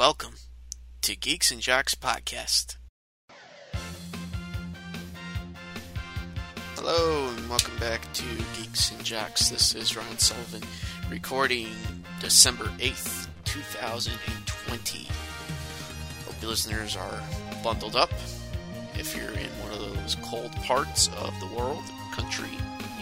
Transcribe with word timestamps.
welcome 0.00 0.32
to 1.02 1.14
Geeks 1.14 1.52
and 1.52 1.60
Jocks 1.60 1.94
Podcast. 1.94 2.78
Hello, 6.74 7.28
and 7.28 7.50
welcome 7.50 7.76
back 7.76 8.10
to 8.14 8.24
Geeks 8.56 8.92
and 8.92 9.04
Jocks. 9.04 9.50
This 9.50 9.74
is 9.74 9.94
Ron 9.94 10.16
Sullivan 10.16 10.62
recording 11.10 11.68
December 12.18 12.64
8th, 12.78 13.28
2020. 13.44 15.06
Hope 16.24 16.34
you 16.40 16.48
listeners 16.48 16.96
are 16.96 17.22
bundled 17.62 17.94
up. 17.94 18.10
If 18.94 19.14
you're 19.14 19.32
in 19.32 19.50
one 19.60 19.72
of 19.72 19.80
those 19.80 20.16
cold 20.22 20.52
parts 20.62 21.08
of 21.08 21.38
the 21.40 21.54
world, 21.54 21.84
country, 22.14 22.48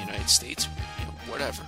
United 0.00 0.28
States, 0.28 0.66
you 0.98 1.04
know, 1.04 1.12
whatever. 1.30 1.62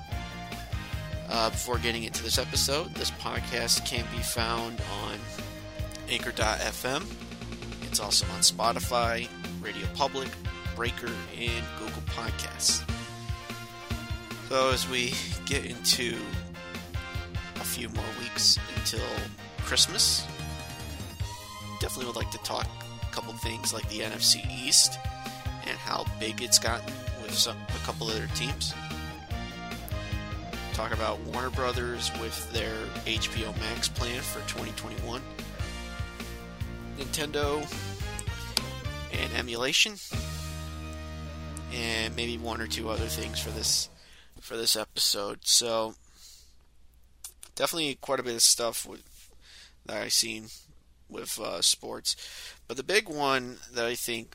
Uh, 1.31 1.49
before 1.49 1.79
getting 1.79 2.03
into 2.03 2.25
this 2.25 2.39
episode, 2.39 2.93
this 2.95 3.13
podcast 3.13 3.87
can 3.87 4.05
be 4.11 4.21
found 4.21 4.81
on 5.05 5.17
Anchor.fm. 6.09 7.07
It's 7.83 8.01
also 8.01 8.27
on 8.33 8.41
Spotify, 8.41 9.29
Radio 9.63 9.87
Public, 9.95 10.29
Breaker, 10.75 11.11
and 11.39 11.65
Google 11.79 12.03
Podcasts. 12.07 12.83
So, 14.49 14.71
as 14.71 14.89
we 14.89 15.15
get 15.47 15.65
into 15.65 16.17
a 17.57 17.65
few 17.65 17.89
more 17.91 18.05
weeks 18.19 18.59
until 18.77 19.07
Christmas, 19.59 20.27
definitely 21.79 22.07
would 22.07 22.17
like 22.17 22.33
to 22.33 22.39
talk 22.39 22.67
a 23.03 23.15
couple 23.15 23.33
things 23.35 23.73
like 23.73 23.89
the 23.89 24.01
NFC 24.01 24.45
East 24.67 24.99
and 25.69 25.79
how 25.79 26.05
big 26.19 26.43
it's 26.43 26.59
gotten 26.59 26.93
with 27.23 27.35
some, 27.35 27.57
a 27.69 27.87
couple 27.87 28.09
other 28.09 28.27
teams 28.35 28.75
talk 30.81 30.95
about 30.95 31.21
Warner 31.21 31.51
Brothers 31.51 32.11
with 32.23 32.51
their 32.55 32.73
HBO 33.05 33.55
Max 33.61 33.87
plan 33.87 34.23
for 34.23 34.39
2021, 34.49 35.21
Nintendo 36.97 37.61
and 39.13 39.31
emulation, 39.35 39.97
and 41.75 42.17
maybe 42.17 42.39
one 42.39 42.63
or 42.63 42.67
two 42.67 42.89
other 42.89 43.05
things 43.05 43.39
for 43.39 43.51
this 43.51 43.91
for 44.41 44.57
this 44.57 44.75
episode. 44.75 45.41
So 45.43 45.97
definitely 47.57 47.97
quite 47.97 48.21
a 48.21 48.23
bit 48.23 48.35
of 48.35 48.41
stuff 48.41 48.87
with, 48.87 49.03
that 49.85 50.01
I've 50.01 50.15
seen 50.15 50.47
with 51.11 51.39
uh, 51.39 51.61
sports, 51.61 52.17
but 52.67 52.79
the 52.79 52.83
big 52.83 53.07
one 53.07 53.59
that 53.71 53.85
I 53.85 53.97
think 53.97 54.33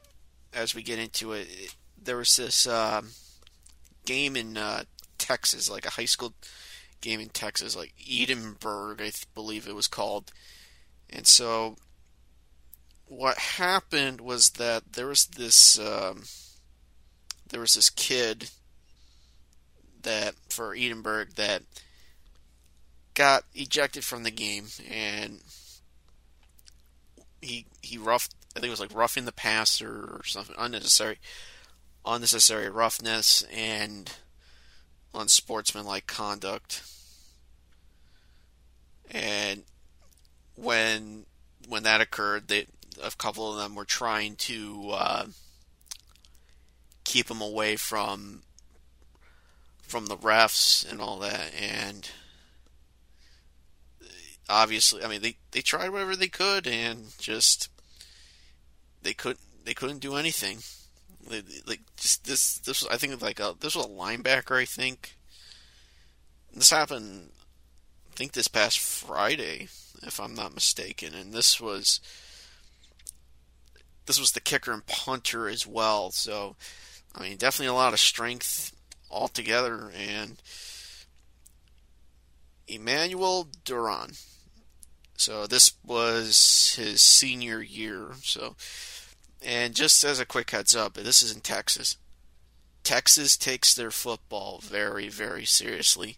as 0.54 0.76
we 0.76 0.84
get 0.84 1.00
into 1.00 1.32
it, 1.32 1.48
it 1.50 1.76
there 2.00 2.18
was 2.18 2.38
this 2.38 2.68
um, 2.68 3.10
game 4.06 4.36
in 4.36 4.58
uh, 4.58 4.84
Texas, 5.26 5.72
like 5.72 5.88
a 5.88 5.92
high 5.92 6.06
school 6.06 6.34
game 7.02 7.20
in 7.20 7.30
Texas, 7.30 7.76
like 7.76 7.94
Edinburg, 8.08 9.02
I 9.02 9.12
believe 9.34 9.68
it 9.68 9.76
was 9.76 9.88
called. 9.88 10.32
And 11.10 11.26
so, 11.26 11.78
what 13.08 13.38
happened 13.38 14.22
was 14.22 14.52
that 14.52 14.94
there 14.94 15.08
was 15.08 15.26
this 15.26 15.80
um, 15.80 16.24
there 17.50 17.60
was 17.60 17.74
this 17.74 17.90
kid 17.90 18.52
that 20.04 20.36
for 20.48 20.76
Edinburg 20.76 21.34
that 21.36 21.64
got 23.16 23.46
ejected 23.56 24.04
from 24.04 24.22
the 24.22 24.32
game, 24.32 24.68
and 24.88 25.42
he 27.42 27.66
he 27.82 27.98
roughed. 27.98 28.36
I 28.56 28.60
think 28.60 28.68
it 28.68 28.78
was 28.78 28.80
like 28.80 28.96
roughing 28.96 29.26
the 29.26 29.32
passer 29.32 29.90
or 29.90 30.22
something 30.24 30.56
unnecessary, 30.58 31.18
unnecessary 32.06 32.70
roughness, 32.70 33.44
and 33.52 34.12
unsportsmanlike 35.16 36.08
conduct. 36.08 36.84
And 39.12 39.64
when 40.56 41.26
when 41.68 41.84
that 41.84 42.02
occurred, 42.02 42.48
they, 42.48 42.68
a 43.02 43.12
couple 43.18 43.52
of 43.52 43.58
them 43.58 43.76
were 43.76 43.86
trying 43.86 44.36
to 44.36 44.92
uh, 44.94 45.26
keep 47.04 47.30
him 47.30 47.42
away 47.42 47.76
from 47.76 48.44
from 49.82 50.08
the 50.08 50.18
refs 50.18 50.90
and 50.90 51.00
all 51.00 51.20
that. 51.20 51.52
And 51.60 52.10
obviously, 54.50 55.04
I 55.04 55.08
mean, 55.08 55.22
they, 55.22 55.38
they 55.52 55.62
tried 55.62 55.90
whatever 55.90 56.16
they 56.16 56.28
could, 56.28 56.68
and 56.68 57.18
just 57.20 57.70
they 59.02 59.14
couldn't 59.14 59.40
they 59.64 59.74
couldn't 59.74 60.00
do 60.00 60.16
anything 60.16 60.60
like 61.66 61.82
just 61.98 62.26
this 62.26 62.60
this 62.60 62.84
was, 62.84 62.92
I 62.92 62.98
think 62.98 63.22
like 63.22 63.40
a, 63.40 63.56
this 63.60 63.76
was 63.76 63.86
a 63.86 63.90
linebacker 63.90 64.60
I 64.60 64.66
think. 64.66 65.16
This 66.54 66.70
happened 66.70 67.32
I 68.12 68.16
think 68.16 68.32
this 68.32 68.48
past 68.48 68.80
Friday 68.80 69.68
if 70.04 70.20
I'm 70.20 70.36
not 70.36 70.54
mistaken 70.54 71.14
and 71.14 71.34
this 71.34 71.60
was 71.60 72.00
this 74.06 74.20
was 74.20 74.32
the 74.32 74.40
kicker 74.40 74.72
and 74.72 74.86
punter 74.86 75.50
as 75.50 75.66
well 75.66 76.12
so 76.12 76.56
I 77.14 77.24
mean 77.24 77.38
definitely 77.38 77.68
a 77.68 77.74
lot 77.74 77.94
of 77.94 78.00
strength 78.00 78.74
altogether 79.10 79.92
and 79.96 80.42
Emmanuel 82.68 83.48
Duron. 83.64 84.20
So 85.18 85.48
this 85.48 85.74
was 85.86 86.76
his 86.78 87.02
senior 87.02 87.62
year 87.62 88.12
so 88.22 88.56
and 89.42 89.76
just 89.76 90.04
as 90.04 90.20
a 90.20 90.26
quick 90.26 90.52
heads 90.52 90.76
up, 90.76 90.96
this 90.96 91.22
is 91.24 91.34
in 91.34 91.42
Texas. 91.42 91.98
Texas 92.84 93.36
takes 93.36 93.74
their 93.74 93.92
football 93.92 94.60
very, 94.64 95.10
very 95.10 95.46
seriously. 95.46 96.18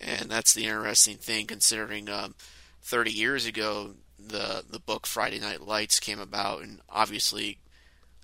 And 0.00 0.30
that's 0.30 0.52
the 0.52 0.64
interesting 0.64 1.16
thing 1.16 1.46
considering 1.46 2.08
um, 2.08 2.34
30 2.82 3.12
years 3.12 3.46
ago 3.46 3.94
the 4.18 4.64
the 4.68 4.78
book 4.78 5.06
Friday 5.06 5.38
Night 5.38 5.62
Lights 5.62 6.00
came 6.00 6.20
about 6.20 6.62
and 6.62 6.80
obviously 6.88 7.58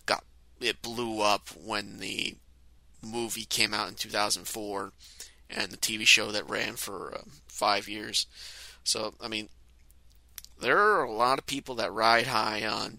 got 0.05 0.25
it 0.61 0.83
blew 0.83 1.21
up 1.21 1.49
when 1.57 1.99
the 1.99 2.37
movie 3.03 3.45
came 3.45 3.73
out 3.73 3.89
in 3.89 3.95
2004 3.95 4.93
and 5.49 5.71
the 5.71 5.77
TV 5.77 6.07
show 6.07 6.33
that 6.33 6.49
ran 6.49 6.75
for 6.75 7.15
uh, 7.15 7.23
5 7.47 7.89
years. 7.89 8.27
So, 8.83 9.15
I 9.21 9.29
mean, 9.29 9.49
there 10.61 10.79
are 10.79 11.05
a 11.05 11.13
lot 11.13 11.39
of 11.39 11.47
people 11.47 11.77
that 11.77 11.93
ride 11.93 12.27
high 12.27 12.67
on 12.67 12.99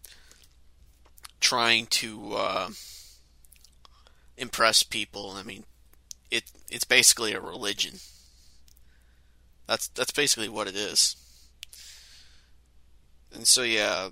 trying 1.40 1.86
to 1.88 2.34
uh, 2.34 2.70
impress 4.38 4.84
people. 4.84 5.31
I 5.31 5.44
mean, 5.44 5.66
it 6.31 6.52
it's 6.70 6.86
basically 6.86 7.34
a 7.34 7.42
religion. 7.42 7.96
That's 9.68 9.88
that's 9.90 10.12
basically 10.12 10.50
what 10.50 10.68
it 10.68 10.76
is. 10.76 11.16
And 13.34 13.47
so 13.47 13.64
yeah, 13.64 14.09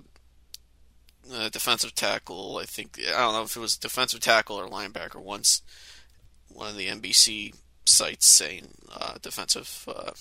uh, 1.32 1.48
defensive 1.48 1.94
tackle. 1.94 2.58
I 2.58 2.64
think 2.64 2.98
I 3.08 3.18
don't 3.18 3.32
know 3.32 3.42
if 3.42 3.56
it 3.56 3.60
was 3.60 3.76
defensive 3.76 4.20
tackle 4.20 4.56
or 4.56 4.68
linebacker. 4.68 5.16
Once 5.16 5.62
one 6.48 6.68
of 6.68 6.76
the 6.76 6.88
NBC 6.88 7.54
sites 7.84 8.26
saying 8.26 8.68
uh, 8.92 9.14
defensive 9.20 9.88
uh, 9.88 10.12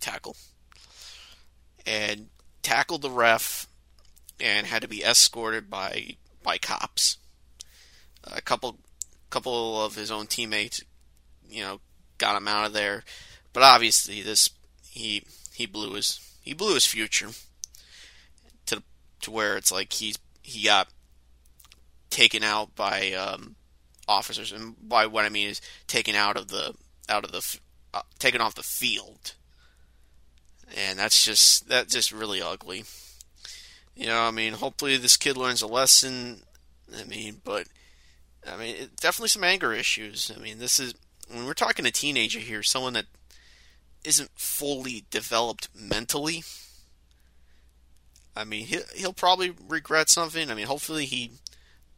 tackle 0.00 0.36
and 1.86 2.28
tackled 2.62 3.02
the 3.02 3.10
ref 3.10 3.68
and 4.40 4.66
had 4.66 4.82
to 4.82 4.88
be 4.88 5.04
escorted 5.04 5.70
by 5.70 6.16
by 6.46 6.56
cops. 6.58 7.18
A 8.22 8.40
couple 8.40 8.78
couple 9.28 9.84
of 9.84 9.96
his 9.96 10.10
own 10.10 10.28
teammates, 10.28 10.80
you 11.50 11.62
know, 11.62 11.80
got 12.18 12.36
him 12.36 12.48
out 12.48 12.64
of 12.64 12.72
there. 12.72 13.02
But 13.52 13.64
obviously, 13.64 14.22
this 14.22 14.48
he 14.82 15.24
he 15.52 15.66
blew 15.66 15.94
his 15.94 16.20
he 16.40 16.54
blew 16.54 16.74
his 16.74 16.86
future 16.86 17.30
to 18.66 18.82
to 19.22 19.30
where 19.30 19.56
it's 19.56 19.72
like 19.72 19.92
he's 19.92 20.18
he 20.42 20.64
got 20.64 20.88
taken 22.10 22.44
out 22.44 22.74
by 22.76 23.12
um, 23.12 23.56
officers, 24.08 24.52
and 24.52 24.76
by 24.88 25.06
what 25.06 25.24
I 25.24 25.28
mean 25.28 25.48
is 25.48 25.60
taken 25.88 26.14
out 26.14 26.36
of 26.36 26.48
the 26.48 26.74
out 27.08 27.24
of 27.24 27.32
the 27.32 27.58
uh, 27.92 28.02
taken 28.18 28.40
off 28.40 28.54
the 28.54 28.62
field, 28.62 29.34
and 30.76 30.98
that's 30.98 31.24
just 31.24 31.68
that's 31.68 31.92
just 31.92 32.12
really 32.12 32.40
ugly. 32.40 32.84
You 33.96 34.06
know, 34.06 34.20
I 34.20 34.30
mean, 34.30 34.52
hopefully 34.52 34.98
this 34.98 35.16
kid 35.16 35.38
learns 35.38 35.62
a 35.62 35.66
lesson. 35.66 36.42
I 36.94 37.04
mean, 37.04 37.40
but 37.44 37.66
I 38.46 38.56
mean, 38.56 38.76
it, 38.76 38.96
definitely 38.96 39.28
some 39.28 39.44
anger 39.44 39.72
issues. 39.72 40.30
I 40.34 40.40
mean, 40.40 40.58
this 40.58 40.78
is 40.78 40.94
when 41.30 41.46
we're 41.46 41.54
talking 41.54 41.86
a 41.86 41.90
teenager 41.90 42.38
here, 42.38 42.62
someone 42.62 42.92
that 42.94 43.06
isn't 44.04 44.30
fully 44.34 45.04
developed 45.10 45.68
mentally. 45.74 46.44
I 48.36 48.44
mean, 48.44 48.66
he'll, 48.66 48.82
he'll 48.94 49.12
probably 49.12 49.52
regret 49.66 50.08
something. 50.08 50.50
I 50.50 50.54
mean, 50.54 50.66
hopefully 50.66 51.06
he 51.06 51.32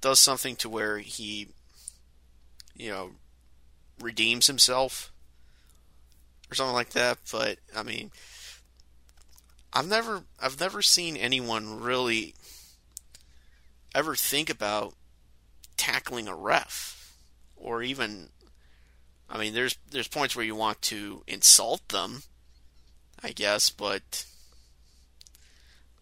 does 0.00 0.20
something 0.20 0.56
to 0.56 0.69
where 0.69 0.99
he, 0.99 1.49
you 2.75 2.91
know, 2.91 3.11
redeems 4.00 4.46
himself 4.46 5.12
or 6.50 6.55
something 6.55 6.75
like 6.75 6.91
that. 6.91 7.19
But 7.31 7.58
I 7.76 7.82
mean, 7.82 8.11
I've 9.73 9.88
never 9.88 10.23
I've 10.41 10.61
never 10.61 10.81
seen 10.81 11.17
anyone 11.17 11.81
really 11.81 12.34
ever 13.98 14.14
think 14.14 14.50
about 14.50 14.94
tackling 15.76 16.26
a 16.28 16.34
ref 16.34 17.14
or 17.56 17.82
even 17.82 18.30
I 19.28 19.38
mean 19.38 19.54
there's 19.54 19.76
there's 19.90 20.08
points 20.08 20.34
where 20.34 20.44
you 20.44 20.56
want 20.56 20.82
to 20.82 21.22
insult 21.26 21.88
them 21.88 22.22
I 23.22 23.30
guess 23.30 23.70
but 23.70 24.24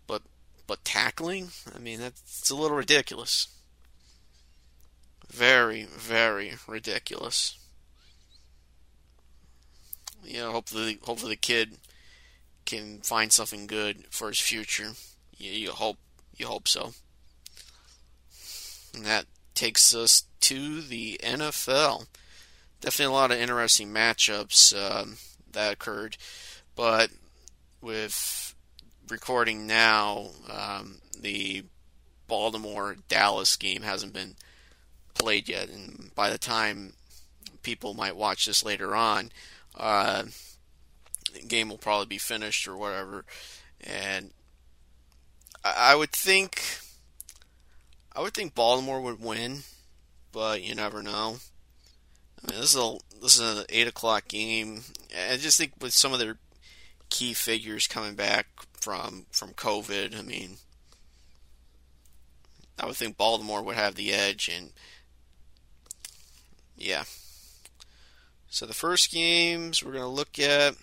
but 0.07 0.23
but 0.67 0.85
tackling. 0.85 1.51
I 1.75 1.79
mean, 1.79 2.01
that's 2.01 2.51
a 2.51 2.57
little 2.57 2.77
ridiculous. 2.77 3.49
Very, 5.29 5.85
very 5.85 6.55
ridiculous. 6.67 7.59
You 10.25 10.39
know, 10.39 10.53
hopefully, 10.53 10.99
hopefully 11.03 11.33
the 11.33 11.37
kid 11.37 11.79
can 12.65 13.01
find 13.01 13.33
something 13.33 13.67
good 13.67 14.05
for 14.11 14.29
his 14.29 14.41
future. 14.41 14.93
You, 15.37 15.53
you 15.53 15.71
hope, 15.71 15.99
you 16.37 16.47
hope 16.47 16.67
so. 16.67 16.95
And 18.97 19.05
that 19.05 19.27
takes 19.55 19.95
us 19.95 20.25
to 20.41 20.81
the 20.81 21.21
NFL. 21.23 22.07
Definitely 22.81 23.13
a 23.13 23.17
lot 23.17 23.31
of 23.31 23.39
interesting 23.39 23.93
matchups 23.93 24.75
um, 24.75 25.19
that 25.53 25.75
occurred, 25.75 26.17
but 26.75 27.11
with 27.81 28.55
recording 29.09 29.67
now, 29.67 30.31
um, 30.51 30.97
the 31.19 31.65
Baltimore 32.27 32.97
Dallas 33.09 33.57
game 33.57 33.83
hasn't 33.83 34.13
been 34.13 34.35
played 35.15 35.49
yet, 35.49 35.69
and 35.69 36.11
by 36.15 36.31
the 36.31 36.39
time 36.39 36.95
people 37.63 37.95
might 37.95 38.17
watch 38.17 38.47
this 38.47 38.65
later 38.65 38.95
on, 38.95 39.31
uh, 39.77 40.25
the 41.33 41.43
game 41.43 41.69
will 41.69 41.79
probably 41.79 42.07
be 42.07 42.19
finished 42.19 42.67
or 42.67 42.77
whatever. 42.77 43.25
And 43.81 44.31
I 45.65 45.95
would 45.95 46.13
think, 46.13 46.63
I 48.17 48.23
would 48.23 48.33
think 48.33 48.55
Baltimore 48.55 49.03
would 49.03 49.21
win, 49.21 49.59
but 50.33 50.63
you 50.63 50.75
never 50.75 51.03
know. 51.03 51.37
I 52.43 52.51
mean, 52.51 52.61
this 52.61 52.75
is 52.75 52.81
a 52.81 52.97
this 53.21 53.39
is 53.39 53.59
an 53.59 53.67
eight 53.69 53.87
o'clock 53.87 54.27
game. 54.27 54.83
I 55.31 55.37
just 55.37 55.59
think 55.59 55.73
with 55.83 55.93
some 55.93 56.15
of 56.15 56.19
their 56.19 56.39
key 57.11 57.35
figures 57.35 57.87
coming 57.87 58.15
back 58.15 58.47
from 58.73 59.27
from 59.31 59.51
COVID, 59.51 60.19
I 60.19 60.23
mean, 60.23 60.57
I 62.79 62.87
would 62.87 62.97
think 62.97 63.19
Baltimore 63.19 63.63
would 63.63 63.77
have 63.77 63.97
the 63.97 64.15
edge, 64.15 64.49
and 64.49 64.71
yeah. 66.75 67.05
So 68.49 68.65
the 68.65 68.73
first 68.73 69.13
games 69.13 69.83
we're 69.83 69.93
to 69.93 70.07
look 70.07 70.39
at 70.39 70.75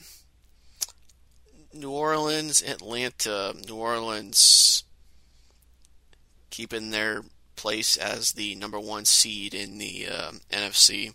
New 1.73 1.89
Orleans, 1.89 2.61
Atlanta. 2.61 3.55
New 3.67 3.77
Orleans 3.77 4.83
keeping 6.53 6.91
their 6.91 7.23
place 7.55 7.97
as 7.97 8.33
the 8.33 8.53
number 8.53 8.79
one 8.79 9.05
seed 9.05 9.55
in 9.55 9.79
the 9.79 10.07
uh, 10.07 10.31
NFC. 10.51 11.11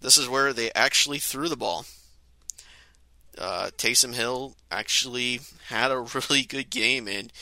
This 0.00 0.16
is 0.16 0.28
where 0.28 0.52
they 0.52 0.70
actually 0.76 1.18
threw 1.18 1.48
the 1.48 1.56
ball. 1.56 1.84
Uh, 3.36 3.70
Taysom 3.76 4.14
Hill 4.14 4.54
actually 4.70 5.40
had 5.66 5.90
a 5.90 5.98
really 6.14 6.42
good 6.42 6.70
game, 6.70 7.08
and 7.08 7.32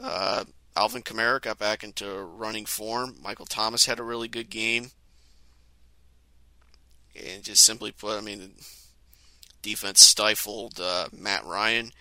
uh, 0.00 0.42
Alvin 0.74 1.02
Kamara 1.02 1.40
got 1.40 1.60
back 1.60 1.84
into 1.84 2.12
running 2.12 2.66
form. 2.66 3.14
Michael 3.22 3.46
Thomas 3.46 3.86
had 3.86 4.00
a 4.00 4.04
really 4.04 4.28
good 4.28 4.50
game. 4.50 4.90
And 7.14 7.44
just 7.44 7.64
simply 7.64 7.92
put, 7.92 8.18
I 8.18 8.22
mean, 8.22 8.54
defense 9.62 10.00
stifled 10.00 10.80
uh, 10.80 11.06
Matt 11.12 11.44
Ryan. 11.44 11.92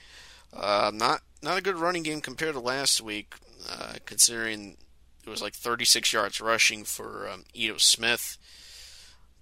Uh, 0.52 0.90
not 0.92 1.22
not 1.44 1.60
a 1.60 1.62
good 1.62 1.76
running 1.76 2.02
game 2.02 2.22
compared 2.22 2.54
to 2.54 2.60
last 2.60 3.02
week, 3.02 3.36
uh, 3.70 3.94
considering 4.06 4.78
it 5.26 5.30
was 5.30 5.42
like 5.42 5.54
36 5.54 6.12
yards 6.14 6.42
rushing 6.42 6.84
for 6.84 7.28
um, 7.28 7.44
Ito 7.54 7.78
Smith. 7.78 8.38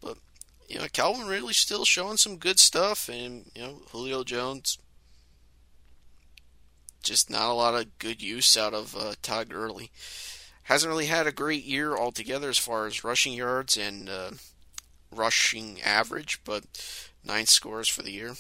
But 0.01 0.17
you 0.67 0.79
know, 0.79 0.87
Calvin 0.91 1.27
Ridley 1.27 1.53
still 1.53 1.85
showing 1.85 2.17
some 2.17 2.37
good 2.37 2.59
stuff, 2.59 3.09
and 3.09 3.45
you 3.55 3.61
know, 3.61 3.81
Julio 3.91 4.23
Jones 4.23 4.77
just 7.01 7.29
not 7.29 7.49
a 7.49 7.53
lot 7.53 7.75
of 7.75 7.97
good 7.99 8.21
use 8.21 8.57
out 8.57 8.73
of 8.73 8.95
uh, 8.95 9.13
Todd 9.21 9.49
Gurley. 9.49 9.91
Hasn't 10.63 10.89
really 10.89 11.07
had 11.07 11.25
a 11.27 11.31
great 11.31 11.63
year 11.63 11.95
altogether 11.95 12.49
as 12.49 12.57
far 12.57 12.85
as 12.85 13.03
rushing 13.03 13.33
yards 13.33 13.77
and 13.77 14.07
uh, 14.07 14.31
rushing 15.11 15.81
average, 15.81 16.41
but 16.43 16.63
nine 17.25 17.45
scores 17.45 17.87
for 17.87 18.03
the 18.03 18.11
year. 18.11 18.33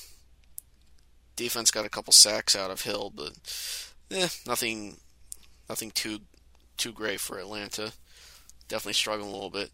Defense 1.35 1.71
got 1.71 1.85
a 1.85 1.89
couple 1.89 2.13
sacks 2.13 2.55
out 2.55 2.69
of 2.69 2.81
Hill, 2.81 3.11
but 3.15 3.31
eh, 4.11 4.27
nothing, 4.45 4.97
nothing 5.69 5.91
too 5.91 6.19
too 6.77 6.91
great 6.91 7.19
for 7.19 7.37
Atlanta. 7.37 7.93
Definitely 8.67 8.93
struggling 8.93 9.29
a 9.29 9.33
little 9.33 9.49
bit. 9.49 9.71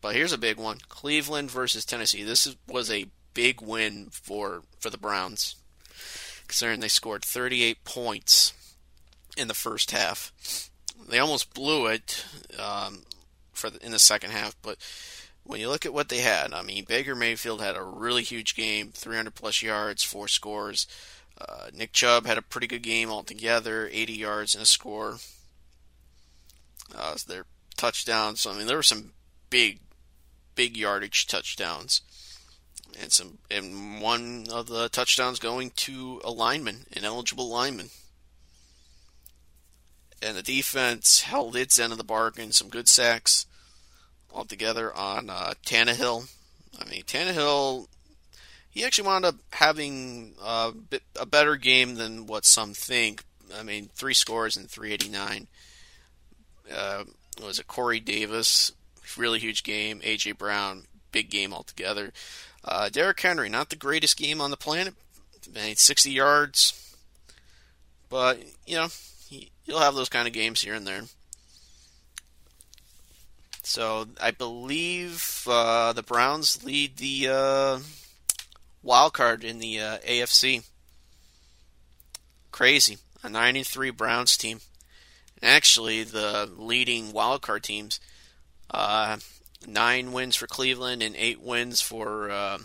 But 0.00 0.14
here's 0.14 0.32
a 0.32 0.38
big 0.38 0.56
one: 0.56 0.78
Cleveland 0.88 1.50
versus 1.50 1.84
Tennessee. 1.84 2.22
This 2.22 2.56
was 2.66 2.90
a 2.90 3.06
big 3.34 3.60
win 3.60 4.08
for 4.10 4.62
for 4.78 4.90
the 4.90 4.98
Browns, 4.98 5.56
considering 6.46 6.80
they 6.80 6.88
scored 6.88 7.24
38 7.24 7.84
points 7.84 8.52
in 9.36 9.48
the 9.48 9.54
first 9.54 9.90
half. 9.90 10.32
They 11.08 11.18
almost 11.18 11.54
blew 11.54 11.86
it 11.86 12.24
um, 12.58 13.02
for 13.52 13.70
the, 13.70 13.84
in 13.84 13.92
the 13.92 13.98
second 13.98 14.30
half, 14.30 14.54
but 14.62 14.76
when 15.44 15.60
you 15.60 15.68
look 15.68 15.86
at 15.86 15.94
what 15.94 16.08
they 16.08 16.18
had, 16.18 16.52
I 16.52 16.62
mean, 16.62 16.84
Baker 16.84 17.14
Mayfield 17.14 17.60
had 17.60 17.76
a 17.76 17.82
really 17.82 18.22
huge 18.22 18.54
game 18.54 18.90
300 18.92 19.34
plus 19.34 19.62
yards, 19.62 20.04
four 20.04 20.28
scores. 20.28 20.86
Uh, 21.40 21.68
Nick 21.72 21.92
Chubb 21.92 22.26
had 22.26 22.38
a 22.38 22.42
pretty 22.42 22.66
good 22.66 22.82
game 22.82 23.10
altogether 23.10 23.88
80 23.90 24.12
yards 24.12 24.54
and 24.54 24.62
a 24.62 24.66
score. 24.66 25.16
Uh, 26.94 27.16
their 27.26 27.46
touchdowns, 27.76 28.46
I 28.46 28.56
mean, 28.56 28.66
there 28.66 28.76
were 28.76 28.82
some 28.82 29.12
big, 29.48 29.80
big 30.54 30.76
yardage 30.76 31.26
touchdowns. 31.26 32.02
And 33.00 33.12
some, 33.12 33.38
and 33.50 34.00
one 34.00 34.46
of 34.52 34.66
the 34.66 34.88
touchdowns 34.88 35.38
going 35.38 35.70
to 35.76 36.20
a 36.24 36.30
lineman, 36.30 36.86
an 36.94 37.04
eligible 37.04 37.48
lineman 37.48 37.90
and 40.22 40.36
the 40.36 40.42
defense 40.42 41.22
held 41.22 41.56
its 41.56 41.78
end 41.78 41.92
of 41.92 41.98
the 41.98 42.04
bargain. 42.04 42.52
Some 42.52 42.68
good 42.68 42.88
sacks 42.88 43.46
altogether 44.32 44.94
on 44.94 45.30
uh, 45.30 45.54
Tannehill. 45.64 46.28
I 46.78 46.88
mean, 46.88 47.02
Tannehill, 47.02 47.88
he 48.70 48.84
actually 48.84 49.08
wound 49.08 49.24
up 49.24 49.34
having 49.52 50.34
a, 50.42 50.72
bit, 50.72 51.02
a 51.18 51.26
better 51.26 51.56
game 51.56 51.96
than 51.96 52.26
what 52.26 52.44
some 52.44 52.72
think. 52.72 53.24
I 53.58 53.62
mean, 53.64 53.90
three 53.94 54.14
scores 54.14 54.56
and 54.56 54.70
389. 54.70 55.48
Uh, 56.72 57.04
was 57.44 57.58
it 57.58 57.66
Corey 57.66 57.98
Davis? 57.98 58.72
Really 59.16 59.40
huge 59.40 59.64
game. 59.64 60.00
AJ 60.00 60.38
Brown, 60.38 60.84
big 61.10 61.30
game 61.30 61.52
altogether. 61.52 62.12
Uh, 62.64 62.88
Derrick 62.88 63.20
Henry, 63.20 63.48
not 63.48 63.70
the 63.70 63.76
greatest 63.76 64.16
game 64.16 64.40
on 64.40 64.50
the 64.50 64.56
planet. 64.56 64.94
Mean, 65.52 65.74
60 65.74 66.10
yards. 66.10 66.96
But, 68.08 68.40
you 68.66 68.76
know, 68.76 68.88
you'll 69.64 69.80
have 69.80 69.94
those 69.94 70.08
kind 70.08 70.28
of 70.28 70.34
games 70.34 70.60
here 70.60 70.74
and 70.74 70.86
there. 70.86 71.02
So 73.62 74.06
I 74.20 74.30
believe 74.30 75.44
uh, 75.48 75.92
the 75.92 76.02
Browns 76.02 76.64
lead 76.64 76.96
the 76.96 77.28
uh, 77.28 77.78
wild 78.82 79.12
card 79.12 79.44
in 79.44 79.58
the 79.58 79.80
uh, 79.80 79.98
AFC. 79.98 80.64
Crazy, 82.50 82.98
a 83.22 83.28
93 83.28 83.90
Browns 83.90 84.36
team. 84.36 84.60
actually, 85.42 86.02
the 86.02 86.50
leading 86.56 87.12
wild 87.12 87.42
card 87.42 87.62
teams, 87.62 88.00
uh, 88.70 89.18
nine 89.66 90.12
wins 90.12 90.36
for 90.36 90.46
Cleveland 90.46 91.02
and 91.02 91.14
eight 91.16 91.40
wins 91.40 91.80
for 91.80 92.30
uh, 92.30 92.58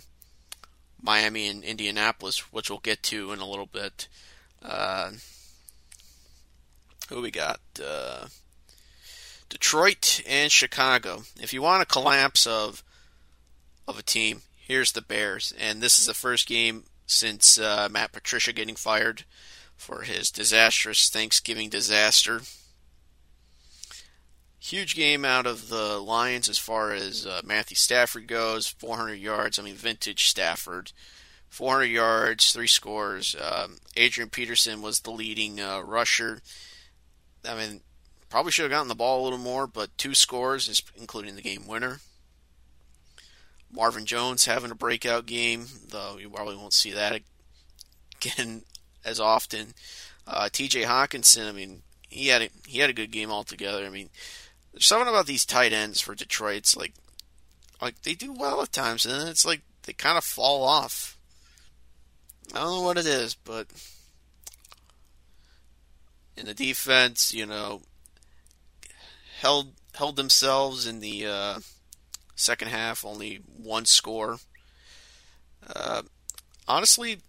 Miami 1.02 1.48
and 1.48 1.64
Indianapolis, 1.64 2.52
which 2.52 2.70
we'll 2.70 2.80
get 2.80 3.04
to 3.04 3.32
in 3.32 3.40
a 3.40 3.48
little 3.48 3.68
bit. 3.68 4.08
Uh, 4.62 5.12
who 7.10 7.22
we 7.22 7.30
got? 7.30 7.60
Detroit 9.50 10.22
and 10.28 10.52
Chicago. 10.52 11.24
If 11.40 11.54
you 11.54 11.62
want 11.62 11.84
a 11.84 11.86
collapse 11.86 12.48
of 12.48 12.84
of 13.88 14.00
a 14.00 14.04
team, 14.04 14.42
here's 14.66 14.92
the 14.92 15.02
Bears, 15.02 15.54
and 15.60 15.82
this 15.82 16.00
is 16.00 16.06
the 16.06 16.14
first 16.14 16.48
game 16.48 16.84
since 17.06 17.60
uh, 17.60 17.88
Matt 17.92 18.12
Patricia 18.12 18.54
getting 18.54 18.76
fired 18.76 19.24
for 19.76 20.02
his 20.02 20.32
disastrous 20.32 21.10
Thanksgiving 21.10 21.70
disaster. 21.70 22.42
Huge 24.60 24.96
game 24.96 25.24
out 25.24 25.46
of 25.46 25.70
the 25.70 26.00
Lions 26.00 26.50
as 26.50 26.58
far 26.58 26.92
as 26.92 27.26
uh, 27.26 27.42
Matthew 27.44 27.76
Stafford 27.76 28.28
goes, 28.28 28.68
400 28.68 29.14
yards. 29.14 29.60
I 29.60 29.62
mean, 29.62 29.76
vintage 29.76 30.28
Stafford. 30.28 30.92
400 31.50 31.86
yards, 31.86 32.52
three 32.52 32.68
scores. 32.68 33.36
Um, 33.40 33.78
Adrian 33.96 34.30
Peterson 34.30 34.82
was 34.82 35.02
the 35.02 35.12
leading 35.12 35.62
uh, 35.62 35.82
rusher. 35.82 36.42
I 37.48 37.56
mean, 37.56 37.82
Probably 38.36 38.52
should 38.52 38.64
have 38.64 38.72
gotten 38.72 38.90
the 38.90 38.96
ball 38.96 39.22
a 39.22 39.24
little 39.24 39.40
more, 39.40 39.66
but 39.66 39.98
two 39.98 40.14
scores, 40.14 40.84
including 40.98 41.38
the 41.38 41.42
game 41.42 41.68
winner. 41.68 42.02
Marvin 43.76 44.06
Jones 44.06 44.46
having 44.46 44.72
a 44.72 44.76
breakout 44.76 45.26
game, 45.26 45.68
though 45.90 46.18
you 46.18 46.30
probably 46.30 46.56
won't 46.56 46.74
see 46.74 46.92
that 46.92 47.22
again 48.22 48.64
as 49.04 49.20
often. 49.20 49.74
Uh, 50.28 50.50
T.J. 50.52 50.84
Hockenson, 50.84 51.48
I 51.48 51.52
mean, 51.52 51.84
he 52.10 52.30
had 52.30 52.42
a, 52.42 52.50
he 52.66 52.80
had 52.80 52.90
a 52.90 52.94
good 52.94 53.12
game 53.12 53.30
altogether. 53.30 53.86
I 53.86 53.90
mean, 53.90 54.10
there's 54.72 54.86
something 54.86 55.08
about 55.08 55.28
these 55.28 55.46
tight 55.46 55.74
ends 55.74 56.02
for 56.02 56.16
Detroit. 56.16 56.58
It's 56.58 56.78
like 56.78 56.94
like 57.82 58.02
they 58.02 58.14
do 58.14 58.34
well 58.34 58.62
at 58.62 58.72
times, 58.72 59.06
and 59.06 59.14
then 59.14 59.28
it's 59.28 59.46
like 59.46 59.62
they 59.84 59.94
kind 59.94 60.18
of 60.18 60.24
fall 60.24 60.64
off. 60.64 61.18
I 62.54 62.60
don't 62.60 62.76
know 62.76 62.82
what 62.82 62.98
it 62.98 63.06
is, 63.06 63.36
but 63.36 63.68
in 66.38 66.46
the 66.46 66.54
defense, 66.54 67.34
you 67.34 67.46
know, 67.46 67.82
held 69.40 69.74
held 69.94 70.16
themselves 70.16 70.88
in 70.88 71.00
the 71.00 71.26
uh, 71.26 71.60
second 72.36 72.68
half, 72.70 73.06
only 73.06 73.42
one 73.58 73.86
score. 73.86 74.38
Uh, 75.68 76.04
honestly, 76.68 77.20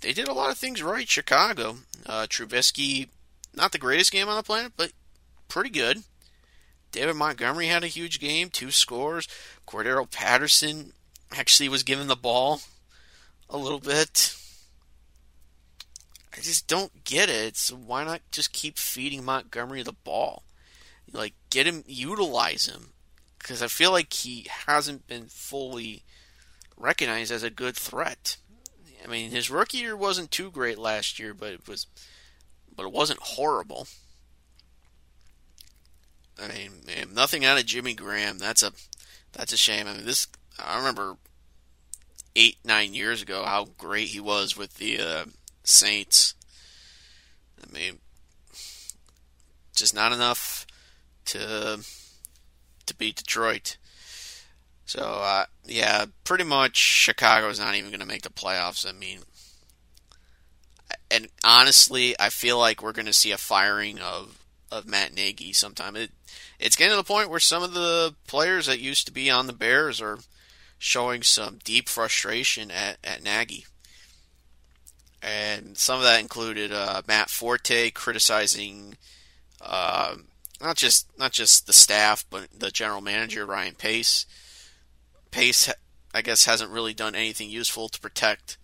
they 0.00 0.12
did 0.12 0.28
a 0.28 0.32
lot 0.32 0.50
of 0.50 0.58
things 0.58 0.82
right. 0.82 1.08
Chicago, 1.08 1.76
uh, 2.06 2.26
Trubisky, 2.28 3.08
not 3.54 3.72
the 3.72 3.78
greatest 3.78 4.12
game 4.12 4.28
on 4.28 4.36
the 4.36 4.42
planet, 4.42 4.72
but 4.76 4.92
pretty 5.48 5.70
good. 5.70 6.02
David 6.92 7.16
Montgomery 7.16 7.66
had 7.66 7.84
a 7.84 7.88
huge 7.88 8.18
game, 8.18 8.50
two 8.50 8.70
scores. 8.70 9.28
Cordarrelle 9.66 10.10
Patterson 10.10 10.92
actually 11.32 11.68
was 11.68 11.82
given 11.82 12.08
the 12.08 12.16
ball 12.16 12.60
a 13.48 13.56
little 13.56 13.78
bit. 13.78 14.34
I 16.32 16.40
just 16.40 16.66
don't 16.66 17.04
get 17.04 17.28
it. 17.28 17.56
So 17.56 17.76
why 17.76 18.04
not 18.04 18.22
just 18.32 18.52
keep 18.52 18.78
feeding 18.78 19.24
Montgomery 19.24 19.82
the 19.82 19.92
ball? 19.92 20.44
Like, 21.12 21.34
get 21.50 21.66
him, 21.66 21.84
utilize 21.86 22.66
him. 22.66 22.90
Because 23.40 23.62
I 23.62 23.66
feel 23.66 23.90
like 23.90 24.12
he 24.12 24.46
hasn't 24.66 25.08
been 25.08 25.26
fully 25.26 26.04
recognized 26.76 27.32
as 27.32 27.42
a 27.42 27.50
good 27.50 27.74
threat. 27.74 28.36
I 29.02 29.08
mean, 29.08 29.30
his 29.30 29.50
rookie 29.50 29.78
year 29.78 29.96
wasn't 29.96 30.30
too 30.30 30.50
great 30.50 30.78
last 30.78 31.18
year, 31.18 31.34
but 31.34 31.52
it 31.52 31.66
was, 31.66 31.86
but 32.74 32.84
it 32.84 32.92
wasn't 32.92 33.20
horrible. 33.20 33.88
I 36.40 36.48
mean, 36.48 36.70
nothing 37.12 37.44
out 37.44 37.58
of 37.58 37.66
Jimmy 37.66 37.94
Graham. 37.94 38.38
That's 38.38 38.62
a, 38.62 38.72
that's 39.32 39.52
a 39.52 39.56
shame. 39.56 39.86
I 39.86 39.94
mean, 39.94 40.06
this. 40.06 40.26
I 40.58 40.76
remember 40.76 41.16
eight, 42.36 42.58
nine 42.64 42.94
years 42.94 43.22
ago 43.22 43.44
how 43.44 43.68
great 43.78 44.08
he 44.08 44.20
was 44.20 44.56
with 44.56 44.74
the 44.74 45.00
uh, 45.00 45.24
Saints. 45.64 46.34
I 47.62 47.72
mean, 47.72 47.98
just 49.74 49.94
not 49.94 50.12
enough 50.12 50.66
to 51.26 51.80
to 52.90 52.96
beat 52.96 53.16
Detroit. 53.16 53.76
So 54.84 55.00
uh, 55.00 55.46
yeah, 55.64 56.06
pretty 56.24 56.44
much 56.44 56.76
Chicago's 56.76 57.60
not 57.60 57.74
even 57.74 57.90
going 57.90 58.00
to 58.00 58.06
make 58.06 58.22
the 58.22 58.30
playoffs. 58.30 58.86
I 58.86 58.92
mean, 58.92 59.20
and 61.10 61.28
honestly, 61.44 62.14
I 62.18 62.28
feel 62.28 62.58
like 62.58 62.82
we're 62.82 62.92
going 62.92 63.06
to 63.06 63.12
see 63.12 63.32
a 63.32 63.38
firing 63.38 63.98
of 63.98 64.36
of 64.72 64.86
Matt 64.86 65.14
Nagy 65.14 65.52
sometime. 65.52 65.96
It 65.96 66.10
it's 66.58 66.76
getting 66.76 66.92
to 66.92 66.96
the 66.96 67.04
point 67.04 67.30
where 67.30 67.40
some 67.40 67.62
of 67.62 67.72
the 67.72 68.14
players 68.26 68.66
that 68.66 68.80
used 68.80 69.06
to 69.06 69.12
be 69.12 69.30
on 69.30 69.46
the 69.46 69.52
Bears 69.52 70.00
are 70.00 70.18
showing 70.78 71.22
some 71.22 71.58
deep 71.62 71.88
frustration 71.88 72.70
at, 72.70 72.98
at 73.04 73.22
Nagy. 73.22 73.66
And 75.22 75.76
some 75.76 75.98
of 75.98 76.02
that 76.02 76.20
included 76.20 76.72
uh, 76.72 77.02
Matt 77.06 77.28
Forte 77.28 77.90
criticizing 77.90 78.96
uh, 79.60 80.16
not 80.60 80.76
just 80.76 81.06
not 81.18 81.32
just 81.32 81.66
the 81.66 81.72
staff, 81.72 82.24
but 82.30 82.48
the 82.56 82.70
general 82.70 83.00
manager 83.00 83.46
Ryan 83.46 83.74
Pace 83.74 84.26
Pace, 85.30 85.72
I 86.12 86.22
guess, 86.22 86.44
hasn't 86.44 86.70
really 86.70 86.94
done 86.94 87.14
anything 87.14 87.50
useful 87.50 87.88
to 87.88 88.00
protect 88.00 88.58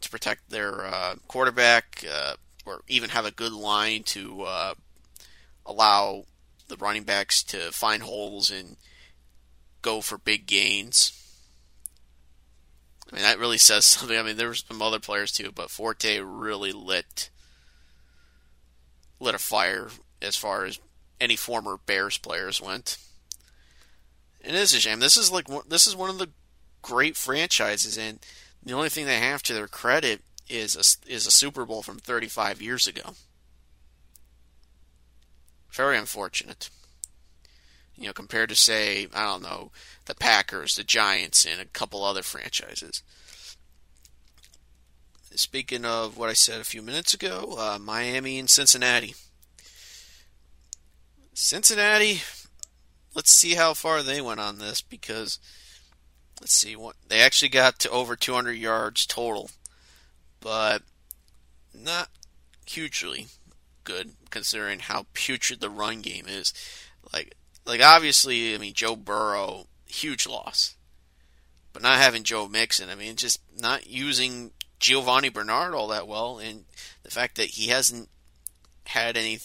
to 0.00 0.10
protect 0.10 0.50
their 0.50 0.84
uh, 0.84 1.14
quarterback, 1.28 2.04
uh, 2.10 2.34
or 2.64 2.82
even 2.88 3.10
have 3.10 3.26
a 3.26 3.30
good 3.30 3.52
line 3.52 4.02
to 4.02 4.42
uh, 4.42 4.74
allow 5.66 6.24
the 6.68 6.76
running 6.76 7.04
backs 7.04 7.42
to 7.42 7.70
find 7.72 8.02
holes 8.02 8.50
and 8.50 8.76
go 9.82 10.00
for 10.00 10.18
big 10.18 10.46
gains. 10.46 11.12
I 13.10 13.16
mean, 13.16 13.24
that 13.24 13.38
really 13.38 13.58
says 13.58 13.84
something. 13.86 14.18
I 14.18 14.22
mean, 14.22 14.36
there 14.36 14.48
was 14.48 14.64
some 14.66 14.82
other 14.82 15.00
players 15.00 15.32
too, 15.32 15.52
but 15.54 15.70
Forte 15.70 16.18
really 16.20 16.72
lit 16.72 17.30
lit 19.18 19.34
a 19.34 19.38
fire 19.38 19.88
as 20.22 20.36
far 20.36 20.64
as 20.64 20.78
any 21.20 21.36
former 21.36 21.78
Bears 21.86 22.18
players 22.18 22.60
went. 22.60 22.96
It 24.40 24.54
is 24.54 24.72
a 24.72 24.80
shame. 24.80 25.00
This 25.00 25.16
is 25.16 25.30
like 25.30 25.46
this 25.68 25.86
is 25.86 25.94
one 25.94 26.10
of 26.10 26.18
the 26.18 26.30
great 26.82 27.16
franchises, 27.16 27.98
and 27.98 28.18
the 28.62 28.72
only 28.72 28.88
thing 28.88 29.06
they 29.06 29.18
have 29.18 29.42
to 29.44 29.54
their 29.54 29.68
credit 29.68 30.22
is 30.48 30.74
a, 30.76 31.12
is 31.12 31.26
a 31.26 31.30
Super 31.30 31.64
Bowl 31.64 31.82
from 31.82 31.98
35 31.98 32.60
years 32.62 32.86
ago. 32.86 33.14
Very 35.70 35.96
unfortunate. 35.96 36.70
You 37.94 38.06
know, 38.06 38.12
compared 38.12 38.48
to 38.48 38.56
say 38.56 39.08
I 39.14 39.24
don't 39.24 39.42
know 39.42 39.70
the 40.06 40.14
Packers, 40.14 40.76
the 40.76 40.84
Giants, 40.84 41.44
and 41.44 41.60
a 41.60 41.66
couple 41.66 42.02
other 42.02 42.22
franchises. 42.22 43.02
Speaking 45.34 45.84
of 45.84 46.16
what 46.16 46.28
I 46.28 46.32
said 46.32 46.60
a 46.60 46.64
few 46.64 46.82
minutes 46.82 47.14
ago, 47.14 47.54
uh, 47.58 47.78
Miami 47.78 48.38
and 48.38 48.50
Cincinnati. 48.50 49.14
Cincinnati 51.34 52.20
let's 53.14 53.32
see 53.32 53.54
how 53.54 53.74
far 53.74 54.02
they 54.02 54.20
went 54.20 54.40
on 54.40 54.58
this 54.58 54.80
because 54.80 55.38
let's 56.40 56.52
see 56.52 56.76
what 56.76 56.96
they 57.08 57.20
actually 57.20 57.48
got 57.48 57.78
to 57.80 57.90
over 57.90 58.16
200 58.16 58.52
yards 58.52 59.06
total, 59.06 59.50
but 60.40 60.82
not 61.74 62.08
hugely 62.66 63.26
good 63.84 64.12
considering 64.30 64.78
how 64.78 65.06
putrid 65.12 65.60
the 65.60 65.70
run 65.70 66.00
game 66.00 66.26
is. 66.28 66.52
Like 67.12 67.34
like 67.66 67.82
obviously, 67.82 68.54
I 68.54 68.58
mean 68.58 68.74
Joe 68.74 68.96
Burrow 68.96 69.66
huge 69.86 70.26
loss. 70.26 70.76
But 71.72 71.82
not 71.82 71.98
having 71.98 72.24
Joe 72.24 72.48
Mixon, 72.48 72.88
I 72.90 72.94
mean 72.94 73.16
just 73.16 73.40
not 73.58 73.86
using 73.86 74.52
Giovani 74.80 75.28
Bernard 75.28 75.74
all 75.74 75.88
that 75.88 76.08
well 76.08 76.38
and 76.38 76.64
the 77.02 77.10
fact 77.10 77.36
that 77.36 77.50
he 77.50 77.68
hasn't 77.68 78.08
had 78.86 79.16
any 79.16 79.38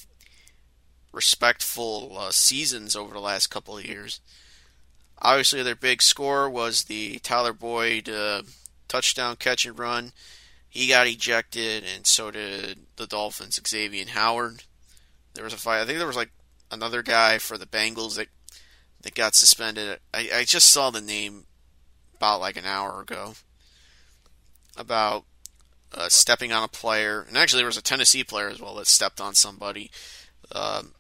respectful 1.16 2.16
uh, 2.18 2.30
seasons 2.30 2.96
over 2.96 3.14
the 3.14 3.22
last 3.22 3.48
couple 3.48 3.78
of 3.78 3.86
years. 3.86 4.20
Obviously, 5.22 5.64
their 5.64 5.76
big 5.76 6.02
score 6.02 6.50
was 6.50 6.84
the 6.84 7.20
Tyler 7.20 7.54
Boyd 7.54 8.10
uh, 8.10 8.44
touchdown 8.90 9.38
catch 9.38 9.66
and 9.66 9.80
run. 9.80 10.12
He 10.68 10.90
got 10.90 11.08
ejected, 11.08 11.86
and 11.96 12.06
so 12.06 12.32
did 12.32 12.80
the 12.98 13.08
Dolphins' 13.08 13.60
Xavier 13.66 14.06
Howard. 14.10 14.64
There 15.34 15.46
was 15.46 15.54
a 15.54 15.58
fight. 15.58 15.82
I 15.82 15.86
think 15.86 16.00
there 16.00 16.08
was 16.08 16.18
like 16.18 16.32
another 16.70 17.02
guy 17.02 17.38
for 17.38 17.58
the 17.58 17.66
Bengals 17.66 18.18
that 18.18 18.28
that 19.04 19.16
got 19.16 19.36
suspended. 19.36 20.00
I, 20.14 20.30
I 20.36 20.44
just 20.44 20.70
saw 20.70 20.90
the 20.90 21.00
name 21.00 21.46
about 22.18 22.42
like 22.42 22.58
an 22.58 22.66
hour 22.66 23.02
ago 23.02 23.36
about 24.76 25.24
uh, 25.94 26.10
stepping 26.10 26.52
on 26.52 26.64
a 26.64 26.68
player, 26.68 27.24
and 27.26 27.38
actually 27.38 27.60
there 27.60 27.68
was 27.68 27.78
a 27.78 27.82
Tennessee 27.82 28.26
player 28.26 28.50
as 28.50 28.60
well 28.60 28.76
that 28.76 28.88
stepped 28.88 29.22
on 29.22 29.34
somebody. 29.34 29.92
Um, 30.52 30.95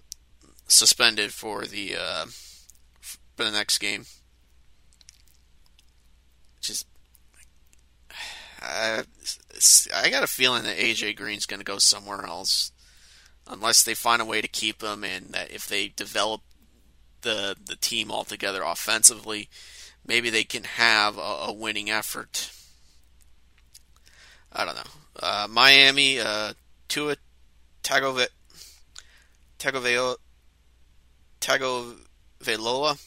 suspended 0.67 1.33
for 1.33 1.65
the 1.65 1.95
uh, 1.99 2.25
for 3.35 3.43
the 3.43 3.51
next 3.51 3.79
game. 3.79 4.05
Just 6.61 6.87
I, 8.61 9.03
I 9.93 10.09
got 10.09 10.23
a 10.23 10.27
feeling 10.27 10.63
that 10.63 10.77
AJ 10.77 11.17
Green's 11.17 11.45
going 11.45 11.59
to 11.59 11.65
go 11.65 11.77
somewhere 11.77 12.25
else, 12.25 12.71
unless 13.47 13.83
they 13.83 13.93
find 13.93 14.21
a 14.21 14.25
way 14.25 14.41
to 14.41 14.47
keep 14.47 14.81
him, 14.81 15.03
and 15.03 15.27
that 15.29 15.51
if 15.51 15.67
they 15.67 15.89
develop 15.89 16.41
the 17.21 17.55
the 17.63 17.75
team 17.75 18.11
altogether 18.11 18.63
offensively, 18.63 19.49
maybe 20.05 20.29
they 20.29 20.43
can 20.43 20.63
have 20.63 21.17
a, 21.17 21.45
a 21.47 21.53
winning 21.53 21.89
effort. 21.89 22.51
I 24.51 24.65
don't 24.65 24.75
know. 24.75 24.81
Uh, 25.21 25.47
Miami, 25.49 26.19
uh, 26.19 26.53
Tua 26.87 27.17
Tagovailoa, 27.83 28.27
Tagovailoa. 31.45 32.99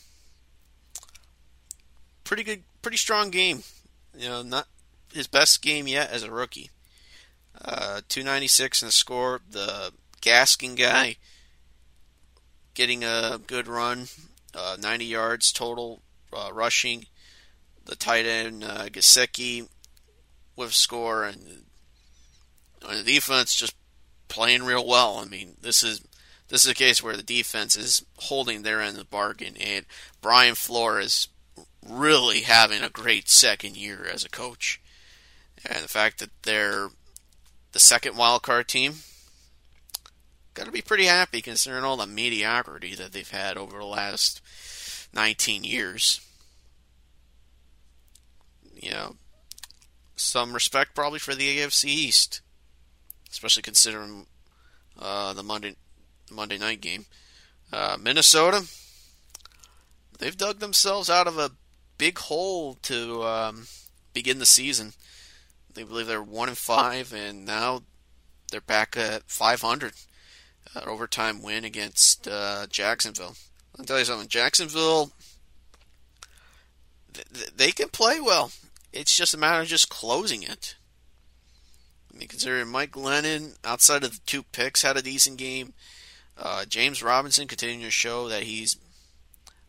Pretty 2.23 2.45
good, 2.45 2.63
pretty 2.83 2.97
strong 2.97 3.31
game. 3.31 3.65
You 4.17 4.29
know, 4.29 4.43
not 4.43 4.69
his 5.13 5.27
best 5.27 5.61
game 5.61 5.89
yet 5.89 6.11
as 6.11 6.23
a 6.23 6.31
rookie. 6.31 6.71
Uh, 7.61 8.03
296 8.09 8.83
in 8.83 8.87
the 8.87 8.93
score. 8.93 9.41
The 9.51 9.93
Gaskin 10.23 10.77
guy 10.77 11.17
getting 12.75 13.03
a 13.03 13.41
good 13.45 13.67
run, 13.67 14.07
uh, 14.55 14.77
90 14.79 15.05
yards 15.05 15.53
total 15.53 16.01
uh, 16.33 16.51
rushing. 16.53 17.07
The 17.87 17.97
tight 17.97 18.27
end 18.27 18.63
uh, 18.63 18.87
Gesicki 18.87 19.67
with 20.55 20.75
score, 20.75 21.25
and, 21.25 21.65
and 22.87 23.01
the 23.01 23.13
defense 23.13 23.57
just 23.57 23.75
playing 24.29 24.63
real 24.63 24.87
well. 24.87 25.17
I 25.17 25.25
mean, 25.25 25.57
this 25.61 25.83
is 25.83 26.03
this 26.49 26.65
is 26.65 26.71
a 26.71 26.75
case 26.75 27.03
where 27.03 27.17
the 27.17 27.23
defense 27.23 27.77
is 27.77 28.05
holding 28.17 28.63
their 28.63 28.81
end 28.81 28.93
of 28.93 28.99
the 28.99 29.05
bargain, 29.05 29.57
and 29.59 29.85
Brian 30.21 30.55
Flores 30.55 31.05
is 31.05 31.29
really 31.87 32.43
having 32.43 32.83
a 32.83 32.89
great 32.89 33.29
second 33.29 33.77
year 33.77 34.07
as 34.13 34.25
a 34.25 34.29
coach. 34.29 34.81
And 35.65 35.85
the 35.85 35.89
fact 35.89 36.19
that 36.19 36.31
they're 36.43 36.89
the 37.73 37.79
second 37.81 38.17
wild 38.17 38.43
card 38.43 38.69
team, 38.69 38.95
got 40.55 40.67
to 40.67 40.73
be 40.73 40.83
pretty 40.83 41.05
happy 41.05 41.41
considering 41.41 41.85
all 41.85 41.97
the 41.97 42.07
mediocrity 42.07 42.95
that 42.95 43.13
they've 43.13 43.31
had 43.31 43.57
over 43.57 43.79
the 43.79 43.85
last 43.85 44.41
19 45.13 45.65
years. 45.65 46.21
You 48.75 48.91
know, 48.91 49.17
some 50.17 50.53
respect 50.53 50.95
probably 50.95 51.19
for 51.19 51.35
the 51.35 51.59
AFC 51.59 51.85
East, 51.87 52.41
especially 53.31 53.63
considering 53.63 54.27
uh, 54.99 55.33
the 55.33 55.43
Monday 55.43 55.77
Monday 56.31 56.59
night 56.59 56.81
game. 56.81 57.07
Uh, 57.73 57.97
Minnesota, 58.01 58.67
they've 60.19 60.37
dug 60.37 60.59
themselves 60.59 61.11
out 61.11 61.27
of 61.27 61.39
a 61.39 61.53
big 61.99 62.19
hole 62.19 62.75
to 62.83 63.23
um, 63.25 63.67
begin 64.13 64.39
the 64.39 64.47
season. 64.47 64.93
They 65.75 65.83
believe 65.83 66.07
they're 66.07 66.23
one 66.23 66.49
and 66.49 66.59
five, 66.59 67.13
and 67.13 67.45
now 67.45 67.83
they're 68.51 68.61
back 68.61 68.97
at 68.97 69.25
500. 69.27 69.93
An 70.75 70.83
overtime 70.89 71.43
win 71.43 71.65
against 71.65 72.27
uh, 72.27 72.67
Jacksonville. 72.69 73.37
I'll 73.79 73.85
tell 73.85 73.99
you 73.99 74.05
something. 74.05 74.29
Jacksonville, 74.29 75.13
they 77.55 77.71
can 77.71 77.89
play 77.89 78.21
well. 78.21 78.51
It's 78.93 79.17
just 79.17 79.35
a 79.35 79.39
matter 79.39 79.63
of 79.63 79.69
just 79.69 79.89
closing 79.89 80.43
it. 80.43 80.77
I 82.13 82.19
mean, 82.19 82.29
considering 82.29 82.69
Mike 82.69 82.93
Glennon, 82.93 83.57
outside 83.65 84.03
of 84.03 84.13
the 84.13 84.21
two 84.27 84.43
picks, 84.43 84.83
had 84.83 84.97
a 84.97 85.03
decent 85.03 85.37
game. 85.37 85.75
Uh, 86.39 86.65
James 86.65 87.03
Robinson 87.03 87.49
continuing 87.49 87.83
to 87.83 87.91
show 87.91 88.29
that 88.29 88.45
he's 88.45 88.77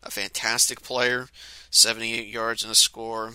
a 0.02 0.10
fantastic 0.10 0.82
player. 0.82 1.28
78 1.70 2.26
yards 2.26 2.62
and 2.62 2.72
a 2.72 2.76
score. 2.76 3.32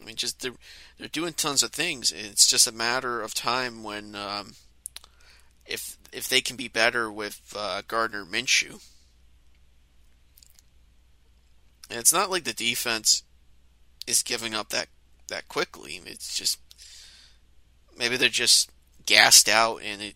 I 0.00 0.04
mean, 0.04 0.16
just 0.16 0.40
they're, 0.40 0.52
they're 0.98 1.08
doing 1.08 1.32
tons 1.32 1.62
of 1.62 1.70
things. 1.70 2.12
It's 2.12 2.46
just 2.46 2.66
a 2.66 2.72
matter 2.72 3.20
of 3.20 3.34
time 3.34 3.82
when 3.82 4.14
um, 4.14 4.54
if 5.66 5.96
if 6.12 6.28
they 6.28 6.40
can 6.40 6.56
be 6.56 6.68
better 6.68 7.10
with 7.10 7.40
uh, 7.56 7.82
Gardner 7.86 8.24
Minshew. 8.24 8.82
And 11.90 11.98
it's 11.98 12.12
not 12.12 12.30
like 12.30 12.44
the 12.44 12.52
defense 12.52 13.22
is 14.06 14.22
giving 14.22 14.54
up 14.54 14.70
that 14.70 14.88
that 15.28 15.48
quickly. 15.48 16.00
It's 16.06 16.36
just 16.36 16.58
maybe 17.96 18.16
they're 18.16 18.28
just 18.28 18.70
gassed 19.04 19.48
out, 19.48 19.82
and 19.82 20.00
it 20.00 20.14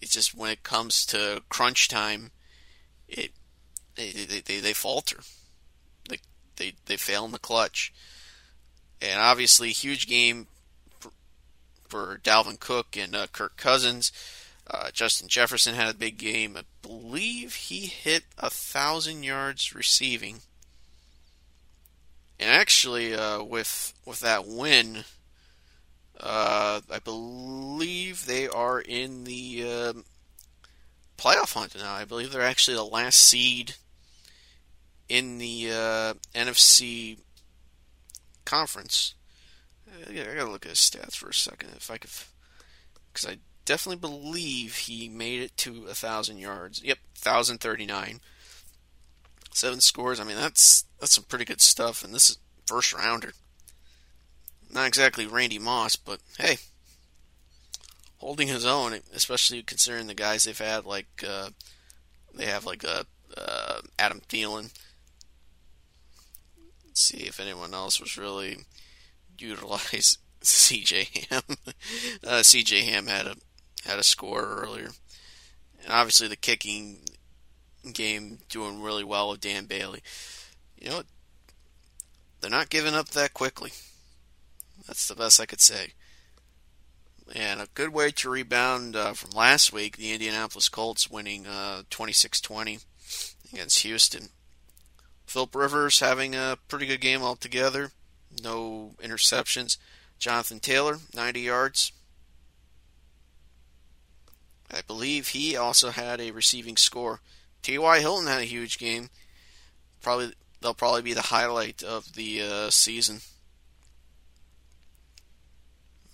it's 0.00 0.14
just 0.14 0.34
when 0.34 0.50
it 0.50 0.62
comes 0.62 1.06
to 1.06 1.42
crunch 1.48 1.88
time, 1.88 2.30
it 3.08 3.32
they 3.94 4.10
they, 4.10 4.40
they, 4.40 4.60
they 4.60 4.72
falter. 4.72 5.18
They, 6.08 6.18
they 6.56 6.74
they 6.86 6.96
fail 6.96 7.24
in 7.24 7.32
the 7.32 7.38
clutch, 7.38 7.92
and 9.00 9.20
obviously 9.20 9.70
huge 9.70 10.06
game 10.06 10.46
for, 11.00 11.10
for 11.88 12.20
Dalvin 12.22 12.60
Cook 12.60 12.96
and 12.96 13.14
uh, 13.14 13.26
Kirk 13.32 13.56
Cousins. 13.56 14.12
Uh, 14.68 14.90
Justin 14.90 15.28
Jefferson 15.28 15.76
had 15.76 15.88
a 15.88 15.98
big 15.98 16.18
game. 16.18 16.56
I 16.56 16.62
believe 16.82 17.54
he 17.54 17.86
hit 17.86 18.24
a 18.36 18.50
thousand 18.50 19.22
yards 19.22 19.74
receiving. 19.74 20.40
And 22.38 22.50
actually, 22.50 23.14
uh, 23.14 23.42
with 23.42 23.94
with 24.04 24.20
that 24.20 24.46
win, 24.46 25.04
uh, 26.20 26.80
I 26.90 26.98
believe 26.98 28.26
they 28.26 28.48
are 28.48 28.80
in 28.80 29.24
the 29.24 29.64
uh, 29.64 29.92
playoff 31.18 31.54
hunt 31.54 31.76
now. 31.76 31.94
I 31.94 32.04
believe 32.04 32.32
they're 32.32 32.42
actually 32.42 32.76
the 32.76 32.84
last 32.84 33.18
seed 33.18 33.74
in 35.08 35.38
the 35.38 35.70
uh, 35.70 36.14
NFC 36.34 37.18
conference. 38.44 39.14
I 40.08 40.12
gotta 40.12 40.50
look 40.50 40.66
at 40.66 40.70
his 40.70 40.78
stats 40.78 41.16
for 41.16 41.28
a 41.28 41.34
second 41.34 41.70
if 41.76 41.90
I 41.90 41.96
could, 41.96 42.10
because 43.12 43.28
I 43.28 43.38
definitely 43.64 44.00
believe 44.00 44.76
he 44.76 45.08
made 45.08 45.40
it 45.42 45.56
to 45.58 45.86
a 45.88 45.94
thousand 45.94 46.38
yards. 46.38 46.82
Yep, 46.82 46.98
thousand 47.14 47.60
thirty 47.60 47.86
nine. 47.86 48.20
Seven 49.52 49.80
scores. 49.80 50.20
I 50.20 50.24
mean, 50.24 50.36
that's 50.36 50.84
that's 51.00 51.14
some 51.14 51.24
pretty 51.24 51.44
good 51.44 51.60
stuff, 51.60 52.04
and 52.04 52.14
this 52.14 52.30
is 52.30 52.38
first 52.66 52.92
rounder. 52.92 53.32
Not 54.76 54.88
exactly 54.88 55.26
Randy 55.26 55.58
Moss, 55.58 55.96
but 55.96 56.20
hey, 56.36 56.58
holding 58.18 58.48
his 58.48 58.66
own, 58.66 58.92
especially 59.14 59.62
considering 59.62 60.06
the 60.06 60.12
guys 60.12 60.44
they've 60.44 60.58
had. 60.58 60.84
Like 60.84 61.24
uh, 61.26 61.48
they 62.34 62.44
have 62.44 62.66
like 62.66 62.84
a 62.84 63.06
uh, 63.34 63.40
uh, 63.40 63.80
Adam 63.98 64.20
Thielen. 64.28 64.74
Let's 66.84 67.00
see 67.00 67.20
if 67.20 67.40
anyone 67.40 67.72
else 67.72 67.98
was 67.98 68.18
really 68.18 68.58
utilized. 69.38 70.18
C.J. 70.42 71.08
Ham. 71.30 71.42
uh, 72.26 72.42
C.J. 72.42 72.82
Ham 72.82 73.06
had 73.06 73.28
a 73.28 73.36
had 73.86 73.98
a 73.98 74.04
score 74.04 74.44
earlier, 74.44 74.90
and 75.82 75.90
obviously 75.90 76.28
the 76.28 76.36
kicking 76.36 76.98
game 77.94 78.40
doing 78.50 78.82
really 78.82 79.04
well 79.04 79.30
with 79.30 79.40
Dan 79.40 79.64
Bailey. 79.64 80.02
You 80.78 80.90
know, 80.90 81.02
they're 82.42 82.50
not 82.50 82.68
giving 82.68 82.92
up 82.92 83.08
that 83.08 83.32
quickly. 83.32 83.72
That's 84.86 85.08
the 85.08 85.14
best 85.14 85.40
I 85.40 85.46
could 85.46 85.60
say. 85.60 85.92
And 87.34 87.60
a 87.60 87.68
good 87.74 87.92
way 87.92 88.12
to 88.12 88.30
rebound 88.30 88.94
uh, 88.94 89.12
from 89.12 89.30
last 89.30 89.72
week, 89.72 89.96
the 89.96 90.12
Indianapolis 90.12 90.68
Colts 90.68 91.10
winning 91.10 91.46
uh, 91.46 91.82
26-20 91.90 92.84
against 93.52 93.80
Houston. 93.80 94.28
Philip 95.26 95.54
Rivers 95.54 95.98
having 95.98 96.36
a 96.36 96.56
pretty 96.68 96.86
good 96.86 97.00
game 97.00 97.22
altogether. 97.22 97.90
No 98.42 98.94
interceptions. 99.02 99.76
Jonathan 100.18 100.60
Taylor, 100.60 100.98
90 101.14 101.40
yards. 101.40 101.92
I 104.70 104.80
believe 104.86 105.28
he 105.28 105.56
also 105.56 105.90
had 105.90 106.20
a 106.20 106.30
receiving 106.30 106.76
score. 106.76 107.20
T.Y. 107.62 108.00
Hilton 108.00 108.26
had 108.26 108.40
a 108.40 108.44
huge 108.44 108.78
game. 108.78 109.10
Probably 110.00 110.32
they'll 110.60 110.74
probably 110.74 111.02
be 111.02 111.14
the 111.14 111.22
highlight 111.22 111.82
of 111.82 112.14
the 112.14 112.42
uh, 112.42 112.70
season. 112.70 113.20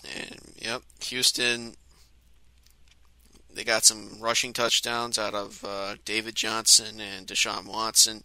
And 0.05 0.41
yep, 0.57 0.83
Houston. 1.05 1.75
They 3.55 3.65
got 3.65 3.85
some 3.85 4.19
rushing 4.19 4.55
touchdowns 4.55 5.19
out 5.19 5.35
of 5.35 5.63
uh, 5.63 5.97
David 6.07 6.35
Johnson 6.35 7.01
and 7.01 7.27
Deshaun 7.27 7.67
Watson, 7.67 8.25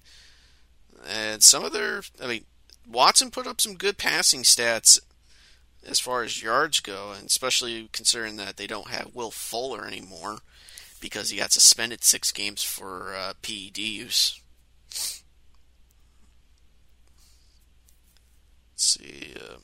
and 1.06 1.44
some 1.44 1.66
of 1.66 1.74
their. 1.74 2.02
I 2.22 2.28
mean, 2.28 2.46
Watson 2.90 3.32
put 3.32 3.46
up 3.46 3.60
some 3.60 3.76
good 3.76 3.98
passing 3.98 4.44
stats 4.44 5.00
as 5.86 6.00
far 6.00 6.24
as 6.24 6.42
yards 6.42 6.80
go, 6.80 7.12
and 7.12 7.28
especially 7.28 7.90
considering 7.92 8.38
that 8.38 8.58
they 8.58 8.68
don't 8.68 8.90
have 8.90 9.14
Will 9.14 9.32
Fuller 9.32 9.86
anymore 9.86 10.40
because 11.00 11.30
he 11.30 11.38
got 11.38 11.52
suspended 11.52 12.04
six 12.04 12.32
games 12.32 12.64
for 12.64 13.14
uh, 13.16 13.34
PED 13.42 13.78
use. 13.78 14.42
Let's 18.74 18.98
see. 19.00 19.34
Uh, 19.40 19.58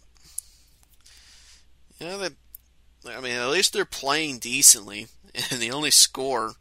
you 2.03 2.09
know, 2.09 2.17
they, 2.17 3.15
I 3.15 3.21
mean, 3.21 3.31
at 3.33 3.49
least 3.49 3.71
they're 3.71 3.85
playing 3.85 4.39
decently, 4.39 5.07
and 5.51 5.61
the 5.61 5.71
only 5.71 5.91
score 5.91 6.53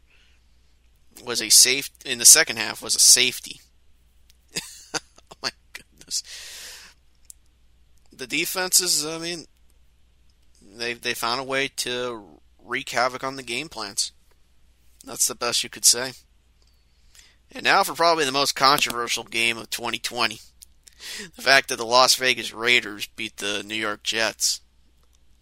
was 1.23 1.41
a 1.41 1.49
safe 1.49 1.89
in 2.05 2.17
the 2.17 2.25
second 2.25 2.57
half 2.57 2.81
was 2.81 2.95
a 2.95 2.99
safety. 2.99 3.59
oh 4.95 4.99
my 5.41 5.51
goodness. 5.73 6.23
The 8.11 8.25
defenses, 8.25 9.05
I 9.05 9.17
mean, 9.17 9.45
they 10.61 10.93
they 10.93 11.13
found 11.13 11.41
a 11.41 11.43
way 11.43 11.67
to 11.77 12.39
wreak 12.63 12.89
havoc 12.89 13.23
on 13.23 13.35
the 13.35 13.43
game 13.43 13.69
plans. 13.69 14.11
That's 15.05 15.27
the 15.27 15.35
best 15.35 15.63
you 15.63 15.69
could 15.69 15.85
say. 15.85 16.13
And 17.51 17.65
now 17.65 17.83
for 17.83 17.93
probably 17.93 18.25
the 18.25 18.31
most 18.31 18.55
controversial 18.55 19.25
game 19.25 19.57
of 19.57 19.69
2020. 19.69 20.39
The 21.35 21.41
fact 21.41 21.67
that 21.67 21.75
the 21.75 21.85
Las 21.85 22.15
Vegas 22.15 22.53
Raiders 22.53 23.07
beat 23.07 23.37
the 23.37 23.61
New 23.61 23.75
York 23.75 24.03
Jets 24.03 24.61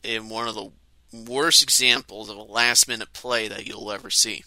in 0.03 0.29
one 0.29 0.47
of 0.47 0.55
the 0.55 0.71
worst 1.13 1.61
examples 1.61 2.29
of 2.29 2.37
a 2.37 2.43
last 2.43 2.87
minute 2.87 3.13
play 3.13 3.47
that 3.47 3.67
you'll 3.67 3.91
ever 3.91 4.09
see. 4.09 4.43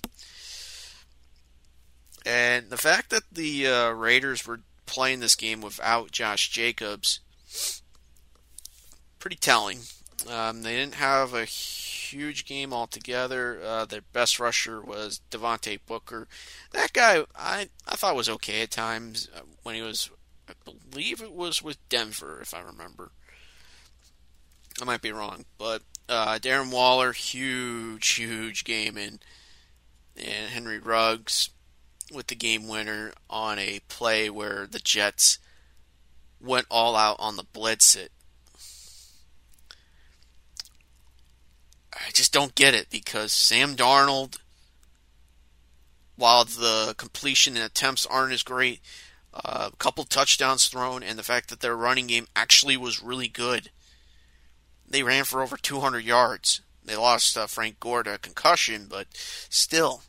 And 2.24 2.70
the 2.70 2.78
fact 2.78 3.10
that 3.10 3.24
the 3.30 3.66
uh, 3.66 3.90
Raiders 3.90 4.46
were 4.46 4.60
playing 4.86 5.20
this 5.20 5.34
game 5.34 5.60
without 5.60 6.10
Josh 6.10 6.50
Jacobs, 6.50 7.20
pretty 9.18 9.36
telling. 9.36 9.80
Um, 10.30 10.62
they 10.62 10.74
didn't 10.74 10.94
have 10.94 11.34
a 11.34 11.44
huge 11.44 12.46
game 12.46 12.72
altogether. 12.72 13.60
Uh, 13.62 13.84
their 13.84 14.00
best 14.12 14.40
rusher 14.40 14.80
was 14.80 15.20
Devontae 15.30 15.80
Booker. 15.86 16.28
That 16.72 16.92
guy, 16.92 17.24
I 17.36 17.68
I 17.86 17.96
thought 17.96 18.16
was 18.16 18.28
okay 18.28 18.62
at 18.62 18.70
times 18.70 19.28
uh, 19.36 19.40
when 19.62 19.74
he 19.74 19.82
was. 19.82 20.10
I 20.48 20.52
believe 20.64 21.22
it 21.22 21.32
was 21.32 21.62
with 21.62 21.86
Denver, 21.88 22.38
if 22.40 22.54
I 22.54 22.60
remember. 22.60 23.12
I 24.80 24.84
might 24.84 25.02
be 25.02 25.12
wrong, 25.12 25.44
but 25.58 25.82
uh, 26.08 26.38
Darren 26.38 26.72
Waller, 26.72 27.12
huge, 27.12 28.08
huge 28.08 28.64
game, 28.64 28.96
and 28.96 29.24
and 30.16 30.50
Henry 30.50 30.78
Ruggs 30.78 31.50
with 32.12 32.28
the 32.28 32.34
game 32.34 32.68
winner 32.68 33.12
on 33.28 33.58
a 33.58 33.80
play 33.88 34.30
where 34.30 34.66
the 34.66 34.78
Jets 34.78 35.38
went 36.40 36.66
all 36.70 36.94
out 36.94 37.16
on 37.18 37.37
the 37.37 37.42
blitz 37.42 37.96
it 37.96 38.12
I 41.94 42.10
just 42.12 42.32
don't 42.32 42.54
get 42.54 42.74
it 42.74 42.90
because 42.90 43.32
Sam 43.32 43.76
Darnold, 43.76 44.38
while 46.16 46.44
the 46.44 46.94
completion 46.96 47.56
and 47.56 47.64
attempts 47.64 48.06
aren't 48.06 48.32
as 48.32 48.42
great, 48.42 48.80
uh, 49.32 49.70
a 49.72 49.76
couple 49.76 50.04
touchdowns 50.04 50.68
thrown, 50.68 51.02
and 51.02 51.18
the 51.18 51.22
fact 51.22 51.48
that 51.50 51.60
their 51.60 51.76
running 51.76 52.06
game 52.06 52.26
actually 52.34 52.76
was 52.76 53.02
really 53.02 53.28
good. 53.28 53.70
They 54.94 55.02
ran 55.02 55.24
for 55.24 55.42
over 55.42 55.57
200 55.57 56.04
yards. 56.04 56.61
they 56.85 56.94
lost 56.94 57.37
uh, 57.37 57.48
Frank 57.48 57.80
Gore 57.80 58.04
to 58.04 58.16
concussion, 58.16 58.87
but 58.88 59.09
still. 59.48 60.02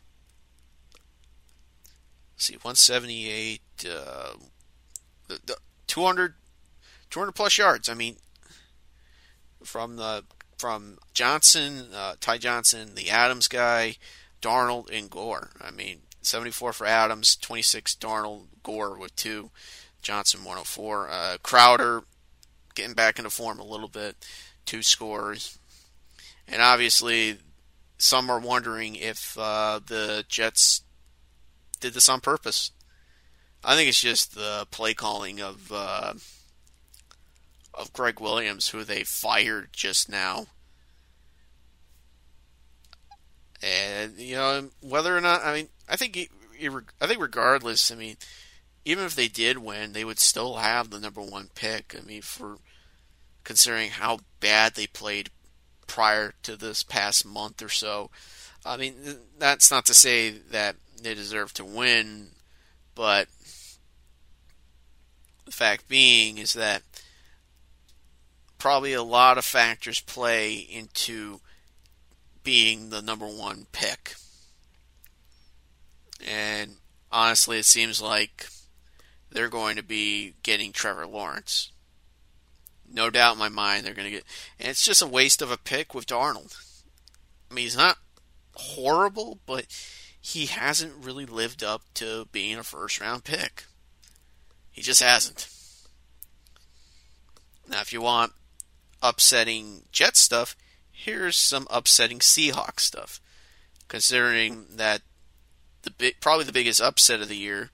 See, 2.36 2.52
178, 2.52 3.62
uh, 3.90 4.34
the, 5.26 5.40
the 5.44 5.56
200, 5.88 6.34
200 7.10 7.32
plus 7.32 7.58
yards. 7.58 7.88
I 7.88 7.94
mean, 7.94 8.18
from 9.64 9.96
the 9.96 10.22
from 10.56 10.98
Johnson, 11.12 11.88
uh, 11.92 12.14
Ty 12.20 12.38
Johnson, 12.38 12.94
the 12.94 13.10
Adams 13.10 13.48
guy, 13.48 13.96
Darnold, 14.40 14.88
and 14.96 15.10
Gore. 15.10 15.50
I 15.60 15.72
mean, 15.72 16.02
74 16.22 16.72
for 16.72 16.86
Adams, 16.86 17.34
26 17.34 17.96
Darnold, 17.96 18.44
Gore 18.62 18.96
with 18.96 19.16
two, 19.16 19.50
Johnson 20.00 20.44
104. 20.44 21.08
Uh, 21.10 21.36
Crowder 21.42 22.04
getting 22.76 22.94
back 22.94 23.18
into 23.18 23.30
form 23.30 23.58
a 23.58 23.64
little 23.64 23.88
bit, 23.88 24.24
two 24.66 24.82
scores. 24.82 25.58
And 26.48 26.60
obviously, 26.60 27.38
some 27.98 28.30
are 28.30 28.38
wondering 28.38 28.96
if 28.96 29.36
uh, 29.38 29.80
the 29.84 30.24
Jets 30.28 30.82
did 31.80 31.94
this 31.94 32.08
on 32.08 32.20
purpose. 32.20 32.70
I 33.64 33.74
think 33.74 33.88
it's 33.88 34.00
just 34.00 34.34
the 34.34 34.66
play 34.70 34.94
calling 34.94 35.40
of 35.40 35.72
uh, 35.72 36.14
of 37.74 37.92
Gregg 37.92 38.20
Williams, 38.20 38.68
who 38.68 38.84
they 38.84 39.02
fired 39.04 39.68
just 39.72 40.08
now. 40.08 40.46
And 43.62 44.18
you 44.18 44.36
know 44.36 44.68
whether 44.80 45.16
or 45.16 45.20
not 45.20 45.42
I 45.44 45.54
mean 45.54 45.68
I 45.88 45.96
think 45.96 46.30
I 47.00 47.06
think 47.06 47.20
regardless 47.20 47.90
I 47.90 47.96
mean 47.96 48.16
even 48.84 49.04
if 49.04 49.14
they 49.14 49.28
did 49.28 49.58
win 49.58 49.92
they 49.92 50.04
would 50.04 50.18
still 50.18 50.56
have 50.56 50.90
the 50.90 51.00
number 51.00 51.22
one 51.22 51.48
pick 51.54 51.96
I 51.98 52.06
mean 52.06 52.22
for 52.22 52.58
considering 53.46 53.88
how 53.88 54.18
bad 54.40 54.74
they 54.74 54.86
played 54.86 55.30
prior 55.86 56.34
to 56.42 56.54
this 56.54 56.82
past 56.82 57.24
month 57.24 57.62
or 57.62 57.70
so 57.70 58.10
I 58.66 58.76
mean 58.76 58.94
that's 59.38 59.70
not 59.70 59.86
to 59.86 59.94
say 59.94 60.30
that 60.30 60.76
they 61.00 61.14
deserve 61.14 61.54
to 61.54 61.64
win 61.64 62.28
but 62.94 63.28
the 65.46 65.52
fact 65.52 65.88
being 65.88 66.38
is 66.38 66.52
that 66.54 66.82
probably 68.58 68.92
a 68.92 69.02
lot 69.02 69.38
of 69.38 69.44
factors 69.44 70.00
play 70.00 70.54
into 70.54 71.40
being 72.42 72.90
the 72.90 73.02
number 73.02 73.26
one 73.26 73.66
pick. 73.72 74.14
And 76.26 76.76
honestly, 77.10 77.58
it 77.58 77.64
seems 77.64 78.00
like 78.00 78.48
they're 79.30 79.48
going 79.48 79.76
to 79.76 79.82
be 79.82 80.34
getting 80.42 80.72
Trevor 80.72 81.06
Lawrence. 81.06 81.72
No 82.92 83.10
doubt 83.10 83.34
in 83.34 83.38
my 83.38 83.48
mind 83.48 83.84
they're 83.84 83.94
going 83.94 84.10
to 84.10 84.16
get. 84.16 84.24
And 84.58 84.68
it's 84.68 84.84
just 84.84 85.02
a 85.02 85.06
waste 85.06 85.42
of 85.42 85.50
a 85.50 85.56
pick 85.56 85.94
with 85.94 86.06
Darnold. 86.06 86.56
I 87.50 87.54
mean, 87.54 87.64
he's 87.64 87.76
not 87.76 87.98
horrible, 88.54 89.38
but 89.46 89.66
he 90.20 90.46
hasn't 90.46 91.04
really 91.04 91.26
lived 91.26 91.62
up 91.62 91.82
to 91.94 92.26
being 92.32 92.56
a 92.56 92.62
first 92.62 93.00
round 93.00 93.24
pick. 93.24 93.64
He 94.70 94.82
just 94.82 95.02
hasn't. 95.02 95.48
Now, 97.68 97.80
if 97.80 97.92
you 97.92 98.00
want 98.00 98.32
upsetting 99.02 99.82
Jet 99.92 100.16
stuff, 100.16 100.56
here's 100.90 101.36
some 101.36 101.66
upsetting 101.70 102.18
Seahawks 102.18 102.80
stuff. 102.80 103.20
Considering 103.88 104.66
that 104.74 105.02
the 105.82 106.14
probably 106.20 106.44
the 106.44 106.52
biggest 106.52 106.80
upset 106.80 107.20
of 107.20 107.28
the 107.28 107.36
year 107.36 107.70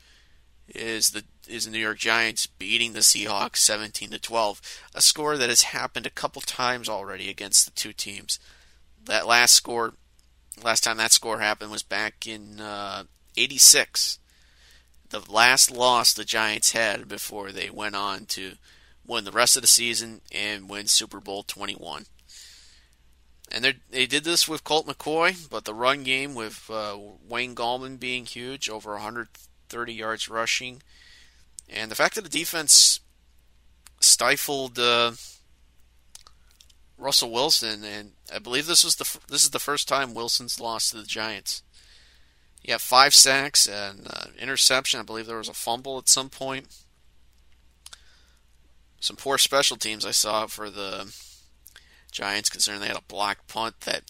is 0.68 1.10
the 1.10 1.24
is 1.52 1.66
the 1.66 1.70
New 1.70 1.78
York 1.78 1.98
Giants 1.98 2.46
beating 2.46 2.92
the 2.92 3.00
Seahawks 3.00 3.58
17 3.58 4.10
to 4.10 4.18
12, 4.18 4.60
a 4.94 5.02
score 5.02 5.36
that 5.36 5.50
has 5.50 5.62
happened 5.62 6.06
a 6.06 6.10
couple 6.10 6.40
times 6.40 6.88
already 6.88 7.28
against 7.28 7.64
the 7.66 7.70
two 7.72 7.92
teams. 7.92 8.38
That 9.04 9.26
last 9.26 9.52
score, 9.52 9.94
last 10.62 10.84
time 10.84 10.96
that 10.96 11.12
score 11.12 11.40
happened 11.40 11.70
was 11.70 11.82
back 11.82 12.26
in 12.26 12.60
uh, 12.60 13.04
'86. 13.36 14.18
The 15.10 15.20
last 15.30 15.70
loss 15.70 16.14
the 16.14 16.24
Giants 16.24 16.72
had 16.72 17.08
before 17.08 17.52
they 17.52 17.68
went 17.68 17.94
on 17.94 18.24
to 18.26 18.52
win 19.06 19.24
the 19.24 19.32
rest 19.32 19.56
of 19.56 19.62
the 19.62 19.68
season 19.68 20.22
and 20.32 20.70
win 20.70 20.86
Super 20.86 21.20
Bowl 21.20 21.42
21. 21.42 22.06
And 23.50 23.74
they 23.90 24.06
did 24.06 24.24
this 24.24 24.48
with 24.48 24.64
Colt 24.64 24.86
McCoy, 24.86 25.50
but 25.50 25.66
the 25.66 25.74
run 25.74 26.04
game 26.04 26.34
with 26.34 26.70
uh, 26.70 26.96
Wayne 27.28 27.54
Gallman 27.54 28.00
being 28.00 28.24
huge, 28.24 28.70
over 28.70 28.92
130 28.92 29.92
yards 29.92 30.30
rushing, 30.30 30.80
and 31.72 31.90
the 31.90 31.96
fact 31.96 32.14
that 32.14 32.22
the 32.22 32.30
defense 32.30 33.00
stifled 34.00 34.78
uh, 34.78 35.12
Russell 36.98 37.30
Wilson, 37.30 37.84
and 37.84 38.12
I 38.32 38.38
believe 38.38 38.66
this 38.66 38.84
was 38.84 38.96
the 38.96 39.18
this 39.28 39.44
is 39.44 39.50
the 39.50 39.58
first 39.58 39.88
time 39.88 40.14
Wilson's 40.14 40.60
lost 40.60 40.90
to 40.90 40.98
the 40.98 41.04
Giants. 41.04 41.62
He 42.60 42.70
had 42.70 42.80
five 42.80 43.12
sacks 43.12 43.66
and 43.66 44.06
uh, 44.08 44.26
interception. 44.38 45.00
I 45.00 45.02
believe 45.02 45.26
there 45.26 45.38
was 45.38 45.48
a 45.48 45.54
fumble 45.54 45.98
at 45.98 46.08
some 46.08 46.30
point 46.30 46.68
some 49.02 49.16
poor 49.16 49.36
special 49.36 49.76
teams 49.76 50.06
I 50.06 50.12
saw 50.12 50.46
for 50.46 50.70
the 50.70 51.12
Giants, 52.12 52.48
considering 52.48 52.80
they 52.80 52.86
had 52.86 52.96
a 52.96 53.02
block 53.02 53.48
punt 53.48 53.80
that, 53.80 54.04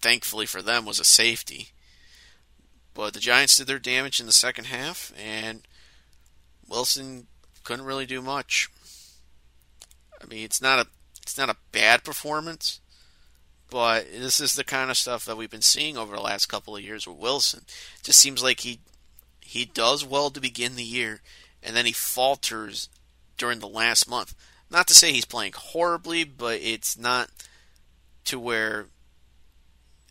thankfully 0.00 0.46
for 0.46 0.62
them, 0.62 0.86
was 0.86 0.98
a 0.98 1.04
safety. 1.04 1.68
But 2.94 3.12
the 3.12 3.20
Giants 3.20 3.58
did 3.58 3.66
their 3.66 3.78
damage 3.78 4.18
in 4.18 4.24
the 4.24 4.32
second 4.32 4.64
half, 4.64 5.12
and 5.22 5.68
Wilson 6.68 7.26
couldn't 7.64 7.84
really 7.84 8.06
do 8.06 8.22
much. 8.22 8.70
I 10.22 10.26
mean, 10.26 10.44
it's 10.44 10.62
not 10.62 10.78
a 10.78 10.86
it's 11.22 11.38
not 11.38 11.50
a 11.50 11.56
bad 11.70 12.04
performance, 12.04 12.80
but 13.70 14.06
this 14.10 14.40
is 14.40 14.54
the 14.54 14.64
kind 14.64 14.90
of 14.90 14.96
stuff 14.96 15.24
that 15.24 15.36
we've 15.36 15.50
been 15.50 15.62
seeing 15.62 15.96
over 15.96 16.14
the 16.14 16.22
last 16.22 16.46
couple 16.46 16.76
of 16.76 16.82
years 16.82 17.06
with 17.06 17.18
Wilson. 17.18 17.62
It 17.98 18.04
just 18.04 18.18
seems 18.18 18.42
like 18.42 18.60
he 18.60 18.80
he 19.40 19.64
does 19.64 20.04
well 20.04 20.30
to 20.30 20.40
begin 20.40 20.76
the 20.76 20.82
year, 20.82 21.20
and 21.62 21.76
then 21.76 21.86
he 21.86 21.92
falters 21.92 22.88
during 23.36 23.58
the 23.60 23.68
last 23.68 24.08
month. 24.08 24.34
Not 24.70 24.86
to 24.88 24.94
say 24.94 25.12
he's 25.12 25.24
playing 25.24 25.52
horribly, 25.54 26.24
but 26.24 26.60
it's 26.60 26.98
not 26.98 27.30
to 28.24 28.38
where 28.38 28.86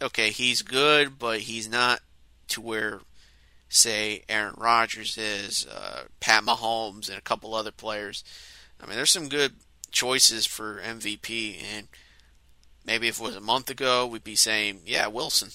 okay, 0.01 0.31
he's 0.31 0.61
good, 0.61 1.19
but 1.19 1.41
he's 1.41 1.69
not 1.69 2.01
to 2.49 2.61
where 2.61 3.01
say 3.71 4.23
Aaron 4.27 4.55
Rodgers 4.57 5.17
is, 5.17 5.65
uh, 5.65 6.03
Pat 6.19 6.43
Mahomes, 6.43 7.07
and 7.07 7.17
a 7.17 7.21
couple 7.21 7.55
other 7.55 7.71
players. 7.71 8.23
I 8.81 8.85
mean, 8.85 8.97
there's 8.97 9.11
some 9.11 9.29
good 9.29 9.53
choices 9.91 10.45
for 10.45 10.81
MVP, 10.81 11.57
and 11.63 11.87
maybe 12.85 13.07
if 13.07 13.19
it 13.19 13.23
was 13.23 13.35
a 13.35 13.41
month 13.41 13.69
ago, 13.69 14.05
we'd 14.05 14.25
be 14.25 14.35
saying, 14.35 14.81
yeah, 14.85 15.07
Wilson. 15.07 15.51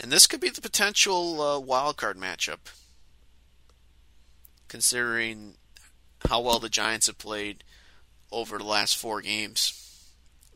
And 0.00 0.12
this 0.12 0.28
could 0.28 0.40
be 0.40 0.50
the 0.50 0.60
potential 0.60 1.42
uh, 1.42 1.58
wild 1.58 1.96
card 1.96 2.16
matchup, 2.16 2.58
considering 4.68 5.54
how 6.28 6.40
well 6.40 6.60
the 6.60 6.68
Giants 6.68 7.08
have 7.08 7.18
played 7.18 7.64
over 8.30 8.58
the 8.58 8.64
last 8.64 8.96
four 8.96 9.20
games. 9.20 9.82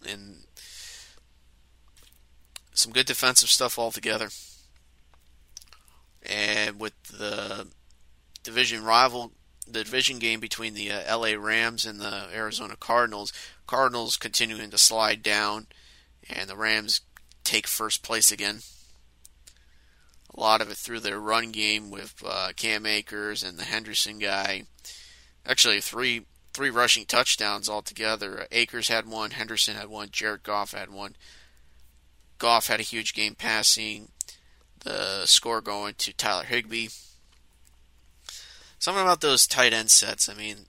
And 0.08 0.44
some 2.74 2.92
good 2.92 3.06
defensive 3.06 3.48
stuff 3.48 3.78
altogether. 3.78 4.28
And 6.22 6.78
with 6.78 6.94
the 7.04 7.68
division 8.42 8.84
rival, 8.84 9.32
the 9.66 9.84
division 9.84 10.18
game 10.18 10.40
between 10.40 10.74
the 10.74 10.90
uh, 10.90 11.18
LA 11.18 11.34
Rams 11.38 11.86
and 11.86 12.00
the 12.00 12.28
Arizona 12.32 12.76
Cardinals, 12.78 13.32
Cardinals 13.66 14.16
continuing 14.16 14.70
to 14.70 14.78
slide 14.78 15.22
down, 15.22 15.66
and 16.28 16.48
the 16.48 16.56
Rams 16.56 17.00
take 17.44 17.66
first 17.66 18.02
place 18.02 18.30
again. 18.30 18.60
A 20.34 20.40
lot 20.40 20.60
of 20.60 20.70
it 20.70 20.76
through 20.76 21.00
their 21.00 21.18
run 21.18 21.50
game 21.50 21.90
with 21.90 22.22
uh, 22.24 22.50
Cam 22.56 22.86
Akers 22.86 23.42
and 23.42 23.58
the 23.58 23.64
Henderson 23.64 24.18
guy 24.18 24.64
actually 25.46 25.80
three 25.80 26.26
three 26.52 26.70
rushing 26.70 27.04
touchdowns 27.04 27.68
altogether. 27.68 28.46
Akers 28.50 28.88
had 28.88 29.06
one, 29.06 29.32
Henderson 29.32 29.76
had 29.76 29.88
one, 29.88 30.08
Jared 30.10 30.42
Goff 30.42 30.72
had 30.72 30.90
one. 30.90 31.16
Goff 32.38 32.66
had 32.66 32.80
a 32.80 32.84
huge 32.84 33.14
game 33.14 33.34
passing. 33.34 34.08
The 34.84 35.26
score 35.26 35.60
going 35.60 35.94
to 35.98 36.12
Tyler 36.12 36.44
Higbee. 36.44 36.88
Something 38.78 39.02
about 39.02 39.20
those 39.20 39.46
tight 39.46 39.72
end 39.72 39.90
sets. 39.90 40.28
I 40.28 40.34
mean, 40.34 40.66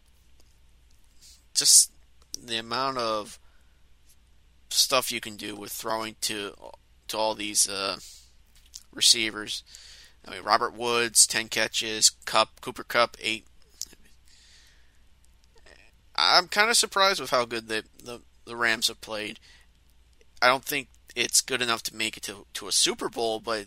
just 1.53 1.91
the 2.37 2.57
amount 2.57 2.97
of 2.97 3.39
stuff 4.69 5.11
you 5.11 5.21
can 5.21 5.37
do 5.37 5.55
with 5.55 5.71
throwing 5.71 6.15
to 6.21 6.53
to 7.07 7.17
all 7.17 7.35
these 7.35 7.69
uh, 7.69 7.97
receivers. 8.93 9.63
I 10.27 10.31
mean, 10.31 10.43
Robert 10.43 10.73
Woods, 10.73 11.25
ten 11.25 11.47
catches. 11.47 12.09
Kupp, 12.25 12.61
Cooper 12.61 12.83
Kupp, 12.83 13.15
eight 13.21 13.45
I'm 16.15 16.47
kind 16.47 16.69
of 16.69 16.77
surprised 16.77 17.19
with 17.19 17.31
how 17.31 17.45
good 17.45 17.67
the, 17.67 17.83
the, 18.03 18.21
the 18.45 18.55
Rams 18.55 18.87
have 18.89 19.01
played. 19.01 19.39
I 20.41 20.47
don't 20.47 20.63
think 20.63 20.89
it's 21.15 21.41
good 21.41 21.61
enough 21.61 21.83
to 21.83 21.95
make 21.95 22.15
it 22.15 22.23
to 22.23 22.45
to 22.53 22.67
a 22.67 22.71
Super 22.71 23.09
Bowl, 23.09 23.39
but 23.39 23.65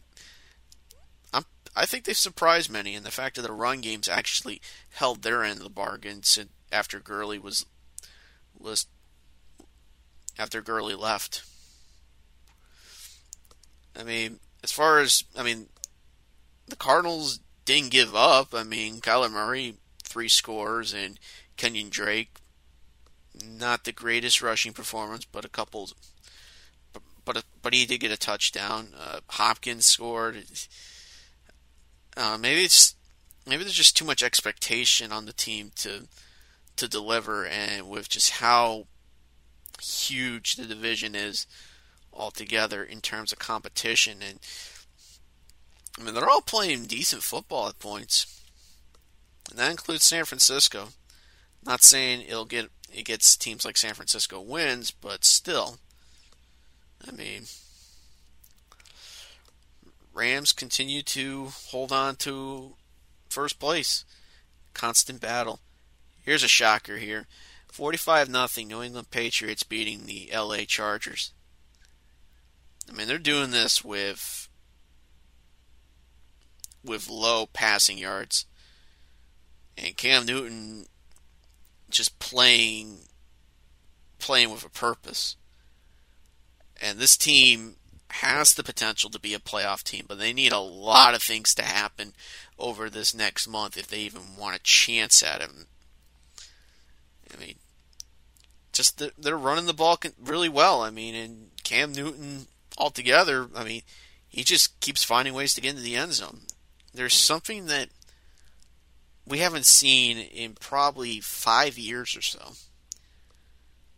I 1.77 1.87
think 1.87 2.05
they've 2.05 2.17
surprised 2.17 2.71
many, 2.71 2.95
and 2.95 3.05
the 3.05 3.11
fact 3.11 3.37
that 3.37 3.43
the 3.43 3.53
run 3.53 3.81
game's 3.81 4.09
actually 4.09 4.61
held 4.91 5.23
their 5.23 5.43
end 5.43 5.59
of 5.59 5.65
the 5.65 5.71
bargain 5.71 6.23
since 6.23 6.51
after 6.71 7.01
Gurley 7.01 7.39
was 7.39 7.67
was 8.59 8.87
after 10.39 10.61
Gurley 10.61 10.95
left. 10.95 11.43
I 13.99 14.03
mean, 14.05 14.41
as 14.63 14.73
far 14.73 15.01
as 15.01 15.25
I 15.37 15.43
mean, 15.43 15.67
the 16.67 16.77
Cardinals 16.77 17.41
didn't 17.65 17.91
give 17.91 18.15
up. 18.15 18.55
I 18.55 18.63
mean, 18.63 19.01
Kyler 19.01 19.31
Murray 19.31 19.75
three 20.03 20.29
scores 20.29 20.93
and 20.93 21.19
Kenyon 21.57 21.89
Drake 21.89 22.41
not 23.43 23.85
the 23.85 23.93
greatest 23.93 24.43
rushing 24.43 24.73
performance, 24.73 25.25
but 25.25 25.45
a 25.45 25.49
couple 25.49 25.91
but 27.25 27.45
but 27.63 27.75
he 27.75 27.87
did 27.87 28.01
get 28.01 28.13
a 28.13 28.17
touchdown. 28.17 28.89
Uh, 28.99 29.21
Hopkins 29.31 29.87
scored. 29.87 30.45
Uh, 32.17 32.39
maybe 32.39 32.63
it's 32.63 32.95
maybe 33.47 33.63
there's 33.63 33.75
just 33.75 33.97
too 33.97 34.05
much 34.05 34.23
expectation 34.23 35.13
on 35.13 35.27
the 35.27 35.33
team 35.33 35.73
to 35.77 36.07
to 36.77 36.89
deliver, 36.89 37.45
and 37.45 37.89
with 37.89 38.09
just 38.09 38.33
how 38.33 38.87
huge 39.83 40.57
the 40.57 40.65
division 40.65 41.15
is 41.15 41.47
altogether 42.13 42.85
in 42.85 43.01
terms 43.01 43.33
of 43.33 43.39
competition, 43.39 44.19
and 44.23 44.39
I 45.99 46.03
mean 46.03 46.15
they're 46.15 46.29
all 46.29 46.41
playing 46.41 46.85
decent 46.85 47.23
football 47.23 47.69
at 47.69 47.79
points, 47.79 48.43
and 49.51 49.59
that 49.59 49.71
includes 49.71 50.05
San 50.05 50.25
Francisco. 50.25 50.89
Not 51.65 51.83
saying 51.83 52.23
it'll 52.23 52.45
get 52.45 52.71
it 52.93 53.05
gets 53.05 53.37
teams 53.37 53.65
like 53.65 53.77
San 53.77 53.95
Francisco 53.95 54.41
wins, 54.41 54.91
but 54.93 55.25
still, 55.25 55.79
I 57.07 57.11
mean, 57.11 57.45
Rams 60.15 60.53
continue 60.53 61.03
to 61.03 61.49
hold 61.67 61.91
on 61.91 62.17
to 62.17 62.77
first 63.29 63.59
place. 63.59 64.05
Constant 64.73 65.21
battle. 65.21 65.61
Here's 66.23 66.45
a 66.45 66.49
shocker 66.49 66.97
here. 66.97 67.27
45 67.67 68.31
nothing 68.31 68.69
New 68.69 68.81
England 68.81 69.11
Patriots 69.11 69.65
beating 69.65 70.07
the 70.07 70.31
LA 70.33 70.59
Chargers. 70.67 71.33
I 72.89 72.93
mean, 72.93 73.09
they're 73.09 73.19
doing 73.19 73.51
this 73.51 73.85
with 73.85 74.49
with 76.85 77.11
low 77.11 77.47
passing 77.47 77.99
yards. 77.99 78.47
And 79.77 79.97
Cam 79.97 80.27
Newton 80.27 80.87
just 81.91 82.19
playing 82.21 83.01
playing 84.19 84.51
with 84.51 84.65
a 84.65 84.71
purpose. 84.71 85.37
And 86.81 86.99
this 86.99 87.17
team 87.17 87.77
has 88.21 88.55
the 88.55 88.63
potential 88.63 89.11
to 89.11 89.19
be 89.19 89.35
a 89.35 89.41
playoff 89.41 89.83
team, 89.83 90.05
but 90.07 90.19
they 90.19 90.33
need 90.33 90.53
a 90.53 90.59
lot 90.59 91.15
of 91.15 91.23
things 91.23 91.53
to 91.55 91.63
happen 91.63 92.13
over 92.59 92.89
this 92.89 93.13
next 93.13 93.49
month 93.49 93.77
if 93.77 93.89
they 93.89 93.99
even 93.99 94.37
want 94.39 94.55
a 94.55 94.63
chance 94.63 95.21
at 95.21 95.41
it. 95.41 95.51
I 97.35 97.41
mean, 97.41 97.57
just 98.73 99.03
they're 99.19 99.37
running 99.37 99.67
the 99.67 99.75
ball 99.75 99.99
really 100.23 100.49
well. 100.49 100.81
I 100.81 100.91
mean, 100.91 101.17
and 101.17 101.51
Cam 101.65 101.93
Newton 101.93 102.47
altogether, 102.79 103.49
I 103.55 103.65
mean, 103.65 103.83
he 104.29 104.45
just 104.45 104.79
keeps 104.79 105.03
finding 105.03 105.35
ways 105.35 105.53
to 105.55 105.61
get 105.61 105.71
into 105.71 105.83
the 105.83 105.97
end 105.97 106.13
zone. 106.13 106.43
There's 106.93 107.15
something 107.15 107.67
that 107.67 107.89
we 109.27 109.39
haven't 109.39 109.67
seen 109.67 110.19
in 110.19 110.55
probably 110.55 111.19
five 111.19 111.77
years 111.77 112.17
or 112.17 112.23
so, 112.23 112.53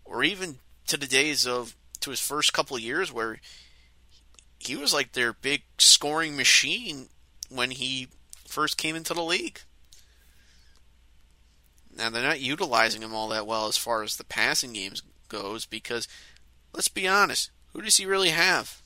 or 0.06 0.24
even 0.24 0.60
to 0.86 0.96
the 0.96 1.06
days 1.06 1.46
of 1.46 1.76
to 2.00 2.10
his 2.10 2.20
first 2.20 2.54
couple 2.54 2.78
years 2.78 3.12
where 3.12 3.40
he 4.66 4.76
was 4.76 4.92
like 4.92 5.12
their 5.12 5.32
big 5.32 5.62
scoring 5.78 6.36
machine 6.36 7.08
when 7.48 7.70
he 7.70 8.08
first 8.46 8.76
came 8.76 8.96
into 8.96 9.14
the 9.14 9.22
league. 9.22 9.60
Now 11.96 12.10
they're 12.10 12.22
not 12.22 12.40
utilizing 12.40 13.02
him 13.02 13.14
all 13.14 13.28
that 13.28 13.46
well 13.46 13.68
as 13.68 13.76
far 13.76 14.02
as 14.02 14.16
the 14.16 14.24
passing 14.24 14.72
games 14.72 15.02
goes 15.28 15.66
because 15.66 16.06
let's 16.72 16.88
be 16.88 17.08
honest, 17.08 17.50
who 17.72 17.80
does 17.80 17.96
he 17.96 18.06
really 18.06 18.30
have? 18.30 18.82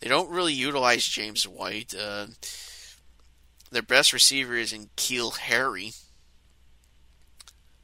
They 0.00 0.08
don't 0.08 0.30
really 0.30 0.54
utilize 0.54 1.04
James 1.04 1.46
White. 1.46 1.94
Uh, 1.94 2.26
their 3.70 3.82
best 3.82 4.12
receiver 4.12 4.54
is 4.54 4.72
in 4.72 4.88
N'Keal 4.96 5.36
Harry. 5.38 5.92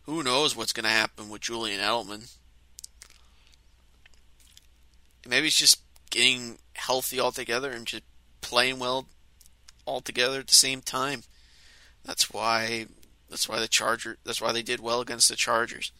Who 0.02 0.22
knows 0.22 0.54
what's 0.54 0.72
going 0.72 0.84
to 0.84 0.90
happen 0.90 1.28
with 1.28 1.42
Julian 1.42 1.80
Edelman? 1.80 2.32
Maybe 5.26 5.48
it's 5.48 5.56
just 5.56 5.80
getting 6.10 6.58
healthy 6.74 7.20
altogether 7.20 7.70
and 7.70 7.86
just 7.86 8.02
playing 8.40 8.78
well 8.78 9.06
altogether 9.86 10.40
at 10.40 10.48
the 10.48 10.54
same 10.54 10.80
time. 10.80 11.22
That's 12.04 12.30
why 12.30 12.86
that's 13.30 13.48
why 13.48 13.60
the 13.60 13.68
Charger 13.68 14.18
that's 14.24 14.40
why 14.40 14.52
they 14.52 14.62
did 14.62 14.80
well 14.80 15.00
against 15.00 15.28
the 15.28 15.36
Chargers. 15.36 15.92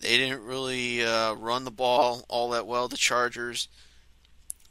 They 0.00 0.18
didn't 0.18 0.44
really 0.44 1.04
uh, 1.04 1.34
run 1.34 1.64
the 1.64 1.70
ball 1.70 2.24
all 2.28 2.50
that 2.50 2.66
well. 2.66 2.88
The 2.88 2.96
Chargers. 2.96 3.68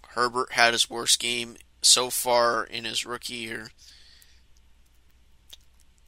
Herbert 0.10 0.54
had 0.54 0.72
his 0.72 0.90
worst 0.90 1.20
game 1.20 1.58
so 1.82 2.10
far 2.10 2.64
in 2.64 2.86
his 2.86 3.06
rookie 3.06 3.34
year 3.34 3.72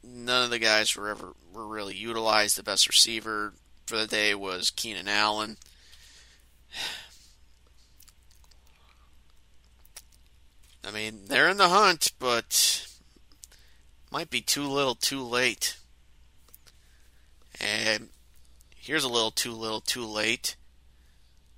none 0.08 0.44
of 0.44 0.50
the 0.50 0.58
guys 0.58 0.96
were 0.96 1.08
ever 1.08 1.32
were 1.52 1.66
really 1.66 1.94
utilized. 1.94 2.56
The 2.56 2.62
best 2.62 2.88
receiver 2.88 3.54
for 3.86 3.96
the 3.96 4.06
day 4.06 4.34
was 4.34 4.70
Keenan 4.70 5.08
Allen. 5.08 5.56
I 10.88 10.90
mean, 10.90 11.24
they're 11.26 11.50
in 11.50 11.58
the 11.58 11.68
hunt, 11.68 12.12
but 12.18 12.86
might 14.10 14.30
be 14.30 14.40
too 14.40 14.66
little, 14.66 14.94
too 14.94 15.22
late. 15.22 15.76
And 17.60 18.08
here's 18.74 19.04
a 19.04 19.08
little 19.08 19.30
too 19.30 19.52
little, 19.52 19.82
too 19.82 20.06
late. 20.06 20.56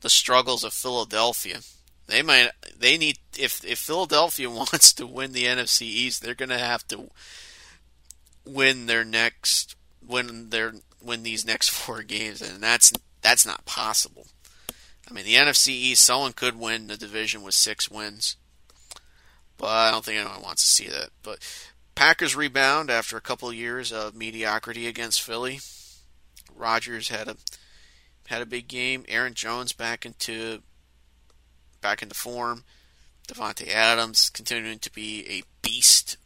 The 0.00 0.10
struggles 0.10 0.64
of 0.64 0.72
Philadelphia. 0.72 1.60
They 2.08 2.22
might 2.22 2.50
they 2.76 2.98
need 2.98 3.18
if 3.38 3.64
if 3.64 3.78
Philadelphia 3.78 4.50
wants 4.50 4.92
to 4.94 5.06
win 5.06 5.30
the 5.30 5.44
NFC 5.44 5.82
East, 5.82 6.22
they're 6.22 6.34
going 6.34 6.48
to 6.48 6.58
have 6.58 6.86
to 6.88 7.08
win 8.44 8.86
their 8.86 9.04
next 9.04 9.76
win 10.04 10.50
their 10.50 10.72
win 11.00 11.22
these 11.22 11.46
next 11.46 11.68
four 11.70 12.02
games, 12.02 12.42
and 12.42 12.60
that's 12.60 12.92
that's 13.22 13.46
not 13.46 13.64
possible. 13.64 14.26
I 15.08 15.12
mean, 15.12 15.24
the 15.24 15.34
NFC 15.34 15.68
East, 15.68 16.02
someone 16.02 16.32
could 16.32 16.58
win 16.58 16.88
the 16.88 16.96
division 16.96 17.42
with 17.42 17.54
six 17.54 17.90
wins, 17.90 18.36
but 19.60 19.68
I 19.68 19.90
don't 19.90 20.04
think 20.04 20.18
anyone 20.18 20.42
wants 20.42 20.62
to 20.62 20.68
see 20.68 20.88
that. 20.88 21.10
But 21.22 21.38
Packers 21.94 22.34
rebound 22.34 22.90
after 22.90 23.16
a 23.16 23.20
couple 23.20 23.48
of 23.48 23.54
years 23.54 23.92
of 23.92 24.14
mediocrity 24.14 24.86
against 24.86 25.22
Philly. 25.22 25.60
Rodgers 26.56 27.08
had 27.08 27.28
a 27.28 27.36
had 28.26 28.42
a 28.42 28.46
big 28.46 28.68
game. 28.68 29.04
Aaron 29.08 29.34
Jones 29.34 29.72
back 29.72 30.06
into 30.06 30.62
back 31.80 32.02
into 32.02 32.14
form. 32.14 32.64
Davante 33.28 33.68
Adams 33.68 34.30
continuing 34.30 34.80
to 34.80 34.92
be 34.92 35.24
a 35.28 35.42
beast 35.62 36.16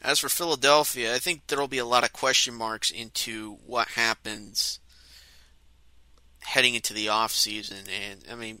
as 0.00 0.20
for 0.20 0.28
Philadelphia, 0.28 1.14
I 1.14 1.18
think 1.18 1.46
there'll 1.46 1.68
be 1.68 1.78
a 1.78 1.84
lot 1.84 2.04
of 2.04 2.12
question 2.12 2.54
marks 2.54 2.90
into 2.90 3.58
what 3.66 3.88
happens 3.88 4.78
heading 6.40 6.74
into 6.74 6.94
the 6.94 7.08
off 7.08 7.32
season. 7.32 7.78
And 7.88 8.24
I 8.30 8.36
mean, 8.36 8.60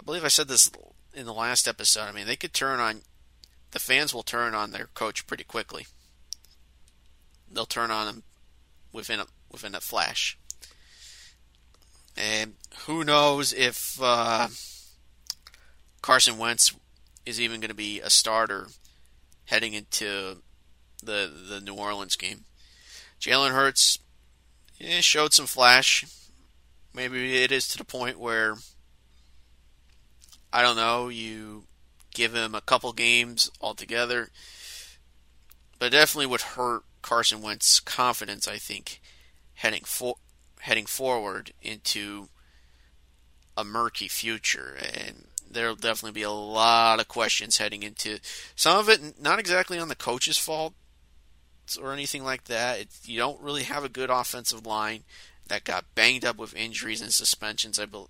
I 0.00 0.04
believe 0.04 0.24
I 0.24 0.28
said 0.28 0.48
this 0.48 0.70
in 1.14 1.26
the 1.26 1.32
last 1.32 1.68
episode. 1.68 2.02
I 2.02 2.12
mean, 2.12 2.26
they 2.26 2.36
could 2.36 2.52
turn 2.52 2.80
on 2.80 3.02
the 3.72 3.78
fans 3.78 4.14
will 4.14 4.22
turn 4.22 4.54
on 4.54 4.70
their 4.70 4.86
coach 4.94 5.26
pretty 5.26 5.44
quickly. 5.44 5.86
They'll 7.50 7.66
turn 7.66 7.90
on 7.90 8.06
him 8.06 8.22
within 8.92 9.20
a 9.20 9.26
within 9.50 9.74
a 9.74 9.80
flash. 9.80 10.38
And 12.16 12.54
who 12.86 13.04
knows 13.04 13.52
if 13.52 13.98
uh, 14.00 14.48
Carson 16.02 16.36
Wentz 16.38 16.74
is 17.24 17.40
even 17.40 17.60
going 17.60 17.70
to 17.70 17.74
be 17.74 18.00
a 18.00 18.10
starter 18.10 18.68
heading 19.46 19.72
into 19.72 20.42
the 21.02 21.30
the 21.48 21.60
New 21.60 21.74
Orleans 21.74 22.16
game. 22.16 22.44
Jalen 23.20 23.52
Hurts 23.52 23.98
yeah, 24.78 25.00
showed 25.00 25.32
some 25.32 25.46
flash. 25.46 26.04
Maybe 26.94 27.42
it 27.42 27.52
is 27.52 27.68
to 27.68 27.78
the 27.78 27.84
point 27.84 28.18
where 28.18 28.56
I 30.52 30.62
don't 30.62 30.76
know. 30.76 31.08
You 31.08 31.64
give 32.14 32.34
him 32.34 32.54
a 32.54 32.60
couple 32.60 32.92
games 32.92 33.50
altogether, 33.60 34.30
but 35.78 35.92
definitely 35.92 36.26
would 36.26 36.42
hurt 36.42 36.82
Carson 37.00 37.42
Wentz's 37.42 37.80
confidence. 37.80 38.46
I 38.46 38.56
think 38.56 39.00
heading 39.54 39.82
for 39.84 40.16
heading 40.60 40.86
forward 40.86 41.52
into 41.62 42.28
a 43.56 43.64
murky 43.64 44.08
future, 44.08 44.76
and 44.80 45.24
there'll 45.50 45.74
definitely 45.74 46.12
be 46.12 46.22
a 46.22 46.30
lot 46.30 47.00
of 47.00 47.08
questions 47.08 47.58
heading 47.58 47.82
into 47.82 48.18
some 48.54 48.78
of 48.78 48.88
it. 48.88 49.20
Not 49.20 49.38
exactly 49.38 49.78
on 49.78 49.88
the 49.88 49.96
coach's 49.96 50.38
fault, 50.38 50.74
or 51.80 51.92
anything 51.92 52.24
like 52.24 52.44
that. 52.44 52.86
You 53.04 53.18
don't 53.18 53.40
really 53.40 53.64
have 53.64 53.84
a 53.84 53.88
good 53.88 54.10
offensive 54.10 54.66
line 54.66 55.04
that 55.48 55.64
got 55.64 55.94
banged 55.94 56.24
up 56.24 56.36
with 56.38 56.56
injuries 56.56 57.00
and 57.00 57.12
suspensions. 57.12 57.78
I 57.78 57.86
believe, 57.86 58.08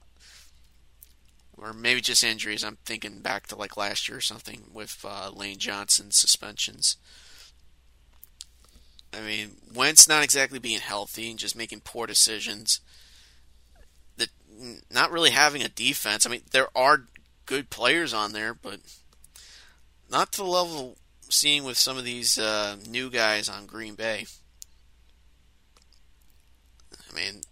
or 1.63 1.73
maybe 1.73 2.01
just 2.01 2.25
injuries. 2.25 2.65
I'm 2.65 2.79
thinking 2.85 3.21
back 3.21 3.47
to 3.49 3.57
like 3.57 3.77
last 3.77 4.09
year 4.09 4.19
or 4.19 4.23
something 4.23 4.65
with 4.73 5.05
uh, 5.09 5.31
Lane 5.31 5.59
Johnson 5.59 6.11
suspensions. 6.11 6.97
I 9.15 9.21
mean, 9.21 9.57
Wentz 9.75 10.09
not 10.09 10.25
exactly 10.25 10.59
being 10.59 10.81
healthy 10.81 11.31
and 11.31 11.39
just 11.39 11.57
making 11.57 11.81
poor 11.81 12.07
decisions. 12.07 12.81
That 14.17 14.31
not 14.91 15.13
really 15.13 15.31
having 15.31 15.63
a 15.63 15.69
defense. 15.69 16.27
I 16.27 16.31
mean, 16.31 16.43
there 16.51 16.69
are 16.75 17.05
good 17.47 17.71
players 17.71 18.15
on 18.15 18.33
there, 18.33 18.55
but 18.55 18.81
not 20.11 20.33
to 20.33 20.39
the 20.39 20.49
level 20.49 20.97
seeing 21.29 21.65
with 21.65 21.77
some 21.77 21.97
of 21.97 22.05
these 22.05 22.39
uh, 22.39 22.77
new 22.89 23.11
guys 23.11 23.49
on 23.49 23.67
Green 23.67 23.95
Bay. 23.95 24.27
I 27.11 27.15
mean, 27.15 27.43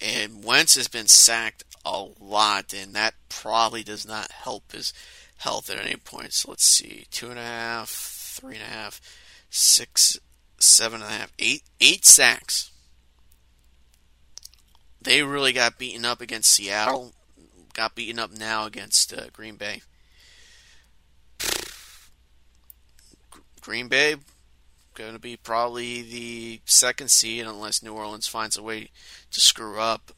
and 0.00 0.44
Wentz 0.44 0.76
has 0.76 0.88
been 0.88 1.08
sacked 1.08 1.64
a 1.84 2.06
lot, 2.20 2.72
and 2.72 2.94
that 2.94 3.14
probably 3.28 3.82
does 3.82 4.06
not 4.06 4.30
help 4.30 4.72
his 4.72 4.92
health 5.38 5.70
at 5.70 5.84
any 5.84 5.96
point. 5.96 6.32
So 6.32 6.50
let's 6.50 6.64
see, 6.64 7.06
two 7.10 7.30
and 7.30 7.38
a 7.38 7.44
half, 7.44 7.88
three 7.88 8.54
and 8.54 8.62
a 8.62 8.66
half, 8.66 9.00
six, 9.48 10.18
seven 10.58 11.02
and 11.02 11.10
a 11.10 11.14
half, 11.14 11.32
eight, 11.38 11.62
eight 11.80 12.04
sacks. 12.04 12.70
They 15.02 15.22
really 15.22 15.52
got 15.52 15.78
beaten 15.78 16.04
up 16.04 16.20
against 16.20 16.52
Seattle. 16.52 17.14
Got 17.72 17.94
beaten 17.94 18.18
up 18.18 18.30
now 18.30 18.66
against 18.66 19.14
uh, 19.14 19.26
Green 19.32 19.56
Bay. 19.56 19.80
Green 23.62 23.88
Bay 23.88 24.16
going 24.94 25.12
to 25.14 25.18
be 25.18 25.36
probably 25.36 26.02
the 26.02 26.60
second 26.66 27.10
seed 27.10 27.46
unless 27.46 27.82
New 27.82 27.94
Orleans 27.94 28.26
finds 28.26 28.56
a 28.56 28.62
way 28.62 28.90
to 29.30 29.40
screw 29.40 29.80
up. 29.80 30.12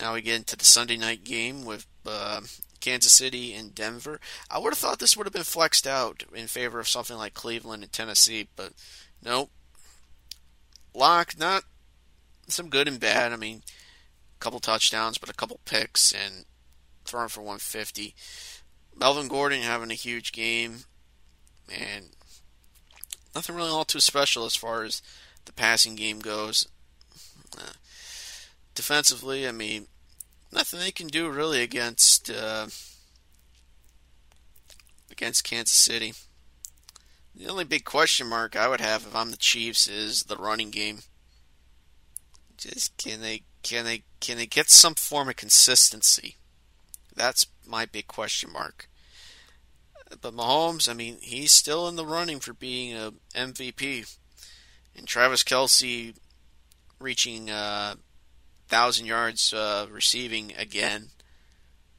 Now 0.00 0.14
we 0.14 0.22
get 0.22 0.36
into 0.36 0.56
the 0.56 0.64
Sunday 0.64 0.96
night 0.96 1.24
game 1.24 1.64
with 1.64 1.86
uh, 2.06 2.40
Kansas 2.80 3.12
City 3.12 3.54
and 3.54 3.74
Denver. 3.74 4.20
I 4.50 4.58
would 4.58 4.72
have 4.72 4.78
thought 4.78 4.98
this 4.98 5.16
would 5.16 5.26
have 5.26 5.32
been 5.32 5.42
flexed 5.42 5.86
out 5.86 6.22
in 6.34 6.46
favor 6.48 6.80
of 6.80 6.88
something 6.88 7.16
like 7.16 7.34
Cleveland 7.34 7.82
and 7.82 7.92
Tennessee, 7.92 8.48
but 8.56 8.72
nope. 9.22 9.50
Lock, 10.94 11.38
not 11.38 11.64
some 12.48 12.68
good 12.68 12.88
and 12.88 13.00
bad. 13.00 13.32
I 13.32 13.36
mean, 13.36 13.62
a 14.36 14.38
couple 14.40 14.60
touchdowns, 14.60 15.18
but 15.18 15.30
a 15.30 15.34
couple 15.34 15.60
picks 15.64 16.12
and 16.12 16.44
throwing 17.04 17.28
for 17.28 17.40
150. 17.40 18.14
Melvin 18.96 19.28
Gordon 19.28 19.62
having 19.62 19.90
a 19.90 19.94
huge 19.94 20.32
game, 20.32 20.80
and 21.68 22.10
nothing 23.34 23.56
really 23.56 23.70
all 23.70 23.84
too 23.84 24.00
special 24.00 24.44
as 24.44 24.54
far 24.54 24.84
as 24.84 25.02
the 25.44 25.52
passing 25.52 25.94
game 25.94 26.20
goes. 26.20 26.68
Uh, 27.56 27.72
defensively, 28.74 29.46
I 29.46 29.52
mean, 29.52 29.86
nothing 30.52 30.80
they 30.80 30.92
can 30.92 31.08
do 31.08 31.30
really 31.30 31.62
against 31.62 32.30
uh, 32.30 32.66
against 35.10 35.44
Kansas 35.44 35.74
City. 35.74 36.14
The 37.34 37.48
only 37.48 37.64
big 37.64 37.84
question 37.84 38.28
mark 38.28 38.54
I 38.54 38.68
would 38.68 38.80
have 38.80 39.06
if 39.06 39.14
I'm 39.14 39.30
the 39.30 39.36
Chiefs 39.36 39.88
is 39.88 40.24
the 40.24 40.36
running 40.36 40.70
game. 40.70 41.00
Just 42.56 42.96
can 42.96 43.20
they 43.20 43.42
can 43.62 43.84
they 43.84 44.04
can 44.20 44.36
they 44.36 44.46
get 44.46 44.70
some 44.70 44.94
form 44.94 45.28
of 45.28 45.36
consistency? 45.36 46.36
That's 47.14 47.46
my 47.66 47.86
big 47.86 48.06
question 48.06 48.52
mark. 48.52 48.88
But 50.20 50.34
Mahomes, 50.34 50.88
I 50.88 50.94
mean, 50.94 51.18
he's 51.20 51.50
still 51.50 51.88
in 51.88 51.96
the 51.96 52.06
running 52.06 52.38
for 52.38 52.52
being 52.52 52.94
a 52.94 53.12
MVP. 53.34 54.16
And 54.96 55.08
Travis 55.08 55.42
Kelce 55.42 56.14
reaching 57.00 57.50
uh, 57.50 57.96
thousand 58.68 59.06
yards 59.06 59.52
uh, 59.52 59.86
receiving 59.90 60.52
again, 60.56 61.08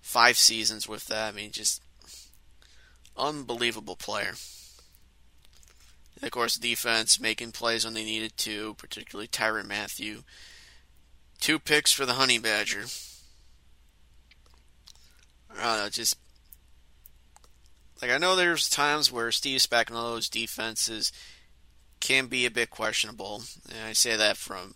five 0.01 0.37
seasons 0.37 0.87
with 0.87 1.07
that. 1.07 1.33
I 1.33 1.35
mean, 1.35 1.51
just 1.51 1.81
unbelievable 3.17 3.95
player. 3.95 4.33
And 6.15 6.23
of 6.23 6.31
course, 6.31 6.55
defense 6.57 7.19
making 7.19 7.51
plays 7.51 7.85
when 7.85 7.93
they 7.93 8.05
needed 8.05 8.37
to, 8.37 8.75
particularly 8.75 9.27
Tyrann 9.27 9.67
Mathieu. 9.67 10.23
Two 11.39 11.59
picks 11.59 11.91
for 11.91 12.05
the 12.05 12.13
Honey 12.13 12.39
Badger. 12.39 12.85
I 15.57 15.83
know, 15.83 15.89
just 15.89 16.17
like 18.01 18.11
I 18.11 18.17
know 18.17 18.35
there's 18.35 18.69
times 18.69 19.11
where 19.11 19.31
Steve 19.31 19.61
Spagnuolo's 19.61 20.29
defenses 20.29 21.11
can 21.99 22.27
be 22.27 22.45
a 22.45 22.51
bit 22.51 22.69
questionable, 22.69 23.43
and 23.69 23.87
I 23.87 23.93
say 23.93 24.15
that 24.15 24.37
from 24.37 24.75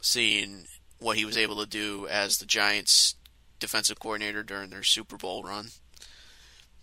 seeing 0.00 0.66
what 1.04 1.18
he 1.18 1.26
was 1.26 1.36
able 1.36 1.56
to 1.56 1.68
do 1.68 2.08
as 2.08 2.38
the 2.38 2.46
Giants 2.46 3.14
defensive 3.60 4.00
coordinator 4.00 4.42
during 4.42 4.70
their 4.70 4.82
Super 4.82 5.18
Bowl 5.18 5.42
run. 5.42 5.68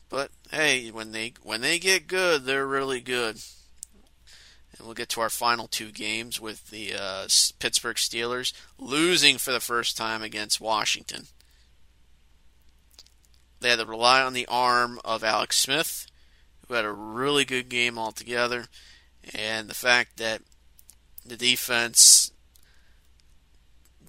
But 0.09 0.29
hey, 0.51 0.91
when 0.91 1.11
they 1.11 1.33
when 1.41 1.61
they 1.61 1.79
get 1.79 2.07
good, 2.07 2.45
they're 2.45 2.67
really 2.67 3.01
good. 3.01 3.37
And 4.77 4.85
we'll 4.85 4.93
get 4.93 5.09
to 5.09 5.21
our 5.21 5.29
final 5.29 5.67
two 5.67 5.91
games 5.91 6.39
with 6.39 6.69
the 6.69 6.93
uh, 6.93 7.27
Pittsburgh 7.59 7.95
Steelers 7.95 8.53
losing 8.77 9.37
for 9.37 9.51
the 9.51 9.59
first 9.59 9.97
time 9.97 10.21
against 10.21 10.61
Washington. 10.61 11.25
They 13.59 13.69
had 13.69 13.79
to 13.79 13.85
rely 13.85 14.21
on 14.21 14.33
the 14.33 14.47
arm 14.47 14.99
of 15.03 15.23
Alex 15.23 15.57
Smith, 15.57 16.07
who 16.67 16.75
had 16.75 16.85
a 16.85 16.91
really 16.91 17.45
good 17.45 17.69
game 17.69 17.97
altogether, 17.97 18.67
and 19.33 19.67
the 19.67 19.75
fact 19.75 20.17
that 20.17 20.41
the 21.25 21.37
defense 21.37 22.30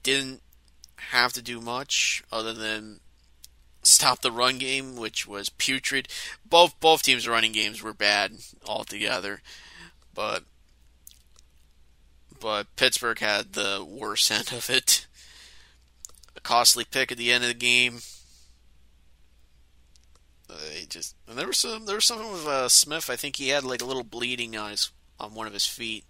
didn't 0.03 0.43
have 1.11 1.33
to 1.35 1.43
do 1.43 1.61
much 1.61 2.23
other 2.31 2.53
than 2.53 3.01
stop 3.83 4.23
the 4.23 4.31
run 4.31 4.59
game, 4.59 4.97
which 4.97 5.27
was 5.27 5.49
putrid. 5.49 6.09
Both 6.45 6.79
both 6.81 7.03
teams' 7.03 7.29
running 7.29 7.53
games 7.53 7.83
were 7.83 7.95
bad 7.95 8.33
altogether, 8.67 9.43
but 10.15 10.45
but 12.41 12.75
Pittsburgh 12.77 13.19
had 13.19 13.53
the 13.53 13.87
worst 13.89 14.31
end 14.31 14.53
of 14.53 14.69
it. 14.71 15.07
A 16.37 16.41
costly 16.41 16.85
pick 16.85 17.13
at 17.13 17.19
the 17.19 17.31
end 17.31 17.45
of 17.45 17.49
the 17.49 17.55
game 17.55 18.01
they 20.53 20.85
just 20.89 21.15
and 21.29 21.39
there 21.39 21.47
was 21.47 21.59
some 21.59 21.87
there 21.87 21.95
was 21.97 22.05
something 22.05 22.31
with 22.31 22.47
uh, 22.47 22.69
Smith. 22.69 23.11
I 23.11 23.17
think 23.17 23.37
he 23.37 23.49
had 23.49 23.65
like 23.65 23.83
a 23.83 23.87
little 23.87 24.05
bleeding 24.05 24.57
on 24.57 24.71
his 24.71 24.91
on 25.19 25.35
one 25.35 25.47
of 25.47 25.53
his 25.53 25.67
feet. 25.67 26.05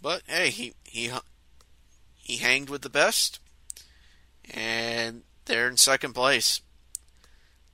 But 0.00 0.22
hey, 0.26 0.50
he 0.50 0.74
he 0.84 1.10
he 2.28 2.36
hanged 2.36 2.68
with 2.68 2.82
the 2.82 2.90
best, 2.90 3.40
and 4.54 5.22
they're 5.46 5.66
in 5.66 5.78
second 5.78 6.12
place. 6.12 6.60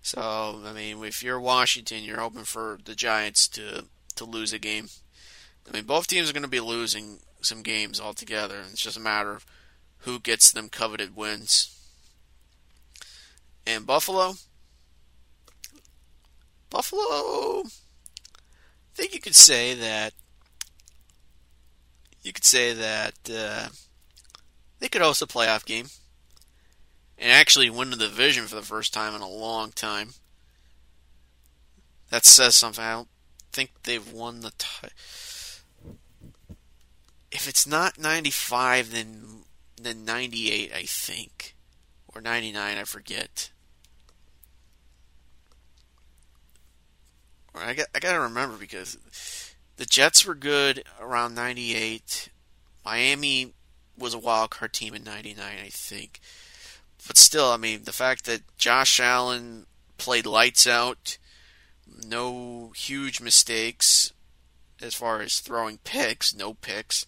So 0.00 0.62
I 0.64 0.72
mean, 0.72 1.04
if 1.04 1.24
you're 1.24 1.40
Washington, 1.40 2.04
you're 2.04 2.20
hoping 2.20 2.44
for 2.44 2.78
the 2.84 2.94
Giants 2.94 3.48
to 3.48 3.86
to 4.14 4.24
lose 4.24 4.52
a 4.52 4.60
game. 4.60 4.88
I 5.68 5.74
mean, 5.74 5.84
both 5.84 6.06
teams 6.06 6.30
are 6.30 6.32
going 6.32 6.44
to 6.44 6.48
be 6.48 6.60
losing 6.60 7.18
some 7.40 7.62
games 7.62 8.00
altogether. 8.00 8.60
It's 8.70 8.80
just 8.80 8.96
a 8.96 9.00
matter 9.00 9.32
of 9.32 9.44
who 9.98 10.20
gets 10.20 10.52
them 10.52 10.68
coveted 10.68 11.16
wins. 11.16 11.76
And 13.66 13.86
Buffalo, 13.86 14.34
Buffalo, 16.70 17.62
I 17.64 17.70
think 18.94 19.14
you 19.14 19.20
could 19.20 19.34
say 19.34 19.74
that 19.74 20.12
you 22.22 22.32
could 22.32 22.44
say 22.44 22.72
that 22.72 23.14
uh, 23.28 23.68
they 24.78 24.88
could 24.88 25.02
host 25.02 25.22
a 25.22 25.26
playoff 25.26 25.64
game 25.64 25.86
and 27.18 27.30
actually 27.30 27.70
win 27.70 27.90
the 27.90 27.96
division 27.96 28.46
for 28.46 28.56
the 28.56 28.62
first 28.62 28.92
time 28.92 29.14
in 29.14 29.20
a 29.20 29.28
long 29.28 29.72
time. 29.72 30.10
That 32.10 32.24
says 32.24 32.54
something. 32.54 32.84
I 32.84 32.92
don't 32.92 33.08
think 33.52 33.70
they've 33.82 34.12
won 34.12 34.40
the. 34.40 34.52
T- 34.56 34.88
if 37.30 37.48
it's 37.48 37.66
not 37.66 37.98
95, 37.98 38.92
then 38.92 39.44
then 39.80 40.04
98, 40.04 40.72
I 40.72 40.82
think, 40.82 41.56
or 42.14 42.20
99, 42.20 42.78
I 42.78 42.84
forget. 42.84 43.50
I 47.54 47.74
got 47.74 47.86
I 47.94 47.98
got 48.00 48.12
to 48.12 48.20
remember 48.20 48.56
because 48.56 48.98
the 49.76 49.86
Jets 49.86 50.24
were 50.24 50.34
good 50.34 50.84
around 51.00 51.34
98. 51.34 52.30
Miami 52.84 53.54
was 53.98 54.14
a 54.14 54.18
wild 54.18 54.50
card 54.50 54.72
team 54.72 54.94
in 54.94 55.04
99, 55.04 55.44
I 55.44 55.68
think. 55.68 56.20
But 57.06 57.16
still, 57.16 57.50
I 57.50 57.56
mean, 57.56 57.84
the 57.84 57.92
fact 57.92 58.24
that 58.24 58.42
Josh 58.56 58.98
Allen 58.98 59.66
played 59.98 60.26
lights 60.26 60.66
out, 60.66 61.18
no 61.86 62.72
huge 62.74 63.20
mistakes 63.20 64.12
as 64.80 64.94
far 64.94 65.20
as 65.20 65.38
throwing 65.38 65.78
picks, 65.78 66.34
no 66.34 66.54
picks. 66.54 67.06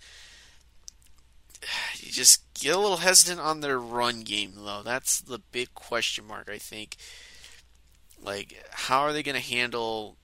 You 1.97 2.12
just 2.12 2.43
get 2.55 2.76
a 2.76 2.78
little 2.78 2.99
hesitant 2.99 3.41
on 3.41 3.61
their 3.61 3.78
run 3.78 4.20
game, 4.20 4.53
though. 4.57 4.82
That's 4.84 5.20
the 5.20 5.39
big 5.39 5.74
question 5.74 6.26
mark, 6.26 6.49
I 6.49 6.59
think. 6.59 6.97
Like, 8.22 8.62
how 8.70 9.01
are 9.01 9.12
they 9.12 9.22
going 9.22 9.41
to 9.41 9.49
handle 9.49 10.16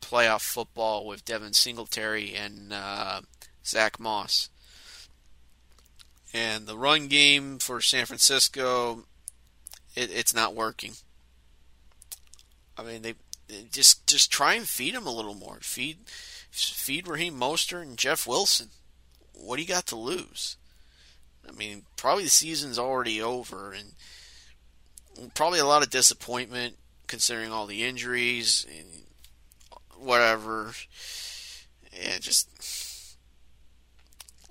playoff 0.00 0.40
football 0.40 1.06
with 1.06 1.24
Devin 1.24 1.52
Singletary 1.52 2.34
and 2.34 2.72
uh, 2.72 3.20
Zach 3.64 4.00
Moss. 4.00 4.48
And 6.34 6.66
the 6.66 6.76
run 6.76 7.08
game 7.08 7.58
for 7.58 7.80
San 7.80 8.06
Francisco, 8.06 9.04
it, 9.94 10.10
it's 10.12 10.34
not 10.34 10.54
working. 10.54 10.92
I 12.76 12.82
mean, 12.82 13.02
they, 13.02 13.14
they, 13.48 13.64
just 13.72 14.06
just 14.06 14.30
try 14.30 14.54
and 14.54 14.68
feed 14.68 14.94
him 14.94 15.06
a 15.06 15.14
little 15.14 15.34
more. 15.34 15.58
Feed 15.60 15.98
feed 16.50 17.08
Raheem 17.08 17.38
Mostert 17.38 17.82
and 17.82 17.96
Jeff 17.96 18.26
Wilson. 18.26 18.68
What 19.32 19.56
do 19.56 19.62
you 19.62 19.68
got 19.68 19.86
to 19.86 19.96
lose? 19.96 20.56
I 21.48 21.52
mean, 21.52 21.82
probably 21.96 22.24
the 22.24 22.30
season's 22.30 22.78
already 22.78 23.22
over, 23.22 23.72
and 23.72 25.34
probably 25.34 25.58
a 25.60 25.66
lot 25.66 25.82
of 25.82 25.90
disappointment 25.90 26.76
considering 27.06 27.50
all 27.50 27.66
the 27.66 27.84
injuries 27.84 28.66
and 28.68 29.04
whatever. 29.96 30.72
Yeah, 31.92 32.18
just 32.18 32.48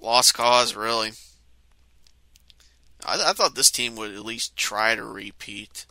lost 0.01 0.33
cause, 0.33 0.75
really. 0.75 1.11
I, 3.05 3.29
I 3.29 3.33
thought 3.33 3.55
this 3.55 3.71
team 3.71 3.95
would 3.95 4.13
at 4.13 4.25
least 4.25 4.55
try 4.55 4.95
to 4.95 5.03
repeat, 5.03 5.85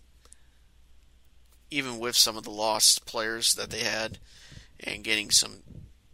even 1.71 1.99
with 1.99 2.17
some 2.17 2.37
of 2.37 2.45
the 2.45 2.51
lost 2.51 3.07
players 3.07 3.55
that 3.55 3.71
they 3.71 3.81
had, 3.81 4.19
and 4.81 5.05
getting 5.05 5.31
some 5.31 5.63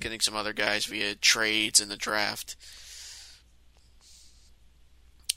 getting 0.00 0.20
some 0.20 0.34
other 0.34 0.52
guys 0.52 0.86
via 0.86 1.14
trades 1.14 1.80
in 1.80 1.88
the 1.88 1.96
draft. 1.96 2.56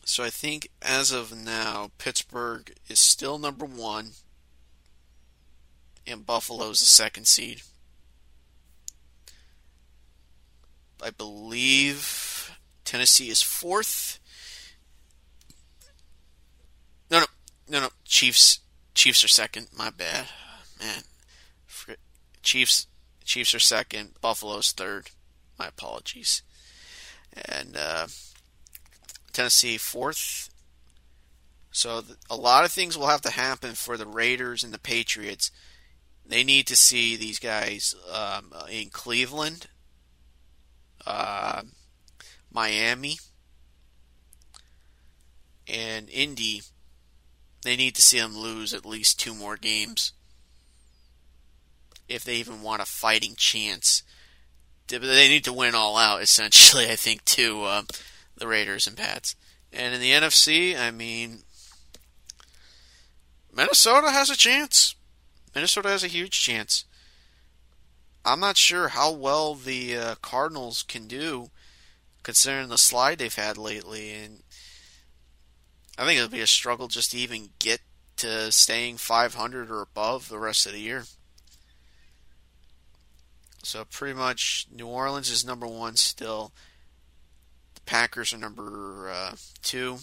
So 0.06 0.24
I 0.24 0.30
think 0.30 0.70
as 0.82 1.12
of 1.12 1.36
now, 1.36 1.91
Pittsburgh 1.97 2.74
is 2.88 2.99
still 2.99 3.38
number 3.38 3.66
one, 3.66 4.12
and 6.06 6.26
Buffalo's 6.26 6.80
the 6.80 6.86
second 6.86 7.28
seed. 7.28 7.62
I 11.01 11.10
believe 11.10 12.58
Tennessee 12.86 13.30
is 13.30 13.41
fourth. 13.41 14.20
No, 17.68 17.80
no. 17.80 17.89
Chiefs, 18.03 18.59
Chiefs 18.93 19.24
are 19.24 19.30
second. 19.30 19.68
My 19.76 19.89
bad, 19.89 20.28
man. 20.80 21.03
Chiefs, 22.43 22.88
Chiefs 23.24 23.53
are 23.55 23.59
second. 23.59 24.11
Buffalo's 24.22 24.72
third. 24.72 25.11
My 25.57 25.68
apologies. 25.68 26.43
And 27.34 27.76
uh, 27.78 28.07
Tennessee 29.34 29.78
fourth. 29.78 30.49
So 31.72 32.03
a 32.30 32.36
lot 32.36 32.63
of 32.63 32.72
things 32.72 32.97
will 32.97 33.07
have 33.07 33.22
to 33.22 33.32
happen 33.32 33.74
for 33.74 33.97
the 33.97 34.07
Raiders 34.07 34.63
and 34.63 34.74
the 34.74 34.80
Patriots. 34.80 35.51
They 36.26 36.43
need 36.43 36.68
to 36.68 36.76
see 36.76 37.16
these 37.16 37.39
guys 37.39 37.95
um, 38.13 38.53
in 38.70 38.89
Cleveland 38.89 39.68
uh, 41.05 41.61
Miami, 42.51 43.18
and 45.68 46.09
Indy, 46.09 46.61
they 47.66 47.76
need 47.76 47.95
to 47.95 48.01
see 48.01 48.20
them 48.20 48.38
lose 48.38 48.74
at 48.76 48.86
least 48.86 49.20
two 49.20 49.34
more 49.34 49.57
games 49.57 50.13
if 52.07 52.24
they 52.24 52.36
even 52.36 52.61
want 52.61 52.82
a 52.82 52.86
fighting 52.86 53.34
chance. 53.36 54.03
They 54.88 54.99
need 54.99 55.43
to 55.45 55.53
win 55.53 55.74
all 55.74 55.97
out, 55.97 56.22
essentially, 56.22 56.86
I 56.91 56.95
think, 56.95 57.26
to 57.26 57.63
uh, 57.63 57.82
the 58.38 58.47
Raiders 58.47 58.86
and 58.86 58.95
Pats. 58.95 59.36
And 59.74 59.95
in 59.95 59.99
the 59.99 60.11
NFC, 60.11 60.80
I 60.80 60.91
mean, 60.91 61.39
Minnesota 63.51 64.11
has 64.11 64.30
a 64.30 64.38
chance. 64.38 64.93
Minnesota 65.55 65.89
has 65.89 66.03
a 66.03 66.07
huge 66.07 66.39
chance. 66.39 66.86
I'm 68.24 68.39
not 68.39 68.57
sure 68.57 68.89
how 68.89 69.11
well 69.11 69.55
the 69.55 69.97
uh, 69.97 70.16
Cardinals 70.22 70.84
can 70.84 71.07
do, 71.07 71.49
considering 72.22 72.70
the 72.70 72.78
slide 72.78 73.18
they've 73.18 73.34
had 73.34 73.57
lately, 73.57 74.13
and 74.13 74.43
I 75.97 76.05
think 76.05 76.17
it'll 76.17 76.29
be 76.29 76.41
a 76.41 76.47
struggle 76.47 76.87
just 76.87 77.11
to 77.11 77.17
even 77.17 77.49
get 77.59 77.81
to 78.17 78.51
staying 78.51 78.97
500 78.97 79.69
or 79.71 79.81
above 79.81 80.29
the 80.29 80.39
rest 80.39 80.65
of 80.65 80.73
the 80.73 80.79
year. 80.79 81.03
So 83.63 83.83
pretty 83.85 84.13
much, 84.13 84.67
New 84.71 84.87
Orleans 84.87 85.31
is 85.31 85.45
number 85.45 85.65
one 85.65 85.95
still. 85.95 86.51
The 87.73 87.81
Packers 87.81 88.33
are 88.33 88.37
number 88.37 89.09
uh, 89.09 89.35
two. 89.63 89.99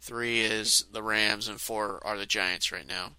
Three 0.00 0.40
is 0.40 0.86
the 0.90 1.02
Rams, 1.02 1.48
and 1.48 1.60
four 1.60 2.00
are 2.02 2.16
the 2.16 2.24
Giants 2.24 2.72
right 2.72 2.86
now. 2.86 3.12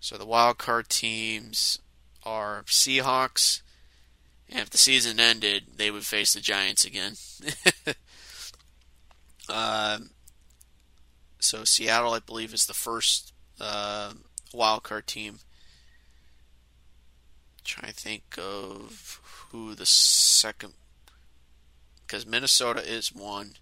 So 0.00 0.18
the 0.18 0.26
wild 0.26 0.58
card 0.58 0.88
teams 0.88 1.78
are 2.24 2.64
Seahawks. 2.66 3.62
And 4.48 4.60
if 4.60 4.70
the 4.70 4.78
season 4.78 5.20
ended, 5.20 5.64
they 5.76 5.90
would 5.90 6.04
face 6.04 6.34
the 6.34 6.40
Giants 6.40 6.84
again. 6.84 7.14
uh, 9.48 9.98
so 11.46 11.62
Seattle, 11.64 12.12
I 12.12 12.18
believe, 12.18 12.52
is 12.52 12.66
the 12.66 12.74
first 12.74 13.32
uh, 13.60 14.12
wild 14.52 14.82
card 14.82 15.06
team. 15.06 15.38
Trying 17.64 17.92
to 17.92 17.98
think 17.98 18.22
of 18.36 19.20
who 19.50 19.74
the 19.74 19.86
second, 19.86 20.74
because 22.04 22.26
Minnesota 22.26 22.80
is 22.80 23.12
one. 23.12 23.52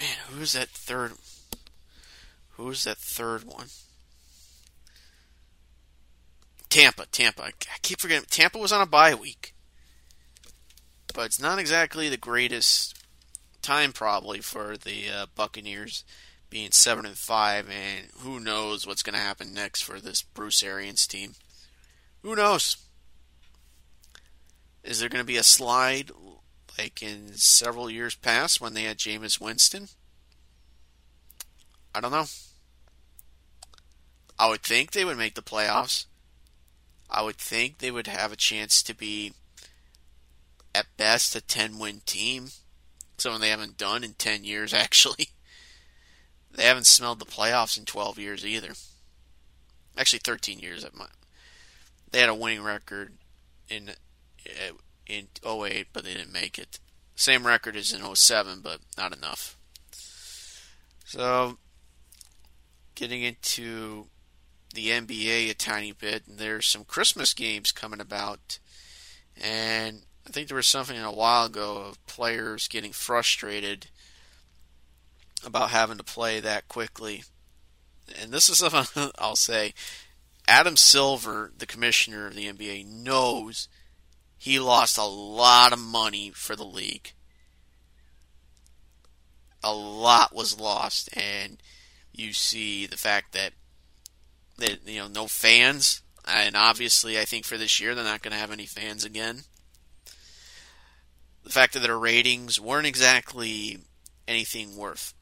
Man, 0.00 0.16
who's 0.30 0.52
that 0.52 0.68
third? 0.68 1.12
Who's 2.50 2.84
that 2.84 2.98
third 2.98 3.44
one? 3.44 3.68
Tampa, 6.68 7.06
Tampa. 7.06 7.42
I 7.44 7.52
keep 7.82 8.00
forgetting. 8.00 8.26
Tampa 8.30 8.58
was 8.58 8.72
on 8.72 8.80
a 8.80 8.86
bye 8.86 9.14
week. 9.14 9.54
But 11.14 11.26
it's 11.26 11.40
not 11.40 11.58
exactly 11.58 12.08
the 12.08 12.16
greatest 12.16 13.01
time, 13.62 13.92
probably, 13.92 14.40
for 14.40 14.76
the 14.76 15.08
uh, 15.08 15.26
Buccaneers 15.34 16.04
being 16.50 16.70
7 16.70 17.06
and 17.06 17.16
5, 17.16 17.70
and 17.70 18.08
who 18.18 18.38
knows 18.38 18.86
what's 18.86 19.02
going 19.02 19.14
to 19.14 19.20
happen 19.20 19.54
next 19.54 19.82
for 19.82 20.00
this 20.00 20.22
Bruce 20.22 20.62
Arians 20.62 21.06
team. 21.06 21.34
Who 22.22 22.36
knows? 22.36 22.76
Is 24.84 25.00
there 25.00 25.08
going 25.08 25.22
to 25.22 25.26
be 25.26 25.36
a 25.36 25.42
slide 25.42 26.10
like 26.78 27.02
in 27.02 27.34
several 27.34 27.90
years 27.90 28.14
past 28.14 28.60
when 28.60 28.74
they 28.74 28.84
had 28.84 28.98
Jameis 28.98 29.40
Winston? 29.40 29.88
I 31.94 32.00
don't 32.00 32.10
know. 32.10 32.26
I 34.38 34.48
would 34.48 34.62
think 34.62 34.90
they 34.90 35.04
would 35.04 35.18
make 35.18 35.34
the 35.34 35.42
playoffs. 35.42 36.06
I 37.08 37.22
would 37.22 37.36
think 37.36 37.78
they 37.78 37.90
would 37.90 38.06
have 38.06 38.32
a 38.32 38.36
chance 38.36 38.82
to 38.82 38.94
be, 38.94 39.34
at 40.74 40.86
best, 40.96 41.36
a 41.36 41.40
10 41.40 41.78
win 41.78 42.00
team. 42.06 42.48
Something 43.22 43.40
they 43.40 43.50
haven't 43.50 43.78
done 43.78 44.02
in 44.02 44.14
10 44.14 44.42
years, 44.42 44.74
actually. 44.74 45.28
They 46.50 46.64
haven't 46.64 46.88
smelled 46.88 47.20
the 47.20 47.24
playoffs 47.24 47.78
in 47.78 47.84
12 47.84 48.18
years 48.18 48.44
either. 48.44 48.72
Actually, 49.96 50.18
13 50.24 50.58
years. 50.58 50.84
They 52.10 52.18
had 52.18 52.28
a 52.28 52.34
winning 52.34 52.64
record 52.64 53.12
in 53.68 53.90
eh, 54.44 54.72
in 55.06 55.28
08, 55.46 55.86
but 55.92 56.02
they 56.02 56.14
didn't 56.14 56.32
make 56.32 56.58
it. 56.58 56.80
Same 57.14 57.46
record 57.46 57.76
as 57.76 57.92
in 57.92 58.02
07, 58.12 58.58
but 58.60 58.80
not 58.98 59.16
enough. 59.16 59.56
So, 61.04 61.58
getting 62.96 63.22
into 63.22 64.06
the 64.74 64.88
NBA 64.88 65.48
a 65.48 65.54
tiny 65.54 65.92
bit. 65.92 66.26
And 66.26 66.38
there's 66.38 66.66
some 66.66 66.84
Christmas 66.84 67.34
games 67.34 67.70
coming 67.70 68.00
about, 68.00 68.58
and 69.40 70.02
I 70.26 70.30
think 70.30 70.48
there 70.48 70.56
was 70.56 70.66
something 70.66 70.98
a 70.98 71.12
while 71.12 71.46
ago 71.46 71.78
of 71.78 72.06
players 72.06 72.68
getting 72.68 72.92
frustrated 72.92 73.86
about 75.44 75.70
having 75.70 75.98
to 75.98 76.04
play 76.04 76.40
that 76.40 76.68
quickly. 76.68 77.24
And 78.20 78.30
this 78.30 78.48
is 78.48 78.58
something 78.70 79.10
I'll 79.18 79.36
say. 79.36 79.74
Adam 80.48 80.76
Silver, 80.76 81.52
the 81.56 81.66
commissioner 81.66 82.26
of 82.26 82.34
the 82.34 82.52
NBA, 82.52 82.86
knows 82.86 83.68
he 84.36 84.58
lost 84.58 84.98
a 84.98 85.04
lot 85.04 85.72
of 85.72 85.78
money 85.78 86.30
for 86.34 86.56
the 86.56 86.64
league. 86.64 87.12
A 89.62 89.72
lot 89.72 90.34
was 90.34 90.58
lost, 90.58 91.16
and 91.16 91.62
you 92.12 92.32
see 92.32 92.86
the 92.86 92.96
fact 92.96 93.32
that 93.32 93.52
that 94.58 94.80
you 94.84 94.98
know 94.98 95.06
no 95.06 95.28
fans, 95.28 96.02
and 96.26 96.56
obviously 96.56 97.18
I 97.18 97.24
think 97.24 97.44
for 97.44 97.56
this 97.56 97.78
year 97.78 97.94
they're 97.94 98.02
not 98.02 98.22
going 98.22 98.32
to 98.32 98.38
have 98.38 98.50
any 98.50 98.66
fans 98.66 99.04
again. 99.04 99.44
The 101.44 101.50
fact 101.50 101.74
that 101.74 101.80
their 101.80 101.98
ratings 101.98 102.60
weren't 102.60 102.86
exactly 102.86 103.78
anything 104.28 104.76
worth 104.76 105.14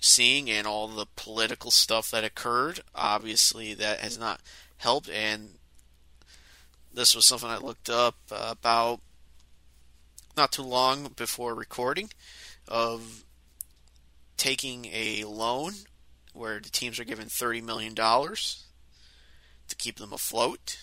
seeing, 0.00 0.48
and 0.48 0.66
all 0.66 0.86
the 0.86 1.06
political 1.16 1.70
stuff 1.70 2.10
that 2.10 2.24
occurred, 2.24 2.80
obviously 2.94 3.74
that 3.74 3.98
has 3.98 4.16
not 4.18 4.40
helped. 4.76 5.10
And 5.10 5.58
this 6.94 7.14
was 7.14 7.26
something 7.26 7.48
I 7.48 7.58
looked 7.58 7.90
up 7.90 8.16
about 8.30 9.00
not 10.36 10.52
too 10.52 10.62
long 10.62 11.12
before 11.16 11.54
recording 11.54 12.10
of 12.68 13.24
taking 14.36 14.86
a 14.92 15.24
loan 15.24 15.72
where 16.32 16.60
the 16.60 16.70
teams 16.70 17.00
are 17.00 17.04
given 17.04 17.26
$30 17.26 17.62
million 17.64 17.94
to 17.96 19.76
keep 19.76 19.96
them 19.96 20.12
afloat. 20.12 20.78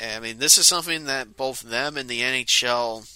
I 0.00 0.20
mean, 0.20 0.38
this 0.38 0.58
is 0.58 0.66
something 0.66 1.04
that 1.04 1.36
both 1.36 1.60
them 1.60 1.96
and 1.96 2.08
the 2.08 2.20
NHL 2.20 3.10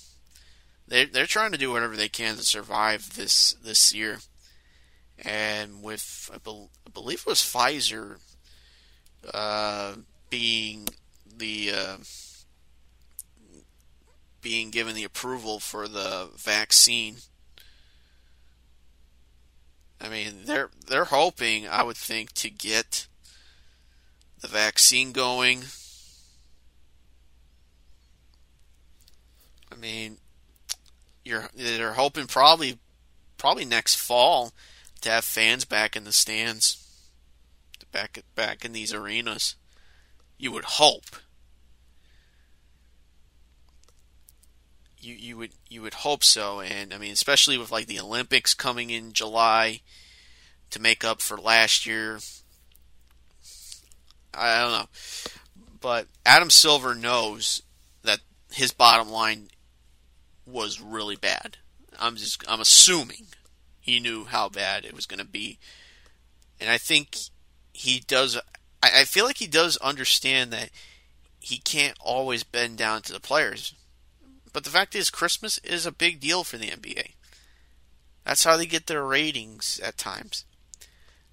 they're 0.88 1.06
they're 1.06 1.26
trying 1.26 1.52
to 1.52 1.58
do 1.58 1.70
whatever 1.70 1.96
they 1.96 2.08
can 2.08 2.36
to 2.36 2.42
survive 2.42 3.16
this 3.16 3.54
this 3.62 3.94
year. 3.94 4.18
And 5.24 5.82
with 5.82 6.30
I, 6.32 6.38
be, 6.38 6.50
I 6.86 6.90
believe 6.90 7.20
it 7.20 7.26
was 7.26 7.38
Pfizer 7.38 8.18
uh, 9.32 9.94
being 10.30 10.88
the 11.36 11.72
uh, 11.72 11.96
being 14.40 14.70
given 14.70 14.94
the 14.94 15.04
approval 15.04 15.60
for 15.60 15.86
the 15.86 16.30
vaccine 16.36 17.16
I 20.02 20.08
mean, 20.08 20.46
they're 20.46 20.70
they're 20.88 21.04
hoping, 21.04 21.68
I 21.68 21.84
would 21.84 21.96
think, 21.96 22.32
to 22.32 22.50
get 22.50 23.06
the 24.40 24.48
vaccine 24.48 25.12
going. 25.12 25.62
Mean, 29.82 30.18
you're 31.24 31.48
they're 31.54 31.94
hoping 31.94 32.26
probably 32.26 32.78
probably 33.36 33.64
next 33.64 33.96
fall 33.96 34.52
to 35.00 35.10
have 35.10 35.24
fans 35.24 35.64
back 35.64 35.96
in 35.96 36.04
the 36.04 36.12
stands, 36.12 36.86
back 37.90 38.22
back 38.34 38.64
in 38.64 38.72
these 38.72 38.94
arenas. 38.94 39.56
You 40.38 40.52
would 40.52 40.64
hope. 40.64 41.16
You 44.98 45.14
you 45.14 45.36
would 45.36 45.50
you 45.68 45.82
would 45.82 45.94
hope 45.94 46.22
so, 46.22 46.60
and 46.60 46.94
I 46.94 46.98
mean, 46.98 47.12
especially 47.12 47.58
with 47.58 47.72
like 47.72 47.86
the 47.86 48.00
Olympics 48.00 48.54
coming 48.54 48.90
in 48.90 49.12
July 49.12 49.80
to 50.70 50.80
make 50.80 51.04
up 51.04 51.20
for 51.20 51.36
last 51.36 51.86
year. 51.86 52.20
I 54.32 54.60
don't 54.60 54.72
know, 54.72 54.88
but 55.80 56.06
Adam 56.24 56.50
Silver 56.50 56.94
knows 56.94 57.62
that 58.04 58.20
his 58.52 58.72
bottom 58.72 59.10
line 59.10 59.48
was 60.46 60.80
really 60.80 61.16
bad. 61.16 61.58
I'm 61.98 62.16
just 62.16 62.42
I'm 62.48 62.60
assuming 62.60 63.26
he 63.80 64.00
knew 64.00 64.24
how 64.24 64.48
bad 64.48 64.84
it 64.84 64.94
was 64.94 65.06
going 65.06 65.18
to 65.18 65.26
be, 65.26 65.58
and 66.60 66.70
I 66.70 66.78
think 66.78 67.16
he 67.72 68.00
does. 68.06 68.36
I, 68.82 69.00
I 69.00 69.04
feel 69.04 69.24
like 69.24 69.38
he 69.38 69.46
does 69.46 69.76
understand 69.78 70.52
that 70.52 70.70
he 71.40 71.58
can't 71.58 71.96
always 72.00 72.44
bend 72.44 72.78
down 72.78 73.02
to 73.02 73.12
the 73.12 73.20
players. 73.20 73.74
But 74.52 74.64
the 74.64 74.70
fact 74.70 74.94
is, 74.94 75.10
Christmas 75.10 75.58
is 75.58 75.86
a 75.86 75.92
big 75.92 76.20
deal 76.20 76.44
for 76.44 76.58
the 76.58 76.68
NBA. 76.68 77.12
That's 78.24 78.44
how 78.44 78.56
they 78.56 78.66
get 78.66 78.86
their 78.86 79.04
ratings 79.04 79.80
at 79.82 79.98
times. 79.98 80.44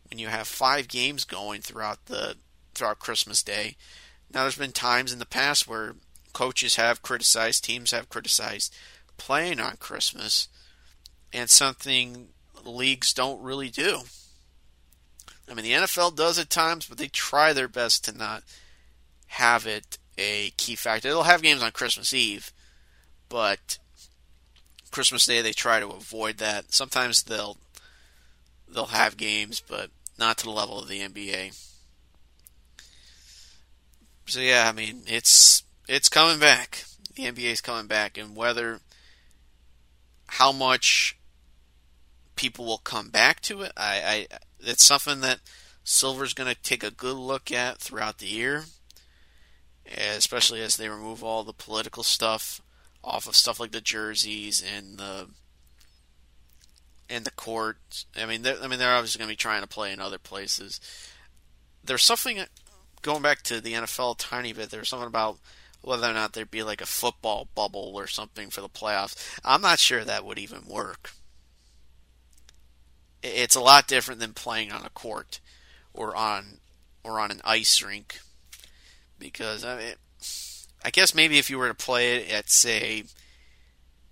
When 0.10 0.20
you 0.20 0.28
have 0.28 0.48
five 0.48 0.88
games 0.88 1.26
going 1.26 1.62
throughout 1.62 2.06
the 2.06 2.38
throughout 2.74 3.00
Christmas 3.00 3.44
Day. 3.44 3.76
Now, 4.34 4.44
there's 4.44 4.58
been 4.58 4.72
times 4.72 5.12
in 5.12 5.20
the 5.20 5.26
past 5.26 5.68
where 5.68 5.96
coaches 6.34 6.76
have 6.76 7.02
criticized, 7.02 7.64
teams 7.64 7.92
have 7.92 8.10
criticized 8.10 8.74
playing 9.20 9.60
on 9.60 9.78
Christmas, 9.78 10.48
and 11.32 11.50
something 11.50 12.30
leagues 12.66 13.14
don't 13.14 13.42
really 13.42 13.70
do. 13.70 14.00
I 15.50 15.54
mean, 15.54 15.66
the 15.66 15.72
NFL 15.72 16.16
does 16.16 16.38
at 16.38 16.50
times, 16.50 16.88
but 16.88 16.98
they 16.98 17.08
try 17.08 17.54
their 17.54 17.68
best 17.68 18.06
to 18.06 18.18
not 18.18 18.44
have 19.28 19.66
it 19.68 19.98
a 20.18 20.52
key 20.58 20.76
factor. 20.76 21.08
They'll 21.08 21.24
have 21.24 21.42
games 21.42 21.64
on 21.64 21.72
Christmas 21.72 22.14
Eve, 22.14 22.52
but 23.30 23.78
Christmas 24.92 25.26
Day 25.26 25.42
they 25.42 25.54
try 25.54 25.80
to 25.80 25.88
avoid 25.88 26.38
that. 26.38 26.74
Sometimes 26.74 27.24
they'll 27.24 27.58
they'll 28.68 28.86
have 28.88 29.18
games, 29.18 29.62
but 29.66 29.90
not 30.18 30.38
to 30.40 30.46
the 30.46 30.52
level 30.52 30.80
of 30.80 30.88
the 30.88 31.00
NBA. 31.00 31.58
So 34.28 34.40
yeah, 34.40 34.68
I 34.68 34.72
mean, 34.72 35.04
it's 35.08 35.64
it's 35.88 36.10
coming 36.10 36.40
back. 36.40 36.84
The 37.16 37.24
NBA 37.24 37.52
is 37.52 37.62
coming 37.62 37.88
back, 37.88 38.18
and 38.18 38.36
whether 38.36 38.80
how 40.32 40.52
much 40.52 41.18
people 42.36 42.66
will 42.66 42.78
come 42.78 43.10
back 43.10 43.42
to 43.42 43.62
it, 43.62 43.72
I, 43.76 44.28
I 44.32 44.38
it's 44.60 44.84
something 44.84 45.22
that 45.22 45.40
Silver's 45.84 46.34
going 46.34 46.54
to 46.54 46.62
take 46.62 46.84
a 46.84 46.92
good 46.92 47.16
look 47.16 47.52
at 47.52 47.80
throughout 47.80 48.20
the 48.20 48.28
year, 48.28 48.66
especially 49.98 50.62
as 50.62 50.78
they 50.78 50.90
remove 50.90 51.24
all 51.24 51.44
the 51.44 51.54
political 51.54 52.04
stuff 52.04 52.62
off 53.04 53.28
of 53.28 53.36
stuff 53.36 53.60
like 53.60 53.72
the 53.72 53.82
jerseys 53.82 54.64
and 54.64 54.98
the 54.98 55.28
and 57.10 57.26
the 57.26 57.32
courts. 57.32 58.06
I 58.16 58.26
mean, 58.26 58.46
I 58.46 58.68
mean, 58.68 58.80
they're 58.80 58.96
obviously 58.96 59.20
going 59.20 59.30
to 59.30 59.34
be 59.34 59.38
trying 59.38 59.62
to 59.62 59.68
play 59.68 59.92
in 59.92 60.00
other 60.00 60.20
places. 60.20 60.80
There's 61.84 62.04
something 62.04 62.40
uh, 62.40 62.46
going 63.02 63.22
back 63.22 63.42
to 63.44 63.60
the 63.60 63.74
NFL 63.74 64.16
a 64.16 64.18
tiny 64.18 64.54
bit. 64.54 64.70
There's 64.70 64.90
something 64.90 65.08
about 65.08 65.40
whether 65.82 66.10
or 66.10 66.14
not 66.14 66.34
there'd 66.34 66.52
be 66.52 66.64
like 66.64 66.82
a 66.82 66.86
football 66.86 67.48
bubble 67.56 67.94
or 67.96 68.08
something 68.08 68.50
for 68.50 68.62
the 68.62 68.70
playoffs. 68.70 69.16
I'm 69.44 69.62
not 69.62 69.80
sure 69.80 70.04
that 70.04 70.26
would 70.26 70.38
even 70.38 70.66
work. 70.68 71.12
It's 73.22 73.56
a 73.56 73.62
lot 73.62 73.88
different 73.88 74.20
than 74.20 74.34
playing 74.34 74.72
on 74.72 74.86
a 74.86 74.90
court 74.90 75.40
or 75.94 76.16
on 76.16 76.60
or 77.04 77.20
on 77.20 77.32
an 77.32 77.42
ice 77.44 77.82
rink 77.82 78.20
because 79.18 79.66
I 79.66 79.78
mean, 79.78 79.94
I 80.84 80.90
guess 80.90 81.14
maybe 81.14 81.38
if 81.38 81.50
you 81.50 81.58
were 81.58 81.68
to 81.68 81.74
play 81.74 82.18
it 82.18 82.32
at 82.32 82.50
say 82.50 83.04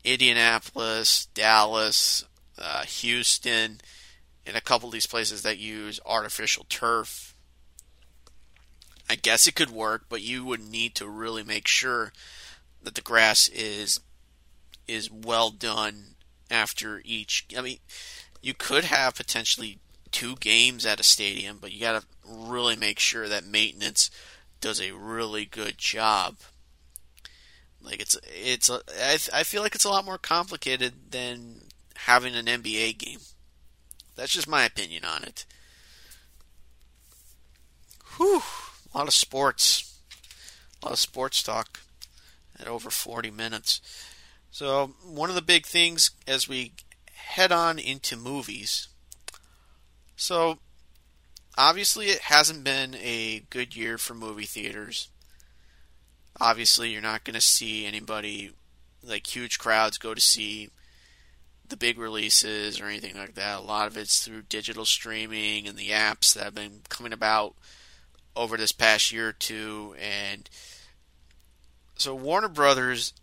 Indianapolis, 0.04 1.28
Dallas, 1.34 2.26
uh, 2.58 2.84
Houston, 2.84 3.80
and 4.46 4.56
a 4.56 4.62
couple 4.62 4.88
of 4.90 4.94
these 4.94 5.08
places 5.08 5.42
that 5.44 5.58
use 5.58 6.00
artificial 6.06 6.66
turf 6.70 7.27
I 9.10 9.16
guess 9.16 9.48
it 9.48 9.56
could 9.56 9.70
work, 9.70 10.06
but 10.10 10.22
you 10.22 10.44
would 10.46 10.70
need 10.70 10.96
to 10.96 11.08
really 11.08 11.44
make 11.44 11.68
sure 11.68 12.12
that 12.84 12.96
the 12.96 13.02
grass 13.02 13.48
is 13.48 14.02
is 14.88 15.12
well 15.12 15.50
done 15.50 16.16
after 16.50 17.02
each. 17.04 17.46
I 17.58 17.62
mean, 17.62 17.78
you 18.42 18.54
could 18.54 18.86
have 18.86 19.16
potentially 19.16 19.80
two 20.12 20.36
games 20.38 20.86
at 20.86 21.00
a 21.00 21.04
stadium, 21.04 21.58
but 21.60 21.74
you 21.74 21.82
got 21.82 22.02
to 22.02 22.08
really 22.26 22.76
make 22.76 23.00
sure 23.00 23.28
that 23.28 23.46
maintenance 23.46 24.10
does 24.62 24.82
a 24.82 24.92
really 24.92 25.46
good 25.46 25.78
job. 25.78 26.38
Like 27.82 28.02
it's 28.02 28.18
it's 28.24 28.70
a, 28.70 28.82
I, 29.02 29.18
I 29.34 29.44
feel 29.44 29.62
like 29.62 29.76
it's 29.76 29.86
a 29.86 29.90
lot 29.90 30.06
more 30.06 30.18
complicated 30.18 31.12
than 31.12 31.62
having 31.96 32.36
an 32.36 32.46
NBA 32.46 32.98
game. 32.98 33.20
That's 34.16 34.34
just 34.34 34.48
my 34.48 34.66
opinion 34.66 35.06
on 35.06 35.24
it. 35.24 35.46
Whew. 38.18 38.42
A 38.98 39.02
lot 39.06 39.08
of 39.10 39.14
sports. 39.14 40.00
A 40.82 40.88
lot 40.88 40.94
of 40.94 40.98
sports 40.98 41.44
talk 41.44 41.82
at 42.60 42.68
over 42.68 42.90
40 42.90 43.30
minutes. 43.30 43.80
So, 44.50 44.96
one 45.06 45.30
of 45.30 45.36
the 45.36 45.44
big 45.44 45.68
things 45.68 46.10
as 46.28 46.50
we 46.50 46.72
head 47.14 47.52
on 47.52 47.78
into 47.78 48.18
movies. 48.18 48.88
So, 50.16 50.58
obviously, 51.56 52.08
it 52.08 52.22
hasn't 52.22 52.64
been 52.64 52.96
a 52.96 53.44
good 53.52 53.76
year 53.76 54.00
for 54.00 54.16
movie 54.16 54.48
theaters. 54.48 55.10
Obviously, 56.42 56.90
you're 56.90 57.00
not 57.00 57.24
going 57.24 57.36
to 57.36 57.40
see 57.40 57.86
anybody 57.86 58.50
like 59.04 59.28
huge 59.28 59.60
crowds 59.60 60.00
go 60.00 60.16
to 60.16 60.22
see 60.22 60.72
the 61.70 61.78
big 61.78 62.00
releases 62.00 62.82
or 62.82 62.86
anything 62.86 63.16
like 63.16 63.36
that. 63.36 63.60
A 63.60 63.62
lot 63.62 63.86
of 63.86 63.96
it's 63.96 64.26
through 64.26 64.42
digital 64.50 64.86
streaming 64.86 65.68
and 65.68 65.78
the 65.78 65.90
apps 65.90 66.34
that 66.34 66.46
have 66.46 66.56
been 66.56 66.82
coming 66.90 67.14
about 67.14 67.54
over 68.38 68.58
this 68.58 68.72
past 68.72 69.12
year 69.12 69.30
or 69.30 69.34
two, 69.34 69.96
and 70.00 70.50
so 71.96 72.14
Warner 72.14 72.48
Brothers, 72.48 73.14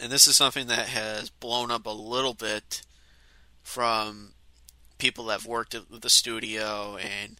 and 0.00 0.10
this 0.10 0.26
is 0.26 0.36
something 0.36 0.68
that 0.68 0.88
has 0.88 1.30
blown 1.30 1.70
up 1.70 1.86
a 1.86 1.90
little 1.90 2.34
bit 2.34 2.82
from 3.62 4.34
people 4.98 5.24
that 5.26 5.40
have 5.40 5.46
worked 5.46 5.74
at 5.74 6.00
the 6.00 6.10
studio 6.10 6.96
and 6.96 7.36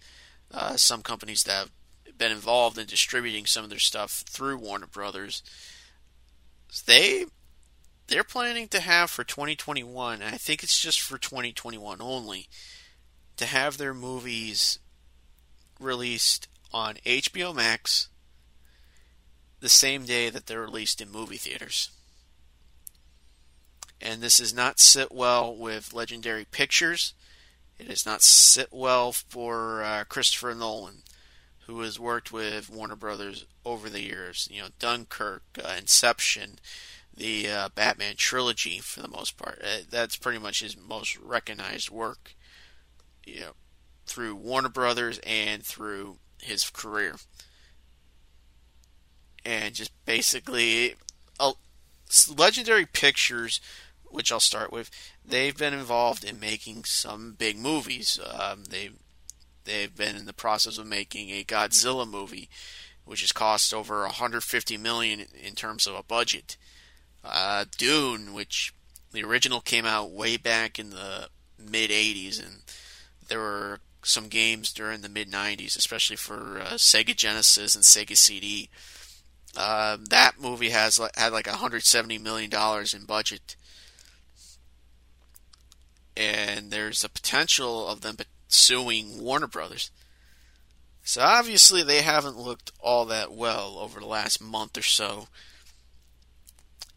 uh, 0.53 0.77
some 0.77 1.03
companies 1.03 1.45
that 1.45 1.53
have 1.53 2.19
been 2.19 2.33
involved 2.33 2.79
in 2.79 2.87
distributing 2.87 3.47
some 3.47 3.65
of 3.65 3.71
their 3.71 3.79
stuff 3.79 4.25
through 4.29 4.59
Warner 4.59 4.87
Brothers. 4.87 5.43
They 6.87 7.27
they're 8.07 8.25
planning 8.25 8.69
to 8.69 8.81
have 8.81 9.11
for 9.11 9.25
2021, 9.25 10.23
I 10.23 10.33
think 10.33 10.63
it's 10.63 10.81
just 10.81 11.01
for 11.01 11.17
2021 11.17 12.03
only, 12.03 12.49
to 13.37 13.47
have 13.47 13.79
their 13.79 13.95
movies 13.95 14.79
released 15.81 16.49
on 16.73 16.97
HBO 17.07 17.55
Max 17.55 18.09
the 19.61 19.69
same 19.69 20.05
day 20.05 20.29
that 20.29 20.47
they're 20.47 20.61
released 20.61 21.01
in 21.01 21.11
movie 21.11 21.37
theaters. 21.37 21.91
And 24.01 24.21
this 24.21 24.39
does 24.39 24.53
not 24.53 24.79
sit 24.79 25.11
well 25.11 25.57
with 25.57 25.95
Legendary 25.95 26.45
Pictures. 26.45 27.15
It 27.79 27.89
does 27.89 28.05
not 28.05 28.23
sit 28.23 28.69
well 28.71 29.13
for 29.13 29.83
uh, 29.83 30.05
Christopher 30.09 30.55
Nolan, 30.55 31.03
who 31.67 31.81
has 31.81 31.99
worked 31.99 32.31
with 32.31 32.69
Warner 32.69 32.97
Brothers 32.97 33.47
over 33.65 33.89
the 33.89 34.03
years. 34.03 34.49
You 34.51 34.63
know, 34.63 34.69
Dunkirk, 34.79 35.43
uh, 35.65 35.75
Inception, 35.79 36.59
the 37.17 37.49
uh, 37.49 37.69
Batman 37.75 38.17
trilogy, 38.17 38.81
for 38.81 39.01
the 39.01 39.09
most 39.09 39.37
part. 39.39 39.61
Uh, 39.65 39.79
that's 39.89 40.17
pretty 40.17 40.39
much 40.39 40.61
his 40.61 40.77
most 40.77 41.17
recognized 41.19 41.91
work. 41.91 42.35
You 43.25 43.41
know, 43.41 43.53
through 44.07 44.37
Warner 44.37 44.69
Brothers 44.69 45.19
and 45.27 45.63
through 45.63 46.19
his 46.43 46.69
career. 46.71 47.17
And 49.45 49.75
just 49.75 49.93
basically, 50.07 50.95
Legendary 52.35 52.87
Pictures, 52.87 53.61
which 54.05 54.31
I'll 54.31 54.41
start 54.41 54.73
with, 54.73 54.91
they've 55.25 55.57
been 55.57 55.75
involved 55.75 56.25
in 56.25 56.39
making 56.39 56.85
some 56.85 57.35
big 57.37 57.59
movies. 57.59 58.19
Um, 58.25 58.65
they 58.65 58.91
they've 59.65 59.95
been 59.95 60.17
in 60.17 60.27
the 60.27 60.33
process 60.33 60.79
of 60.79 60.87
making 60.87 61.31
a 61.31 61.45
Godzilla 61.45 62.09
movie, 62.09 62.49
which 63.05 63.23
has 63.23 63.33
cost 63.33 63.73
over 63.73 64.03
150 64.03 64.77
million 64.77 65.27
in 65.43 65.55
terms 65.55 65.87
of 65.87 65.95
a 65.95 66.03
budget. 66.03 66.57
Uh, 67.25 67.65
Dune, 67.77 68.35
which 68.35 68.75
the 69.13 69.25
original 69.25 69.61
came 69.61 69.87
out 69.87 70.11
way 70.11 70.37
back 70.37 70.79
in 70.79 70.91
the 70.91 71.29
mid 71.59 71.91
80s, 71.91 72.39
and 72.39 72.63
there 73.29 73.39
were 73.39 73.81
some 74.05 74.29
games 74.29 74.73
during 74.73 75.01
the 75.01 75.09
mid 75.09 75.31
90s, 75.31 75.77
especially 75.77 76.17
for 76.17 76.61
uh, 76.61 76.75
Sega 76.75 77.15
Genesis 77.17 77.75
and 77.75 77.85
Sega 77.85 78.17
CD. 78.17 78.69
Uh, 79.57 79.97
that 80.11 80.41
movie 80.41 80.71
has 80.71 81.01
had 81.15 81.33
like 81.33 81.47
170 81.47 82.19
million 82.19 82.51
dollars 82.51 82.93
in 82.93 83.05
budget, 83.05 83.57
and 86.17 86.71
there's 86.71 87.05
a 87.05 87.09
potential 87.09 87.89
of 87.89 88.01
them 88.01 88.17
suing 88.49 89.23
Warner 89.23 89.47
Brothers. 89.47 89.91
So 91.03 91.21
obviously 91.21 91.83
they 91.83 92.01
haven't 92.01 92.39
looked 92.39 92.73
all 92.81 93.05
that 93.07 93.33
well 93.33 93.77
over 93.79 94.01
the 94.01 94.07
last 94.07 94.43
month 94.43 94.79
or 94.79 94.83
so. 94.83 95.29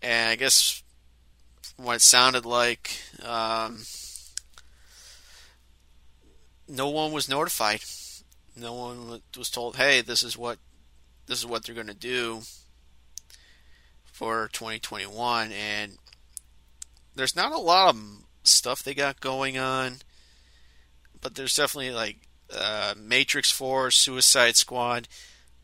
And 0.01 0.29
I 0.29 0.35
guess 0.35 0.81
what 1.75 1.97
it 1.97 2.01
sounded 2.01 2.45
like, 2.45 3.01
um, 3.23 3.79
no 6.67 6.89
one 6.89 7.11
was 7.11 7.29
notified. 7.29 7.81
No 8.55 8.73
one 8.73 9.21
was 9.37 9.49
told, 9.49 9.75
"Hey, 9.75 10.01
this 10.01 10.23
is 10.23 10.37
what 10.37 10.59
this 11.27 11.39
is 11.39 11.45
what 11.45 11.63
they're 11.63 11.75
going 11.75 11.87
to 11.87 11.93
do 11.93 12.41
for 14.05 14.49
2021." 14.51 15.51
And 15.51 15.97
there's 17.15 17.35
not 17.35 17.51
a 17.51 17.57
lot 17.57 17.95
of 17.95 18.01
stuff 18.43 18.83
they 18.83 18.93
got 18.93 19.19
going 19.19 19.57
on, 19.57 19.97
but 21.21 21.35
there's 21.35 21.55
definitely 21.55 21.91
like 21.91 22.17
uh, 22.53 22.93
Matrix 22.97 23.51
4, 23.51 23.91
Suicide 23.91 24.55
Squad. 24.55 25.07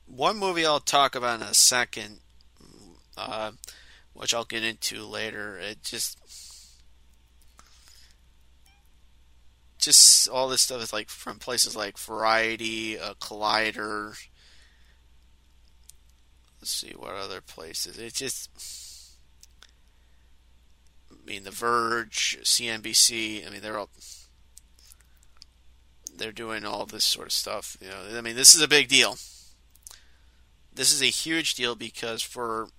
One 0.05 0.37
movie 0.37 0.65
I'll 0.65 0.79
talk 0.79 1.15
about 1.15 1.41
in 1.41 1.47
a 1.47 1.53
second, 1.53 2.19
uh, 3.17 3.51
which 4.13 4.33
I'll 4.33 4.45
get 4.45 4.63
into 4.63 5.05
later. 5.05 5.57
It 5.57 5.83
just. 5.83 6.19
Just 9.83 10.29
all 10.29 10.47
this 10.47 10.61
stuff 10.61 10.81
is 10.81 10.93
like 10.93 11.09
from 11.09 11.39
places 11.39 11.75
like 11.75 11.97
Variety, 11.97 12.97
uh, 12.97 13.15
Collider. 13.15 14.15
Let's 16.61 16.71
see 16.71 16.93
what 16.95 17.15
other 17.15 17.41
places. 17.41 17.97
It 17.97 18.13
just. 18.13 18.49
I 21.11 21.15
mean, 21.25 21.43
The 21.43 21.51
Verge, 21.51 22.39
CNBC. 22.43 23.45
I 23.45 23.49
mean, 23.49 23.61
they're 23.61 23.77
all 23.77 23.89
they're 26.15 26.31
doing 26.31 26.63
all 26.63 26.85
this 26.85 27.03
sort 27.03 27.27
of 27.27 27.33
stuff. 27.33 27.75
You 27.81 27.89
know, 27.89 28.17
I 28.17 28.21
mean, 28.21 28.37
this 28.37 28.55
is 28.55 28.61
a 28.61 28.67
big 28.67 28.87
deal. 28.87 29.17
This 30.73 30.93
is 30.93 31.01
a 31.01 31.05
huge 31.07 31.55
deal 31.55 31.75
because 31.75 32.21
for 32.21 32.69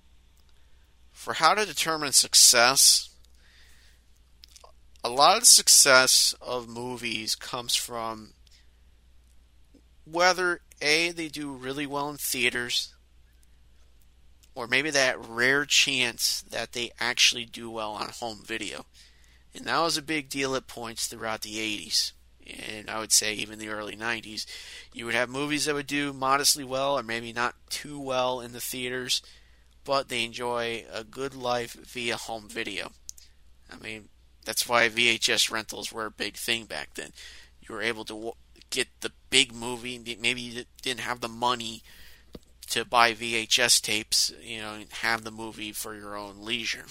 for 1.13 1.35
how 1.35 1.55
to 1.55 1.67
determine 1.67 2.13
success, 2.13 3.11
a 5.05 5.11
lot 5.11 5.37
of 5.37 5.43
the 5.43 5.47
success 5.47 6.35
of 6.41 6.69
movies 6.69 7.35
comes 7.35 7.75
from 7.75 8.31
whether 10.05 10.63
a 10.81 11.11
they 11.11 11.29
do 11.29 11.53
really 11.53 11.87
well 11.87 12.09
in 12.09 12.17
theaters 12.17 12.95
or 14.55 14.67
maybe 14.67 14.91
that 14.91 15.19
rare 15.29 15.65
chance 15.65 16.43
that 16.51 16.73
they 16.73 16.91
actually 16.99 17.45
do 17.45 17.71
well 17.71 17.93
on 17.93 18.09
home 18.09 18.41
video. 18.45 18.87
And 19.55 19.67
that 19.67 19.81
was 19.81 19.97
a 19.97 20.03
big 20.03 20.29
deal 20.29 20.57
at 20.57 20.67
points 20.67 21.07
throughout 21.07 21.43
the 21.43 21.57
80s 21.57 22.13
and 22.47 22.91
I 22.91 22.99
would 22.99 23.13
say 23.13 23.35
even 23.35 23.59
the 23.59 23.69
early 23.69 23.97
90s, 23.97 24.47
you 24.93 25.07
would 25.07 25.15
have 25.15 25.29
movies 25.29 25.65
that 25.65 25.75
would 25.75 25.87
do 25.87 26.13
modestly 26.13 26.65
well 26.65 26.99
or 26.99 27.03
maybe 27.03 27.33
not 27.33 27.55
too 27.71 27.99
well 27.99 28.41
in 28.41 28.53
the 28.53 28.61
theaters, 28.61 29.23
but 29.85 30.09
they 30.09 30.25
enjoy 30.25 30.85
a 30.93 31.05
good 31.05 31.35
life 31.35 31.73
via 31.73 32.17
home 32.17 32.49
video. 32.49 32.93
I 33.73 33.83
mean, 33.83 34.09
that's 34.45 34.69
why 34.69 34.89
VHS 34.89 35.51
rentals 35.51 35.93
were 35.93 36.07
a 36.07 36.11
big 36.11 36.37
thing 36.37 36.65
back 36.65 36.95
then. 36.95 37.11
You 37.63 37.75
were 37.75 37.83
able 37.83 38.05
to 38.07 38.33
get 38.71 38.89
the 39.01 39.13
big 39.31 39.55
movie, 39.55 39.99
maybe 40.21 40.41
you 40.41 40.65
didn't 40.83 41.01
have 41.01 41.21
the 41.21 41.29
money 41.29 41.83
to 42.71 42.85
buy 42.85 43.13
VHS 43.13 43.81
tapes, 43.81 44.33
you 44.43 44.61
know, 44.61 44.75
and 44.75 44.91
have 44.91 45.25
the 45.25 45.31
movie 45.31 45.73
for 45.73 45.95
your 45.95 46.17
own 46.17 46.37
leisure. 46.39 46.87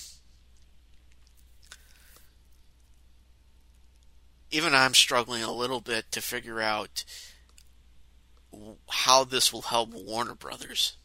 even 4.54 4.76
I'm 4.76 4.94
struggling 4.94 5.42
a 5.42 5.52
little 5.52 5.82
bit 5.82 6.12
to 6.12 6.22
figure 6.22 6.62
out 6.62 7.04
how 8.88 9.24
this 9.24 9.52
will 9.52 9.64
help 9.64 9.90
Warner 9.92 10.36
Brothers. 10.36 10.96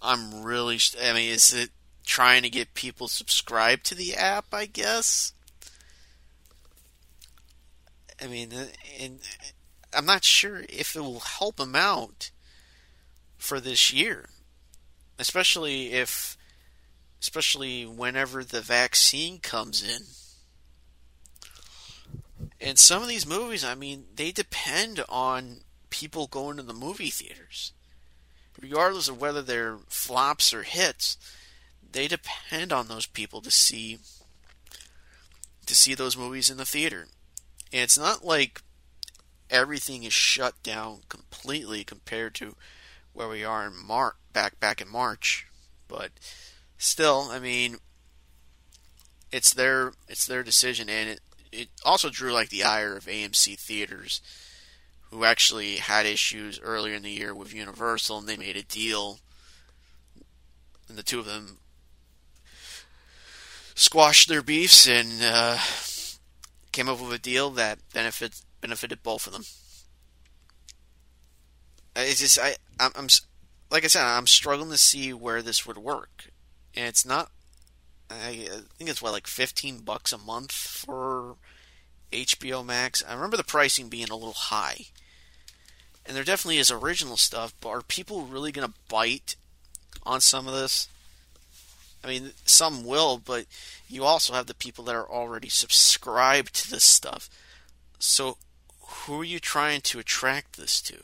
I'm 0.00 0.44
really, 0.44 0.78
I 1.02 1.12
mean, 1.12 1.32
is 1.32 1.52
it 1.52 1.70
trying 2.10 2.42
to 2.42 2.50
get 2.50 2.74
people 2.74 3.08
subscribed 3.08 3.84
to 3.86 3.94
the 3.94 4.14
app? 4.14 4.46
I 4.52 4.66
guess. 4.66 5.32
I 8.22 8.26
mean, 8.26 8.52
uh, 8.52 8.66
and 9.00 9.20
I'm 9.94 10.06
not 10.06 10.24
sure 10.24 10.64
if 10.68 10.94
it 10.94 11.00
will 11.00 11.20
help 11.20 11.56
them 11.56 11.74
out 11.74 12.30
for 13.38 13.60
this 13.60 13.92
year, 13.92 14.28
especially 15.18 15.92
if, 15.92 16.36
especially 17.20 17.86
whenever 17.86 18.44
the 18.44 18.60
vaccine 18.60 19.38
comes 19.38 19.82
in 19.82 20.02
and 22.60 22.78
some 22.78 23.02
of 23.02 23.08
these 23.08 23.26
movies, 23.26 23.64
I 23.64 23.74
mean, 23.74 24.04
they 24.14 24.32
depend 24.32 25.02
on 25.08 25.62
people 25.88 26.26
going 26.26 26.58
to 26.58 26.62
the 26.62 26.74
movie 26.74 27.10
theaters. 27.10 27.72
Regardless 28.60 29.08
of 29.08 29.20
whether 29.20 29.40
they're 29.40 29.78
flops 29.88 30.52
or 30.52 30.62
hits, 30.62 31.16
they 31.92 32.08
depend 32.08 32.72
on 32.72 32.88
those 32.88 33.06
people 33.06 33.40
to 33.42 33.50
see 33.50 33.98
to 35.66 35.74
see 35.74 35.94
those 35.94 36.16
movies 36.16 36.50
in 36.50 36.56
the 36.56 36.64
theater. 36.64 37.06
And 37.72 37.82
it's 37.82 37.98
not 37.98 38.24
like 38.24 38.62
everything 39.48 40.02
is 40.02 40.12
shut 40.12 40.60
down 40.62 41.00
completely 41.08 41.84
compared 41.84 42.34
to 42.36 42.56
where 43.12 43.28
we 43.28 43.44
are 43.44 43.66
in 43.66 43.76
Mar- 43.76 44.16
back 44.32 44.58
back 44.60 44.80
in 44.80 44.88
March, 44.88 45.46
but 45.88 46.10
still, 46.78 47.28
I 47.30 47.38
mean, 47.38 47.76
it's 49.32 49.52
their 49.52 49.92
it's 50.08 50.26
their 50.26 50.42
decision, 50.42 50.88
and 50.88 51.10
it 51.10 51.20
it 51.52 51.68
also 51.84 52.10
drew 52.10 52.32
like 52.32 52.48
the 52.48 52.64
ire 52.64 52.96
of 52.96 53.06
AMC 53.06 53.58
theaters, 53.58 54.20
who 55.10 55.24
actually 55.24 55.76
had 55.76 56.06
issues 56.06 56.60
earlier 56.60 56.94
in 56.94 57.02
the 57.02 57.10
year 57.10 57.34
with 57.34 57.54
Universal, 57.54 58.18
and 58.18 58.28
they 58.28 58.36
made 58.36 58.56
a 58.56 58.62
deal, 58.62 59.18
and 60.88 60.96
the 60.96 61.02
two 61.02 61.18
of 61.18 61.26
them 61.26 61.58
squashed 63.80 64.28
their 64.28 64.42
beefs 64.42 64.86
and 64.86 65.22
uh, 65.22 65.56
came 66.70 66.86
up 66.86 67.00
with 67.00 67.12
a 67.12 67.18
deal 67.18 67.48
that 67.48 67.78
benefit, 67.94 68.42
benefited 68.60 69.02
both 69.02 69.26
of 69.26 69.32
them. 69.32 69.44
It's 71.96 72.20
just 72.20 72.38
I 72.38 72.56
I'm, 72.78 72.92
I'm 72.94 73.08
like 73.70 73.84
I 73.84 73.88
said 73.88 74.04
I'm 74.04 74.26
struggling 74.26 74.70
to 74.70 74.78
see 74.78 75.14
where 75.14 75.40
this 75.40 75.66
would 75.66 75.78
work, 75.78 76.30
and 76.76 76.86
it's 76.86 77.06
not 77.06 77.30
I 78.10 78.48
think 78.76 78.90
it's 78.90 79.00
what 79.00 79.12
like 79.12 79.26
15 79.26 79.78
bucks 79.78 80.12
a 80.12 80.18
month 80.18 80.52
for 80.52 81.36
HBO 82.12 82.64
Max. 82.64 83.02
I 83.06 83.14
remember 83.14 83.38
the 83.38 83.44
pricing 83.44 83.88
being 83.88 84.10
a 84.10 84.16
little 84.16 84.34
high. 84.34 84.86
And 86.04 86.16
there 86.16 86.24
definitely 86.24 86.58
is 86.58 86.70
original 86.70 87.16
stuff, 87.16 87.54
but 87.60 87.68
are 87.68 87.82
people 87.82 88.22
really 88.22 88.52
going 88.52 88.66
to 88.66 88.74
bite 88.88 89.36
on 90.02 90.20
some 90.20 90.48
of 90.48 90.54
this? 90.54 90.88
I 92.02 92.08
mean, 92.08 92.32
some 92.44 92.84
will, 92.84 93.18
but 93.18 93.46
you 93.88 94.04
also 94.04 94.32
have 94.32 94.46
the 94.46 94.54
people 94.54 94.84
that 94.84 94.94
are 94.94 95.08
already 95.08 95.48
subscribed 95.48 96.54
to 96.54 96.70
this 96.70 96.84
stuff. 96.84 97.28
So, 97.98 98.38
who 98.80 99.20
are 99.20 99.24
you 99.24 99.38
trying 99.38 99.82
to 99.82 99.98
attract 99.98 100.56
this 100.56 100.80
to? 100.82 100.96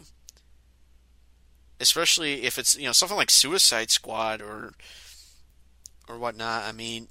Especially 1.79 2.45
if 2.45 2.59
it's, 2.59 2.77
you 2.77 2.87
know, 2.87 2.93
something 2.93 3.17
like 3.17 3.31
Suicide 3.31 3.91
Squad 3.91 4.41
or 4.41 4.73
or 6.09 6.19
whatnot. 6.19 6.65
I 6.65 6.73
mean, 6.73 7.09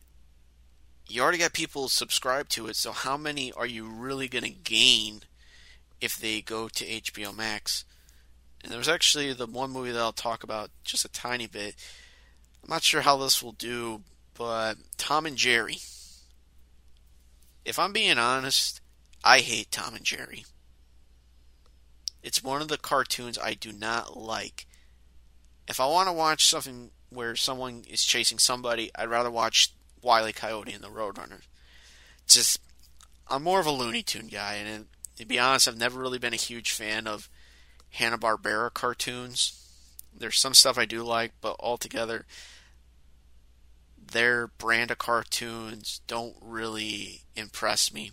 you 1.07 1.21
already 1.21 1.37
got 1.37 1.53
people 1.53 1.87
subscribed 1.89 2.51
to 2.51 2.67
it, 2.67 2.75
so 2.75 2.91
how 2.91 3.17
many 3.17 3.51
are 3.51 3.65
you 3.65 3.85
really 3.87 4.27
going 4.27 4.43
to 4.43 4.49
gain 4.49 5.21
if 6.01 6.17
they 6.17 6.41
go 6.41 6.67
to 6.69 6.85
HBO 6.85 7.35
Max? 7.35 7.85
And 8.63 8.71
there's 8.71 8.89
actually 8.89 9.31
the 9.33 9.45
one 9.45 9.71
movie 9.71 9.91
that 9.91 10.01
I'll 10.01 10.11
talk 10.11 10.43
about 10.43 10.71
just 10.83 11.05
a 11.05 11.09
tiny 11.09 11.45
bit. 11.45 11.75
I'm 12.65 12.73
not 12.73 12.83
sure 12.83 13.01
how 13.01 13.17
this 13.17 13.43
will 13.43 13.51
do, 13.51 14.01
but 14.33 14.75
Tom 14.97 15.27
and 15.27 15.37
Jerry. 15.37 15.77
If 17.63 17.77
I'm 17.77 17.93
being 17.93 18.17
honest, 18.17 18.81
I 19.23 19.39
hate 19.39 19.69
Tom 19.69 19.93
and 19.93 20.03
Jerry. 20.03 20.45
It's 22.23 22.43
one 22.43 22.63
of 22.63 22.67
the 22.67 22.79
cartoons 22.79 23.37
I 23.37 23.53
do 23.53 23.71
not 23.71 24.17
like. 24.17 24.65
If 25.67 25.79
I 25.79 25.85
want 25.85 26.09
to 26.09 26.13
watch 26.13 26.47
something 26.47 26.89
where 27.09 27.35
someone 27.35 27.83
is 27.87 28.03
chasing 28.03 28.39
somebody, 28.39 28.89
I'd 28.95 29.09
rather 29.09 29.29
watch 29.29 29.71
Wile 30.01 30.27
E. 30.27 30.33
Coyote 30.33 30.73
and 30.73 30.83
the 30.83 30.87
Roadrunner. 30.87 31.41
Just, 32.27 32.59
I'm 33.27 33.43
more 33.43 33.59
of 33.59 33.67
a 33.67 33.71
Looney 33.71 34.01
Tune 34.01 34.27
guy, 34.27 34.55
and 34.55 34.87
to 35.17 35.25
be 35.25 35.37
honest, 35.37 35.67
I've 35.67 35.77
never 35.77 35.99
really 35.99 36.17
been 36.17 36.33
a 36.33 36.37
huge 36.37 36.71
fan 36.71 37.05
of 37.05 37.29
Hanna 37.91 38.17
Barbera 38.17 38.73
cartoons. 38.73 39.61
There's 40.17 40.39
some 40.39 40.55
stuff 40.55 40.79
I 40.79 40.85
do 40.85 41.03
like, 41.03 41.33
but 41.41 41.57
altogether, 41.59 42.25
their 44.11 44.47
brand 44.47 44.91
of 44.91 44.97
cartoons 44.97 46.01
don't 46.07 46.35
really 46.41 47.21
impress 47.35 47.93
me. 47.93 48.11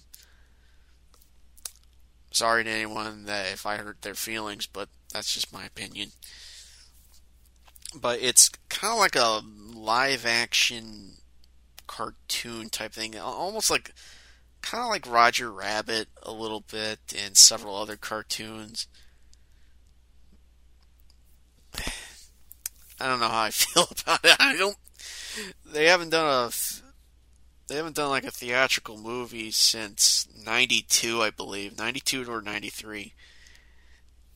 Sorry 2.30 2.64
to 2.64 2.70
anyone 2.70 3.24
that 3.24 3.52
if 3.52 3.66
I 3.66 3.76
hurt 3.76 4.02
their 4.02 4.14
feelings, 4.14 4.66
but 4.66 4.88
that's 5.12 5.34
just 5.34 5.52
my 5.52 5.64
opinion. 5.64 6.12
But 7.94 8.20
it's 8.22 8.50
kind 8.70 8.94
of 8.94 8.98
like 8.98 9.16
a 9.16 9.42
live 9.76 10.24
action 10.24 11.18
cartoon 11.86 12.70
type 12.70 12.92
thing, 12.92 13.18
almost 13.18 13.70
like 13.70 13.92
kind 14.62 14.82
of 14.82 14.88
like 14.88 15.06
Roger 15.06 15.52
Rabbit 15.52 16.08
a 16.22 16.32
little 16.32 16.60
bit 16.60 17.00
and 17.16 17.36
several 17.36 17.76
other 17.76 17.96
cartoons. 17.96 18.86
I 22.98 23.08
don't 23.08 23.20
know 23.20 23.28
how 23.28 23.42
I 23.42 23.50
feel 23.52 23.88
about 24.02 24.24
it. 24.24 24.36
I 24.40 24.56
don't. 24.56 24.76
They 25.64 25.86
haven't 25.86 26.10
done 26.10 26.26
a. 26.26 26.50
They 27.68 27.76
haven't 27.76 27.96
done 27.96 28.10
like 28.10 28.24
a 28.24 28.30
theatrical 28.30 28.98
movie 28.98 29.50
since 29.50 30.28
'92, 30.44 31.22
I 31.22 31.30
believe, 31.30 31.78
'92 31.78 32.30
or 32.30 32.42
'93, 32.42 33.14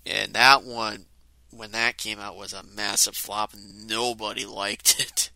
and 0.07 0.33
that 0.33 0.65
one, 0.65 1.07
when 1.51 1.73
that 1.73 1.99
came 1.99 2.19
out, 2.19 2.37
was 2.37 2.53
a 2.53 2.63
massive 2.63 3.17
flop. 3.17 3.53
and 3.53 3.87
Nobody 3.87 4.47
liked 4.47 5.01
it. 5.01 5.31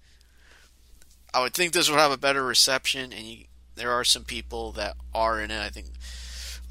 I 1.33 1.43
would 1.43 1.55
think 1.55 1.73
this 1.73 1.91
would 1.91 1.99
have 1.99 2.13
a 2.13 2.17
better 2.17 2.45
reception, 2.45 3.13
and 3.13 3.23
you, 3.25 3.45
there 3.75 3.93
are 3.93 4.05
some 4.05 4.25
people 4.25 4.73
that 4.73 4.97
are 5.15 5.41
in 5.41 5.51
it. 5.51 5.61
I 5.61 5.69
think 5.69 5.89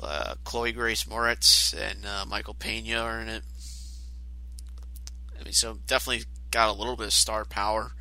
uh, 0.01 0.35
Chloe 0.43 0.71
Grace 0.71 1.03
Moretz 1.03 1.73
and 1.73 2.05
uh, 2.05 2.25
Michael 2.27 2.53
Pena 2.53 2.99
are 2.99 3.19
in 3.19 3.27
it. 3.27 3.43
I 5.39 5.43
mean, 5.43 5.53
so 5.53 5.79
definitely 5.87 6.25
got 6.51 6.69
a 6.69 6.73
little 6.77 6.95
bit 6.95 7.07
of 7.07 7.13
star 7.13 7.45
power, 7.45 7.93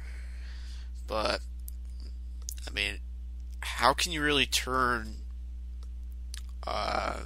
but 1.09 1.41
I 2.69 2.71
mean, 2.71 2.99
how 3.61 3.95
can 3.95 4.13
you 4.13 4.23
really 4.23 4.47
turn 4.47 5.17
uh, 6.65 7.23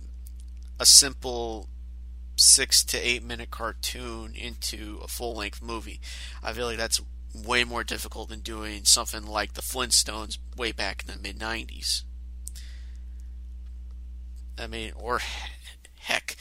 a 0.81 0.87
simple 0.87 1.69
six 2.37 2.83
to 2.85 2.99
eight 2.99 3.23
minute 3.23 3.51
cartoon 3.51 4.35
into 4.35 5.01
a 5.05 5.09
full 5.09 5.35
length 5.35 5.61
movie? 5.61 6.01
I 6.43 6.55
feel 6.55 6.67
like 6.67 6.79
that's 6.79 7.03
way 7.35 7.65
more 7.65 7.85
difficult 7.85 8.29
than 8.29 8.41
doing 8.41 8.85
something 8.85 9.27
like 9.27 9.55
the 9.55 9.63
Flintstones 9.63 10.39
way 10.57 10.73
back 10.73 11.05
in 11.07 11.13
the 11.13 11.21
mid 11.21 11.39
90s. 11.39 12.03
I 14.59 14.67
mean, 14.67 14.93
or 14.95 15.21
heck, 15.99 16.37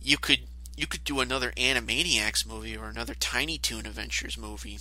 you 0.00 0.16
could 0.16 0.40
you 0.76 0.86
could 0.86 1.02
do 1.02 1.18
another 1.18 1.50
Animaniacs 1.56 2.46
movie 2.46 2.76
or 2.76 2.88
another 2.88 3.14
Tiny 3.14 3.58
Toon 3.58 3.84
Adventures 3.84 4.38
movie 4.38 4.78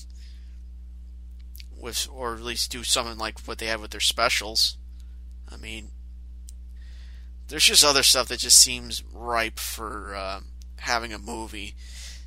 with 1.79 2.07
or 2.11 2.35
at 2.35 2.41
least 2.41 2.71
do 2.71 2.83
something 2.83 3.17
like 3.17 3.39
what 3.41 3.57
they 3.57 3.67
have 3.67 3.81
with 3.81 3.91
their 3.91 3.99
specials. 3.99 4.77
I 5.51 5.57
mean, 5.57 5.89
there's 7.47 7.65
just 7.65 7.85
other 7.85 8.03
stuff 8.03 8.27
that 8.27 8.39
just 8.39 8.59
seems 8.59 9.03
ripe 9.13 9.59
for 9.59 10.15
uh, 10.15 10.39
having 10.79 11.13
a 11.13 11.19
movie. 11.19 11.75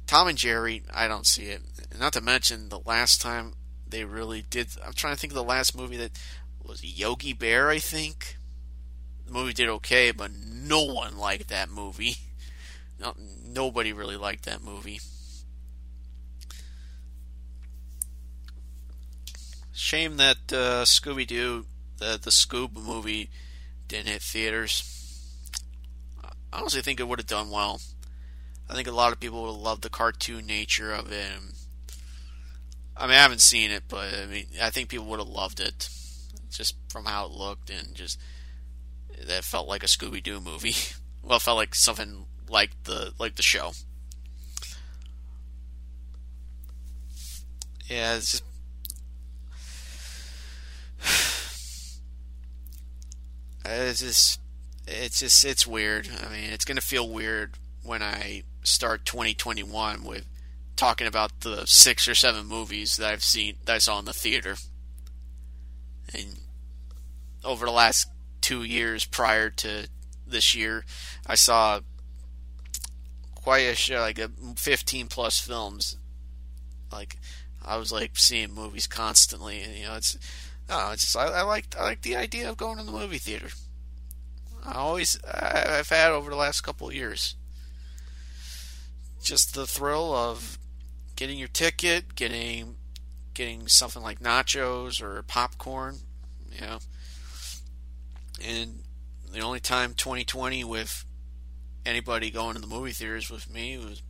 Tom 0.07 0.29
and 0.29 0.39
Jerry, 0.39 0.83
I 0.93 1.09
don't 1.09 1.27
see 1.27 1.45
it. 1.45 1.63
Not 1.99 2.13
to 2.15 2.21
mention 2.21 2.69
the 2.69 2.81
last 2.81 3.21
time 3.21 3.55
they 3.87 4.05
really 4.05 4.43
did. 4.43 4.69
I'm 4.85 4.93
trying 4.93 5.15
to 5.15 5.21
think 5.21 5.33
of 5.33 5.37
the 5.37 5.45
last 5.45 5.77
movie 5.77 5.97
that 5.99 6.13
was 6.63 6.83
Yogi 6.83 7.33
Bear. 7.33 7.69
I 7.69 7.79
think 7.79 8.37
the 9.27 9.33
movie 9.33 9.53
did 9.53 9.69
okay, 9.69 10.11
but 10.11 10.31
no 10.33 10.83
one 10.83 11.19
liked 11.19 11.49
that 11.49 11.71
movie. 11.71 12.17
No, 13.03 13.15
nobody 13.43 13.95
really 13.95 14.19
liked 14.19 14.45
that 14.45 14.63
movie. 14.63 15.01
Shame 19.81 20.19
that 20.19 20.37
uh, 20.53 20.85
Scooby 20.85 21.27
Doo, 21.27 21.65
the 21.97 22.21
the 22.23 22.31
Scoob 22.31 22.75
movie, 22.75 23.31
didn't 23.89 24.09
hit 24.09 24.21
theaters. 24.21 24.85
I 26.23 26.29
honestly 26.53 26.83
think 26.83 27.01
it 27.01 27.09
would 27.09 27.19
have 27.19 27.27
done 27.27 27.51
well. 27.51 27.81
I 28.69 28.75
think 28.75 28.87
a 28.87 28.93
lot 28.93 29.11
of 29.11 29.21
people 29.21 29.41
would 29.41 29.53
have 29.53 29.57
loved 29.57 29.81
the 29.81 29.89
cartoon 29.89 30.47
nature 30.47 30.93
of 30.93 31.11
it. 31.11 31.27
I 32.95 33.07
mean, 33.07 33.17
I 33.17 33.23
haven't 33.23 33.41
seen 33.41 33.71
it, 33.71 33.85
but 33.89 34.13
I 34.13 34.27
mean, 34.27 34.49
I 34.61 34.69
think 34.69 34.91
people 34.91 35.07
would 35.07 35.19
have 35.19 35.27
loved 35.27 35.61
it 35.61 35.89
just 36.51 36.77
from 36.91 37.07
how 37.07 37.25
it 37.25 37.33
looked 37.33 37.71
and 37.71 37.95
just 37.95 38.21
that 39.27 39.45
felt 39.45 39.67
like 39.67 39.83
a 39.83 39.87
Scooby 39.87 40.23
Doo 40.23 40.41
movie. 40.41 40.77
well, 41.23 41.39
it 41.39 41.43
felt 41.43 41.57
like 41.57 41.75
something 41.75 42.27
like 42.51 42.73
the 42.85 43.15
like 43.19 43.37
the 43.37 43.43
show. 43.43 43.73
Yeah, 47.89 48.17
it's 48.17 48.33
just 48.33 48.50
Uh, 53.65 53.69
it's 53.89 54.01
just 54.01 54.41
it's 54.87 55.21
just 55.21 55.45
it's 55.45 55.67
weird. 55.67 56.09
I 56.09 56.31
mean, 56.31 56.51
it's 56.51 56.65
gonna 56.65 56.81
feel 56.81 57.09
weird 57.09 57.55
when 57.83 58.03
I 58.03 58.45
start 58.63 59.05
2021 59.05 60.05
with 60.05 60.27
talking 60.77 61.07
about 61.07 61.41
the 61.41 61.67
six 61.67 62.09
or 62.09 62.15
seven 62.15 62.47
movies 62.47 62.97
that 62.97 63.13
I've 63.13 63.25
seen 63.25 63.57
that 63.65 63.77
I 63.77 63.79
saw 63.79 63.99
in 63.99 64.05
the 64.05 64.13
theater, 64.13 64.57
and 66.15 66.41
over 67.45 67.67
the 67.67 67.73
last 67.73 68.09
two 68.41 68.63
years 68.63 69.05
prior 69.05 69.51
to 69.51 69.89
this 70.27 70.55
year, 70.55 70.85
I 71.27 71.35
saw 71.35 71.81
quite 73.35 73.61
a 73.61 73.75
show, 73.75 74.01
like 74.01 74.19
a 74.19 74.31
15 74.57 75.09
plus 75.09 75.39
films. 75.41 75.97
Like 76.93 77.17
I 77.65 77.77
was 77.77 77.93
like 77.93 78.17
seeing 78.17 78.55
movies 78.55 78.87
constantly, 78.87 79.61
and 79.61 79.75
you 79.75 79.85
know, 79.85 79.97
it's 79.97 80.19
no, 80.71 80.91
it's 80.93 81.03
just 81.03 81.17
I, 81.17 81.27
I 81.27 81.43
like 81.43 81.75
I 81.79 81.83
like 81.83 82.03
the 82.03 82.17
idea 82.17 82.49
of 82.49 82.57
going 82.57 82.79
to 82.79 82.85
the 82.85 82.93
movie 82.93 83.19
theater. 83.19 83.49
I 84.65 84.75
always 84.75 85.19
I, 85.25 85.79
I've 85.79 85.89
had 85.89 86.13
over 86.13 86.31
the 86.31 86.37
last 86.37 86.61
couple 86.61 86.89
of 86.89 86.95
years. 86.95 87.35
Just 89.23 89.55
the 89.55 89.67
thrill 89.67 90.15
of 90.15 90.59
getting 91.17 91.39
your 91.39 91.49
ticket, 91.49 92.15
getting 92.15 92.77
getting 93.35 93.67
something 93.67 94.03
like 94.03 94.21
nachos 94.21 95.03
or 95.03 95.23
popcorn, 95.25 95.99
you 96.53 96.61
know. 96.61 96.79
And 98.43 98.85
the 99.33 99.41
only 99.41 99.61
time 99.61 99.95
2020 99.95 100.65
with 100.65 101.05
anybody 101.85 102.31
going 102.31 102.55
to 102.55 102.61
the 102.61 102.67
movie 102.67 102.93
theaters 102.93 103.29
with 103.29 103.53
me 103.53 103.77
was 103.77 104.03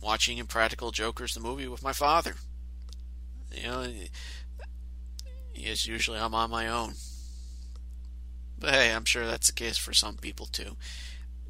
watching 0.00 0.38
Impractical 0.38 0.90
Jokers 0.90 1.34
the 1.34 1.40
movie 1.40 1.68
with 1.68 1.82
my 1.82 1.92
father. 1.92 2.34
You 3.50 3.62
know, 3.62 3.86
yes, 5.56 5.86
usually 5.86 6.18
I'm 6.18 6.34
on 6.34 6.50
my 6.50 6.68
own. 6.68 6.94
But 8.58 8.74
hey, 8.74 8.92
I'm 8.92 9.04
sure 9.04 9.26
that's 9.26 9.48
the 9.48 9.52
case 9.52 9.76
for 9.76 9.92
some 9.92 10.16
people 10.16 10.46
too. 10.46 10.76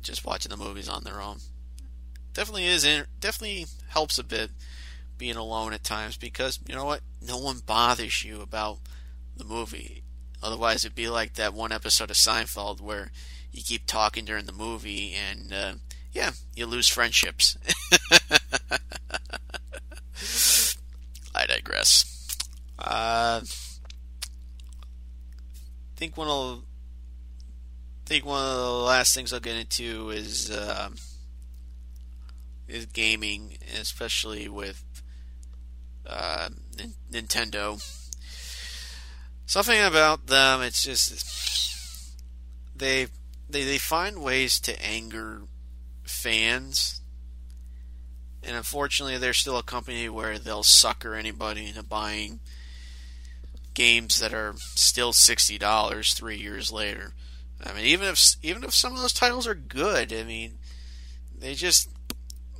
Just 0.02 0.24
watching 0.24 0.50
the 0.50 0.56
movies 0.56 0.88
on 0.88 1.04
their 1.04 1.20
own 1.20 1.38
definitely 2.36 2.66
is 2.66 2.86
definitely 3.18 3.66
helps 3.88 4.18
a 4.18 4.24
bit 4.24 4.50
being 5.16 5.36
alone 5.36 5.72
at 5.72 5.82
times 5.82 6.18
because 6.18 6.60
you 6.68 6.74
know 6.74 6.84
what? 6.84 7.00
No 7.26 7.38
one 7.38 7.60
bothers 7.64 8.22
you 8.22 8.42
about 8.42 8.78
the 9.36 9.44
movie. 9.44 10.02
Otherwise, 10.42 10.84
it'd 10.84 10.94
be 10.94 11.08
like 11.08 11.32
that 11.34 11.54
one 11.54 11.72
episode 11.72 12.10
of 12.10 12.16
Seinfeld 12.16 12.82
where 12.82 13.10
you 13.52 13.62
keep 13.62 13.86
talking 13.86 14.26
during 14.26 14.44
the 14.44 14.52
movie, 14.52 15.14
and 15.14 15.50
uh, 15.50 15.72
yeah, 16.12 16.32
you 16.54 16.66
lose 16.66 16.88
friendships. 16.88 17.56
I 21.34 21.46
digress. 21.46 22.28
Uh, 22.78 23.40
think 25.96 26.16
one 26.16 26.28
of 26.28 26.62
I 28.04 28.08
think 28.08 28.24
one 28.24 28.40
of 28.40 28.56
the 28.56 28.70
last 28.70 29.14
things 29.14 29.32
I'll 29.32 29.40
get 29.40 29.56
into 29.56 30.10
is 30.10 30.50
uh, 30.50 30.90
is 32.68 32.86
gaming, 32.86 33.58
especially 33.80 34.48
with 34.48 34.84
uh, 36.06 36.48
Nintendo. 37.10 37.82
Something 39.46 39.80
about 39.82 40.26
them, 40.26 40.62
it's 40.62 40.82
just 40.82 42.14
they 42.76 43.08
they 43.48 43.64
they 43.64 43.78
find 43.78 44.22
ways 44.22 44.60
to 44.60 44.84
anger 44.84 45.42
fans. 46.04 47.00
And 48.42 48.54
unfortunately, 48.54 49.18
they're 49.18 49.32
still 49.32 49.58
a 49.58 49.62
company 49.64 50.08
where 50.08 50.38
they'll 50.38 50.62
sucker 50.62 51.14
anybody 51.14 51.66
into 51.66 51.82
buying 51.82 52.38
games 53.76 54.18
that 54.18 54.32
are 54.32 54.54
still 54.58 55.12
sixty 55.12 55.58
dollars 55.58 56.14
three 56.14 56.38
years 56.38 56.72
later. 56.72 57.12
I 57.64 57.72
mean, 57.72 57.84
even 57.84 58.08
if 58.08 58.34
even 58.42 58.64
if 58.64 58.74
some 58.74 58.94
of 58.94 59.00
those 59.00 59.12
titles 59.12 59.46
are 59.46 59.54
good, 59.54 60.12
I 60.12 60.24
mean, 60.24 60.58
they 61.38 61.54
just 61.54 61.90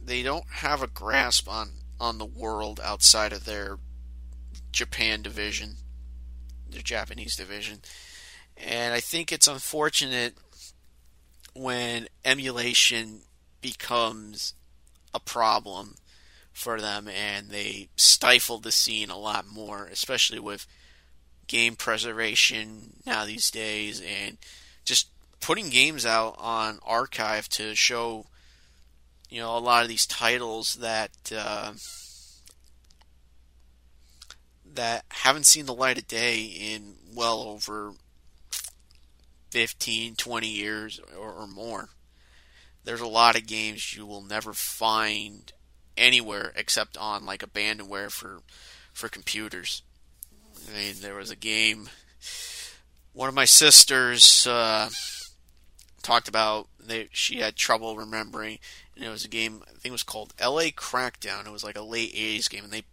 they 0.04 0.22
don't 0.22 0.44
have 0.48 0.82
a 0.82 0.86
grasp 0.86 1.48
on 1.48 1.70
on 1.98 2.18
the 2.18 2.26
world 2.26 2.80
outside 2.84 3.32
of 3.32 3.46
their 3.46 3.78
Japan 4.70 5.22
division, 5.22 5.76
their 6.68 6.82
Japanese 6.82 7.34
division, 7.34 7.80
and 8.56 8.92
I 8.92 9.00
think 9.00 9.32
it's 9.32 9.48
unfortunate 9.48 10.34
when 11.54 12.08
emulation 12.26 13.22
becomes 13.62 14.52
a 15.14 15.20
problem 15.20 15.94
for 16.52 16.78
them 16.78 17.08
and 17.08 17.48
they 17.48 17.88
stifle 17.96 18.58
the 18.58 18.70
scene 18.72 19.08
a 19.08 19.16
lot 19.16 19.46
more, 19.46 19.88
especially 19.90 20.38
with 20.38 20.66
game 21.46 21.76
preservation 21.76 22.94
now 23.06 23.24
these 23.24 23.50
days 23.50 24.00
and 24.00 24.38
just 24.84 25.08
putting 25.40 25.70
games 25.70 26.04
out 26.04 26.34
on 26.38 26.78
archive 26.84 27.48
to 27.48 27.74
show 27.74 28.26
you 29.28 29.40
know 29.40 29.56
a 29.56 29.58
lot 29.58 29.82
of 29.82 29.88
these 29.88 30.06
titles 30.06 30.76
that 30.76 31.10
uh, 31.36 31.72
that 34.74 35.04
haven't 35.08 35.46
seen 35.46 35.66
the 35.66 35.74
light 35.74 35.98
of 35.98 36.08
day 36.08 36.42
in 36.42 36.94
well 37.14 37.40
over 37.40 37.92
15 39.50 40.16
20 40.16 40.46
years 40.48 41.00
or, 41.18 41.32
or 41.32 41.46
more. 41.46 41.88
There's 42.84 43.00
a 43.00 43.06
lot 43.06 43.36
of 43.36 43.46
games 43.46 43.96
you 43.96 44.06
will 44.06 44.22
never 44.22 44.52
find 44.52 45.52
anywhere 45.96 46.52
except 46.54 46.96
on 46.96 47.24
like 47.24 47.40
abandonware 47.40 48.10
for 48.10 48.40
for 48.92 49.08
computers 49.08 49.82
I 50.68 50.76
mean, 50.76 50.94
there 51.00 51.14
was 51.14 51.30
a 51.30 51.36
game. 51.36 51.88
One 53.12 53.28
of 53.28 53.34
my 53.34 53.44
sisters 53.44 54.46
uh, 54.46 54.88
talked 56.02 56.28
about 56.28 56.68
she 57.10 57.38
had 57.38 57.56
trouble 57.56 57.96
remembering, 57.96 58.58
and 58.94 59.04
it 59.04 59.08
was 59.08 59.24
a 59.24 59.28
game. 59.28 59.62
I 59.66 59.70
think 59.70 59.86
it 59.86 59.92
was 59.92 60.02
called 60.02 60.34
L.A. 60.38 60.70
Crackdown. 60.70 61.46
It 61.46 61.52
was 61.52 61.64
like 61.64 61.76
a 61.76 61.82
late 61.82 62.14
'80s 62.14 62.50
game, 62.50 62.64
and 62.64 62.72
they 62.72 62.84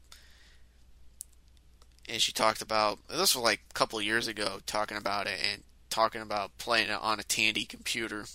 and 2.09 2.21
she 2.21 2.31
talked 2.31 2.61
about 2.61 2.99
this 3.07 3.35
was 3.35 3.43
like 3.43 3.61
a 3.69 3.73
couple 3.73 4.01
years 4.01 4.27
ago, 4.27 4.59
talking 4.65 4.97
about 4.97 5.27
it 5.27 5.39
and 5.51 5.63
talking 5.89 6.21
about 6.21 6.57
playing 6.57 6.89
it 6.89 6.99
on 7.01 7.19
a 7.19 7.23
Tandy 7.23 7.65
computer. 7.65 8.25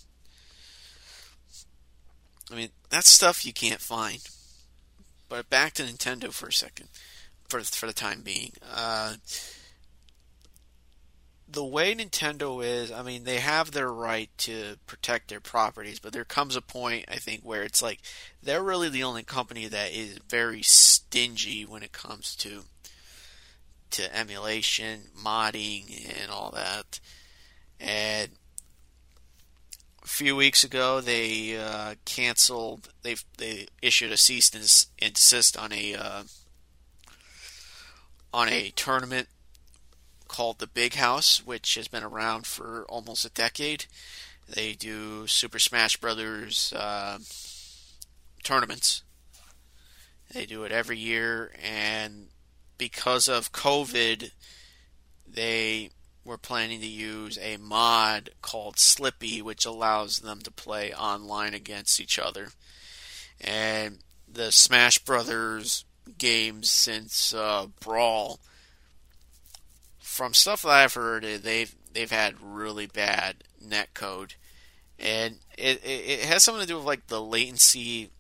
I 2.51 2.55
mean, 2.55 2.70
that's 2.89 3.11
stuff 3.11 3.45
you 3.45 3.53
can't 3.53 3.80
find. 3.80 4.20
But 5.28 5.51
back 5.51 5.74
to 5.74 5.82
Nintendo 5.82 6.32
for 6.32 6.49
a 6.49 6.53
second 6.53 6.89
for 7.49 7.61
for 7.61 7.87
the 7.87 7.93
time 7.93 8.23
being. 8.23 8.53
Uh, 8.73 9.15
the 11.51 11.65
way 11.65 11.95
Nintendo 11.95 12.63
is, 12.63 12.93
I 12.93 13.03
mean, 13.03 13.25
they 13.25 13.39
have 13.39 13.71
their 13.71 13.91
right 13.91 14.29
to 14.39 14.77
protect 14.87 15.29
their 15.29 15.41
properties, 15.41 15.99
but 15.99 16.13
there 16.13 16.25
comes 16.25 16.57
a 16.57 16.61
point, 16.61 17.07
I 17.09 17.17
think, 17.17 17.43
where 17.43 17.63
it's 17.63 17.81
like 17.81 18.01
they're 18.43 18.63
really 18.63 18.91
the 18.91 19.05
only 19.05 19.23
company 19.23 19.67
that 19.67 19.93
is 19.93 20.19
very 20.29 20.63
stingy 20.63 21.65
when 21.65 21.83
it 21.83 21.93
comes 21.93 22.37
to 22.37 22.65
to 23.91 24.15
emulation, 24.15 25.05
modding, 25.19 26.21
and 26.21 26.31
all 26.31 26.51
that. 26.51 27.01
And 27.81 28.31
a 30.03 30.09
few 30.09 30.37
weeks 30.37 30.65
ago, 30.65 31.01
they 31.01 31.57
uh, 31.57 31.95
canceled. 32.05 32.91
They 33.03 33.17
they 33.39 33.69
issued 33.81 34.13
a 34.13 34.19
cease 34.19 34.51
and 35.01 35.15
desist 35.15 35.57
on 35.57 35.73
a 35.73 35.95
uh, 35.95 36.23
on 38.33 38.49
a 38.49 38.70
tournament 38.70 39.29
called 40.29 40.59
the 40.59 40.66
Big 40.66 40.95
House, 40.95 41.45
which 41.45 41.74
has 41.74 41.89
been 41.89 42.05
around 42.05 42.47
for 42.47 42.85
almost 42.89 43.24
a 43.24 43.31
decade. 43.31 43.87
They 44.49 44.72
do 44.74 45.26
Super 45.26 45.59
Smash 45.59 45.97
Brothers 45.97 46.72
uh, 46.74 47.18
tournaments. 48.43 49.03
They 50.33 50.47
do 50.47 50.64
it 50.64 50.72
every 50.72 50.99
year, 50.99 51.53
and 51.62 52.29
because 52.76 53.29
of 53.29 53.53
COVID, 53.53 54.31
they 55.26 55.91
were 56.24 56.39
planning 56.39 56.81
to 56.81 56.87
use 56.87 57.39
a 57.39 57.57
mod 57.57 58.31
called 58.43 58.76
Slippi, 58.76 59.41
which 59.43 59.64
allows 59.64 60.18
them 60.18 60.41
to 60.43 60.51
play 60.51 60.93
online 60.93 61.55
against 61.55 62.01
each 62.01 62.18
other. 62.18 62.49
And 63.41 64.01
the 64.31 64.53
Smash 64.53 64.99
Brothers 64.99 65.85
games 66.17 66.71
since 66.71 67.35
uh, 67.35 67.67
Brawl. 67.81 68.41
From 69.99 70.35
stuff 70.35 70.63
that 70.63 70.71
I've 70.71 70.95
heard, 70.95 71.25
eh, 71.25 71.39
they've 71.43 71.75
they've 71.93 72.11
had 72.11 72.41
really 72.41 72.87
bad 72.87 73.45
net 73.61 73.95
code, 73.95 74.35
and 74.99 75.39
it, 75.57 75.85
it, 75.85 76.21
has 76.25 76.43
something 76.43 76.63
to 76.63 76.67
do 76.67 76.77
with 76.77 76.87
like 76.87 77.07
the 77.07 77.23
latency 77.23 78.11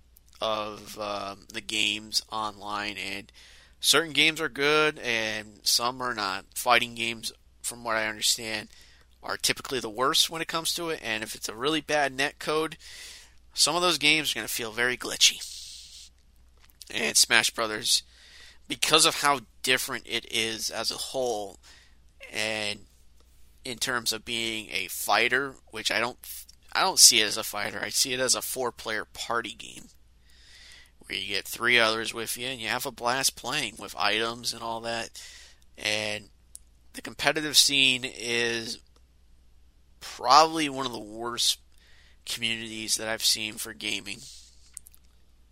of 0.40 0.98
um, 0.98 1.46
the 1.52 1.60
games 1.60 2.22
online. 2.30 2.96
And 2.96 3.32
certain 3.80 4.12
games 4.12 4.40
are 4.40 4.48
good, 4.48 4.98
and 4.98 5.60
some 5.62 6.00
are 6.02 6.14
not. 6.14 6.44
Fighting 6.54 6.94
games, 6.94 7.32
from 7.62 7.84
what 7.84 7.96
I 7.96 8.06
understand, 8.06 8.68
are 9.22 9.36
typically 9.36 9.80
the 9.80 9.90
worst 9.90 10.30
when 10.30 10.42
it 10.42 10.48
comes 10.48 10.74
to 10.74 10.90
it. 10.90 11.00
And 11.02 11.22
if 11.22 11.34
it's 11.34 11.48
a 11.48 11.54
really 11.54 11.80
bad 11.80 12.12
net 12.12 12.38
code, 12.38 12.76
some 13.54 13.74
of 13.74 13.82
those 13.82 13.98
games 13.98 14.30
are 14.30 14.36
going 14.36 14.46
to 14.46 14.52
feel 14.52 14.70
very 14.70 14.96
glitchy 14.96 15.57
and 16.92 17.16
Smash 17.16 17.50
Brothers 17.50 18.02
because 18.66 19.06
of 19.06 19.22
how 19.22 19.40
different 19.62 20.04
it 20.06 20.26
is 20.30 20.70
as 20.70 20.90
a 20.90 20.94
whole 20.94 21.58
and 22.32 22.80
in 23.64 23.78
terms 23.78 24.12
of 24.12 24.24
being 24.24 24.68
a 24.70 24.88
fighter, 24.88 25.54
which 25.70 25.90
I 25.90 26.00
don't 26.00 26.18
I 26.72 26.82
don't 26.82 26.98
see 26.98 27.20
it 27.20 27.26
as 27.26 27.36
a 27.36 27.42
fighter. 27.42 27.80
I 27.82 27.88
see 27.88 28.12
it 28.12 28.20
as 28.20 28.34
a 28.34 28.42
four-player 28.42 29.06
party 29.06 29.54
game 29.54 29.88
where 31.00 31.18
you 31.18 31.26
get 31.26 31.46
three 31.46 31.78
others 31.78 32.12
with 32.12 32.36
you 32.36 32.46
and 32.46 32.60
you 32.60 32.68
have 32.68 32.86
a 32.86 32.92
blast 32.92 33.36
playing 33.36 33.74
with 33.78 33.96
items 33.96 34.52
and 34.52 34.62
all 34.62 34.80
that. 34.82 35.10
And 35.76 36.28
the 36.92 37.02
competitive 37.02 37.56
scene 37.56 38.04
is 38.04 38.78
probably 40.00 40.68
one 40.68 40.86
of 40.86 40.92
the 40.92 40.98
worst 40.98 41.58
communities 42.26 42.96
that 42.96 43.08
I've 43.08 43.24
seen 43.24 43.54
for 43.54 43.72
gaming 43.72 44.18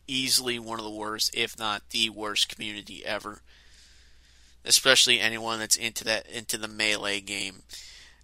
easily 0.06 0.58
one 0.58 0.78
of 0.78 0.84
the 0.84 0.90
worst, 0.90 1.34
if 1.34 1.58
not 1.58 1.90
the 1.90 2.10
worst 2.10 2.48
community 2.48 3.04
ever. 3.04 3.40
Especially 4.64 5.20
anyone 5.20 5.60
that's 5.60 5.76
into 5.76 6.04
that 6.04 6.26
into 6.28 6.58
the 6.58 6.68
melee 6.68 7.20
game, 7.20 7.62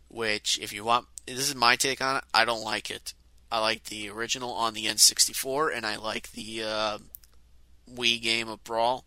which 0.08 0.58
if 0.60 0.72
you 0.72 0.84
want 0.84 1.06
this 1.26 1.48
is 1.48 1.54
my 1.54 1.76
take 1.76 2.00
on 2.00 2.16
it, 2.16 2.24
I 2.34 2.44
don't 2.44 2.64
like 2.64 2.90
it. 2.90 3.14
I 3.50 3.60
like 3.60 3.84
the 3.84 4.08
original 4.08 4.52
on 4.52 4.74
the 4.74 4.86
N64 4.86 5.76
and 5.76 5.86
I 5.86 5.96
like 5.96 6.32
the 6.32 6.62
uh, 6.64 6.98
Wii 7.94 8.20
game 8.20 8.48
of 8.48 8.64
Brawl. 8.64 9.04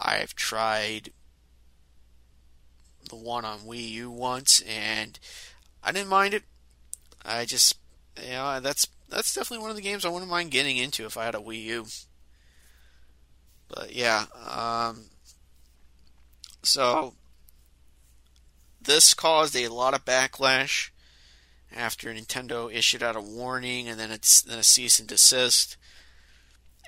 I've 0.00 0.34
tried 0.34 1.10
the 3.08 3.16
one 3.16 3.44
on 3.44 3.60
Wii 3.60 3.88
U 3.90 4.10
once 4.10 4.60
and 4.62 5.18
I 5.82 5.92
didn't 5.92 6.08
mind 6.08 6.34
it. 6.34 6.44
I 7.24 7.44
just 7.44 7.76
you 8.22 8.30
know, 8.30 8.60
that's 8.60 8.86
that's 9.08 9.34
definitely 9.34 9.62
one 9.62 9.70
of 9.70 9.76
the 9.76 9.82
games 9.82 10.04
I 10.04 10.08
wouldn't 10.08 10.30
mind 10.30 10.50
getting 10.50 10.76
into 10.76 11.06
if 11.06 11.16
I 11.16 11.24
had 11.24 11.34
a 11.34 11.38
Wii 11.38 11.62
U. 11.64 11.86
But 13.68 13.94
yeah, 13.94 14.26
um, 14.46 15.06
so 16.62 17.14
this 18.80 19.14
caused 19.14 19.56
a 19.56 19.68
lot 19.68 19.94
of 19.94 20.04
backlash 20.04 20.90
after 21.74 22.12
Nintendo 22.12 22.72
issued 22.72 23.02
out 23.02 23.16
a 23.16 23.20
warning 23.20 23.88
and 23.88 23.98
then 23.98 24.10
it's 24.10 24.42
then 24.42 24.58
a 24.58 24.62
cease 24.62 24.98
and 24.98 25.08
desist. 25.08 25.76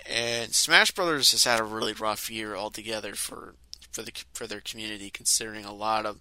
And 0.09 0.55
Smash 0.55 0.93
Brothers 0.93 1.33
has 1.33 1.45
had 1.45 1.59
a 1.59 1.65
really 1.65 1.93
rough 1.93 2.31
year 2.31 2.55
altogether 2.55 3.15
for 3.15 3.55
for 3.91 4.03
the 4.03 4.13
for 4.33 4.47
their 4.47 4.61
community, 4.61 5.11
considering 5.11 5.65
a 5.65 5.75
lot 5.75 6.07
of 6.07 6.21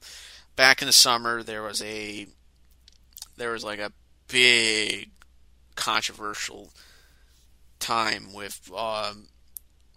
back 0.55 0.81
in 0.81 0.87
the 0.87 0.93
summer 0.93 1.43
there 1.43 1.61
was 1.61 1.81
a 1.83 2.27
there 3.37 3.51
was 3.51 3.63
like 3.63 3.79
a 3.79 3.91
big 4.27 5.11
controversial 5.75 6.71
time 7.79 8.33
with 8.33 8.71
um, 8.75 9.27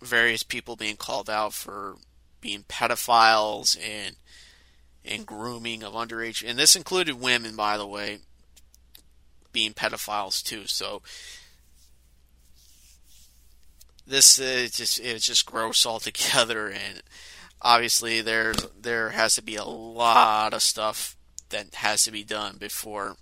various 0.03 0.43
people 0.43 0.76
being 0.76 0.97
called 0.97 1.31
out 1.31 1.53
for 1.53 1.97
being 2.41 2.62
pedophiles 2.64 3.76
and 3.83 4.16
and 5.05 5.26
grooming 5.26 5.83
of 5.83 5.95
underage, 5.95 6.47
and 6.47 6.59
this 6.59 6.76
included 6.76 7.18
women, 7.18 7.57
by 7.57 7.79
the 7.79 7.87
way, 7.87 8.18
being 9.53 9.72
pedophiles 9.72 10.43
too. 10.43 10.66
So 10.66 11.03
this 14.07 14.39
is 14.39 14.72
just 14.72 15.01
it's 15.01 15.26
just 15.26 15.47
gross 15.47 15.87
altogether, 15.87 16.68
and 16.68 17.03
obviously 17.62 18.20
there 18.20 18.55
there 18.81 19.11
has 19.11 19.35
to 19.37 19.43
be 19.43 19.57
a 19.57 19.64
lot 19.64 20.53
of 20.53 20.62
stuff 20.62 21.16
that 21.51 21.74
has 21.76 22.05
to 22.05 22.11
be 22.11 22.24
done 22.24 22.57
before 22.59 23.16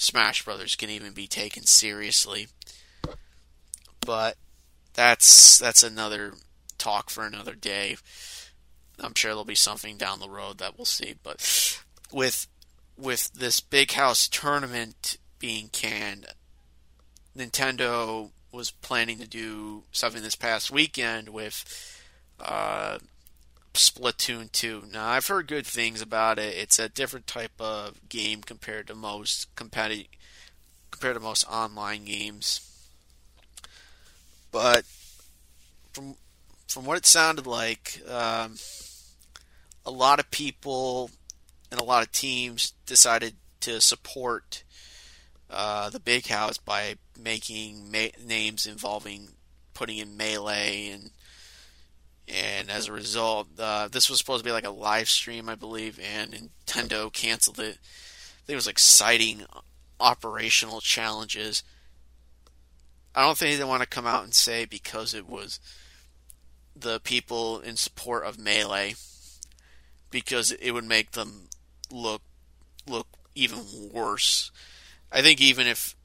Smash 0.00 0.46
Brothers 0.46 0.76
can 0.76 0.88
even 0.88 1.12
be 1.12 1.26
taken 1.26 1.64
seriously. 1.66 2.48
But 4.00 4.36
that's 4.94 5.58
that's 5.58 5.82
another 5.82 6.32
talk 6.78 7.10
for 7.10 7.26
another 7.26 7.54
day. 7.54 7.98
I'm 8.98 9.14
sure 9.14 9.32
there'll 9.32 9.44
be 9.44 9.54
something 9.54 9.98
down 9.98 10.18
the 10.18 10.30
road 10.30 10.56
that 10.56 10.78
we'll 10.78 10.86
see. 10.86 11.16
But 11.22 11.78
with 12.10 12.46
with 12.96 13.30
this 13.34 13.60
big 13.60 13.92
house 13.92 14.26
tournament 14.26 15.18
being 15.38 15.68
canned, 15.68 16.28
Nintendo 17.36 18.30
was 18.52 18.70
planning 18.70 19.18
to 19.18 19.28
do 19.28 19.82
something 19.92 20.22
this 20.22 20.34
past 20.34 20.70
weekend 20.70 21.28
with 21.28 22.00
uh, 22.40 22.98
Splatoon 23.74 24.50
2. 24.52 24.84
Now, 24.92 25.08
I've 25.08 25.26
heard 25.26 25.46
good 25.46 25.66
things 25.66 26.02
about 26.02 26.38
it. 26.38 26.56
It's 26.56 26.78
a 26.78 26.88
different 26.88 27.26
type 27.26 27.60
of 27.60 28.08
game 28.08 28.42
compared 28.42 28.86
to 28.88 28.94
most 28.94 29.54
competitive 29.54 30.06
compared 30.90 31.14
to 31.14 31.20
most 31.20 31.44
online 31.48 32.04
games. 32.04 32.66
But 34.50 34.84
from 35.92 36.16
from 36.66 36.84
what 36.84 36.98
it 36.98 37.06
sounded 37.06 37.46
like, 37.46 38.00
um, 38.08 38.56
a 39.84 39.90
lot 39.90 40.20
of 40.20 40.30
people 40.30 41.10
and 41.70 41.80
a 41.80 41.84
lot 41.84 42.02
of 42.02 42.12
teams 42.12 42.74
decided 42.86 43.34
to 43.60 43.80
support 43.80 44.62
uh, 45.48 45.90
the 45.90 46.00
big 46.00 46.26
house 46.26 46.58
by 46.58 46.96
making 47.18 47.90
ma- 47.90 48.16
names 48.24 48.66
involving 48.66 49.28
putting 49.74 49.98
in 49.98 50.16
melee 50.16 50.90
and 50.90 51.10
and 52.30 52.70
as 52.70 52.88
a 52.88 52.92
result, 52.92 53.48
uh, 53.58 53.88
this 53.88 54.08
was 54.08 54.18
supposed 54.18 54.44
to 54.44 54.48
be 54.48 54.52
like 54.52 54.66
a 54.66 54.70
live 54.70 55.08
stream, 55.08 55.48
I 55.48 55.54
believe, 55.54 55.98
and 56.00 56.32
Nintendo 56.66 57.12
canceled 57.12 57.58
it. 57.58 57.78
There 58.46 58.56
was 58.56 58.68
exciting 58.68 59.44
operational 59.98 60.80
challenges. 60.80 61.62
I 63.14 63.22
don't 63.22 63.36
think 63.36 63.58
they 63.58 63.64
want 63.64 63.82
to 63.82 63.88
come 63.88 64.06
out 64.06 64.24
and 64.24 64.34
say 64.34 64.64
because 64.64 65.14
it 65.14 65.28
was 65.28 65.60
the 66.76 67.00
people 67.00 67.60
in 67.60 67.76
support 67.76 68.24
of 68.24 68.38
melee, 68.38 68.94
because 70.10 70.52
it 70.52 70.70
would 70.70 70.84
make 70.84 71.12
them 71.12 71.48
look 71.90 72.22
look 72.86 73.06
even 73.34 73.60
worse. 73.92 74.50
I 75.12 75.22
think 75.22 75.40
even 75.40 75.66
if 75.66 75.96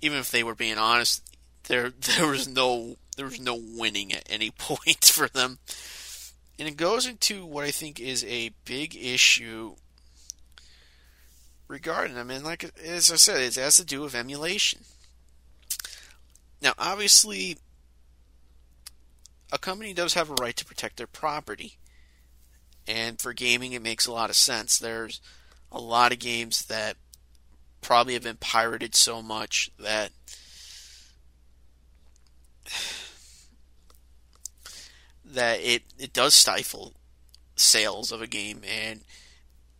even 0.00 0.18
if 0.18 0.30
they 0.30 0.42
were 0.42 0.54
being 0.54 0.78
honest, 0.78 1.22
there 1.68 1.90
there 2.16 2.26
was 2.26 2.48
no 2.48 2.96
there 3.18 3.26
was 3.26 3.40
no 3.40 3.60
winning 3.60 4.12
at 4.12 4.22
any 4.30 4.50
point 4.58 5.04
for 5.04 5.28
them. 5.28 5.58
And 6.58 6.66
it 6.66 6.76
goes 6.76 7.06
into 7.06 7.44
what 7.44 7.64
I 7.64 7.70
think 7.70 8.00
is 8.00 8.24
a 8.24 8.52
big 8.64 8.96
issue 8.96 9.74
regarding 11.66 12.14
them. 12.14 12.30
And 12.30 12.44
like 12.44 12.70
as 12.82 13.12
I 13.12 13.16
said, 13.16 13.40
it 13.40 13.56
has 13.56 13.76
to 13.76 13.84
do 13.84 14.00
with 14.00 14.14
emulation. 14.14 14.80
Now, 16.62 16.72
obviously, 16.78 17.58
a 19.52 19.58
company 19.58 19.92
does 19.92 20.14
have 20.14 20.30
a 20.30 20.34
right 20.40 20.56
to 20.56 20.64
protect 20.64 20.96
their 20.96 21.06
property. 21.06 21.76
And 22.86 23.20
for 23.20 23.32
gaming, 23.32 23.72
it 23.72 23.82
makes 23.82 24.06
a 24.06 24.12
lot 24.12 24.30
of 24.30 24.36
sense. 24.36 24.78
There's 24.78 25.20
a 25.70 25.80
lot 25.80 26.12
of 26.12 26.18
games 26.18 26.64
that 26.66 26.96
probably 27.80 28.14
have 28.14 28.22
been 28.22 28.36
pirated 28.36 28.94
so 28.94 29.22
much 29.22 29.70
that 29.78 30.10
that 35.34 35.60
it, 35.60 35.82
it 35.98 36.12
does 36.12 36.34
stifle 36.34 36.94
sales 37.56 38.12
of 38.12 38.22
a 38.22 38.26
game 38.26 38.62
and 38.68 39.00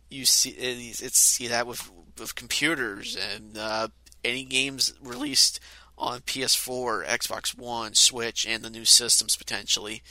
you 0.09 0.25
see 0.25 0.49
it's 0.49 1.17
see 1.17 1.47
that 1.47 1.65
with 1.65 1.89
with 2.19 2.35
computers 2.35 3.15
and 3.15 3.57
uh, 3.57 3.87
any 4.23 4.43
games 4.43 4.93
released 5.01 5.59
on 5.97 6.21
PS4, 6.21 7.05
Xbox 7.05 7.57
One, 7.57 7.93
Switch, 7.93 8.45
and 8.47 8.63
the 8.63 8.69
new 8.69 8.85
systems 8.85 9.35
potentially. 9.35 10.01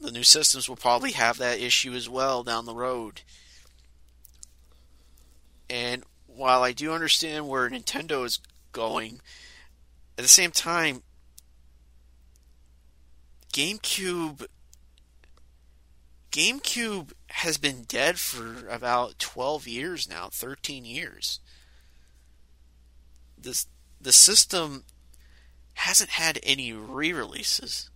The 0.00 0.12
new 0.12 0.22
systems 0.22 0.68
will 0.68 0.76
probably 0.76 1.12
have 1.12 1.38
that 1.38 1.60
issue 1.60 1.92
as 1.92 2.08
well 2.08 2.42
down 2.42 2.66
the 2.66 2.74
road. 2.74 3.22
And 5.68 6.04
while 6.26 6.62
I 6.62 6.72
do 6.72 6.92
understand 6.92 7.48
where 7.48 7.68
Nintendo 7.68 8.24
is 8.24 8.38
going, 8.72 9.20
at 10.16 10.22
the 10.22 10.28
same 10.28 10.52
time, 10.52 11.02
GameCube 13.52 14.46
GameCube 16.30 17.12
has 17.30 17.58
been 17.58 17.82
dead 17.82 18.18
for 18.18 18.68
about 18.68 19.18
12 19.18 19.66
years 19.66 20.08
now, 20.08 20.28
13 20.30 20.84
years. 20.84 21.40
This 23.36 23.66
the 24.00 24.12
system 24.12 24.84
hasn't 25.74 26.10
had 26.10 26.38
any 26.42 26.72
re-releases. 26.72 27.90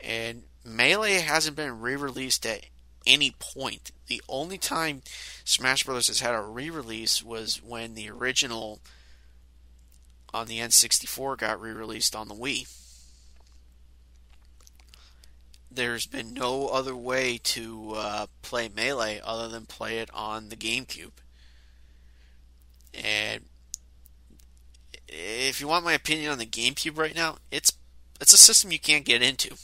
And 0.00 0.42
Melee 0.64 1.20
hasn't 1.20 1.56
been 1.56 1.80
re-released 1.80 2.44
at 2.44 2.66
any 3.06 3.34
point. 3.38 3.92
The 4.08 4.22
only 4.28 4.58
time 4.58 5.02
Smash 5.44 5.84
Bros 5.84 6.08
has 6.08 6.20
had 6.20 6.34
a 6.34 6.40
re-release 6.40 7.22
was 7.22 7.62
when 7.62 7.94
the 7.94 8.10
original 8.10 8.80
on 10.34 10.46
the 10.46 10.58
N64 10.58 11.38
got 11.38 11.60
re-released 11.60 12.14
on 12.14 12.28
the 12.28 12.34
Wii 12.34 12.66
there's 15.74 16.06
been 16.06 16.34
no 16.34 16.68
other 16.68 16.96
way 16.96 17.38
to 17.42 17.92
uh, 17.96 18.26
play 18.42 18.68
Melee 18.68 19.20
other 19.24 19.48
than 19.48 19.66
play 19.66 19.98
it 19.98 20.10
on 20.12 20.48
the 20.48 20.56
GameCube. 20.56 21.12
And 22.94 23.44
if 25.08 25.60
you 25.60 25.68
want 25.68 25.84
my 25.84 25.92
opinion 25.92 26.30
on 26.30 26.38
the 26.38 26.46
GameCube 26.46 26.98
right 26.98 27.14
now, 27.14 27.38
it's 27.50 27.72
it's 28.20 28.32
a 28.32 28.38
system 28.38 28.72
you 28.72 28.78
can't 28.78 29.04
get 29.04 29.22
into. 29.22 29.56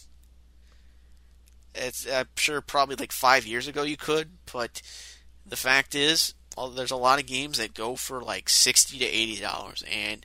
It's 1.74 2.10
I'm 2.10 2.28
sure 2.36 2.60
probably 2.60 2.96
like 2.96 3.12
five 3.12 3.46
years 3.46 3.68
ago 3.68 3.82
you 3.82 3.96
could, 3.96 4.30
but 4.52 4.82
the 5.46 5.56
fact 5.56 5.94
is, 5.94 6.34
well, 6.56 6.70
there's 6.70 6.90
a 6.90 6.96
lot 6.96 7.20
of 7.20 7.26
games 7.26 7.58
that 7.58 7.74
go 7.74 7.96
for 7.96 8.22
like 8.22 8.48
sixty 8.48 8.98
to 8.98 9.04
eighty 9.04 9.40
dollars, 9.40 9.84
and 9.90 10.24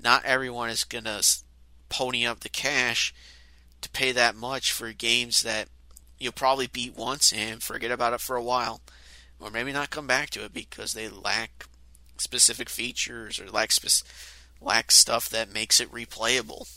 not 0.00 0.24
everyone 0.24 0.70
is 0.70 0.84
gonna 0.84 1.20
pony 1.88 2.26
up 2.26 2.40
the 2.40 2.48
cash 2.48 3.12
to 3.80 3.88
pay 3.90 4.12
that 4.12 4.34
much 4.34 4.72
for 4.72 4.92
games 4.92 5.42
that 5.42 5.68
you'll 6.18 6.32
probably 6.32 6.66
beat 6.66 6.96
once 6.96 7.32
and 7.32 7.62
forget 7.62 7.90
about 7.90 8.12
it 8.12 8.20
for 8.20 8.36
a 8.36 8.42
while, 8.42 8.80
or 9.40 9.50
maybe 9.50 9.72
not 9.72 9.90
come 9.90 10.06
back 10.06 10.30
to 10.30 10.44
it 10.44 10.52
because 10.52 10.92
they 10.92 11.08
lack 11.08 11.66
specific 12.16 12.68
features 12.68 13.38
or 13.38 13.50
lack 13.50 13.72
spe- 13.72 14.06
lack 14.60 14.90
stuff 14.90 15.28
that 15.28 15.52
makes 15.52 15.80
it 15.80 15.92
replayable. 15.92 16.68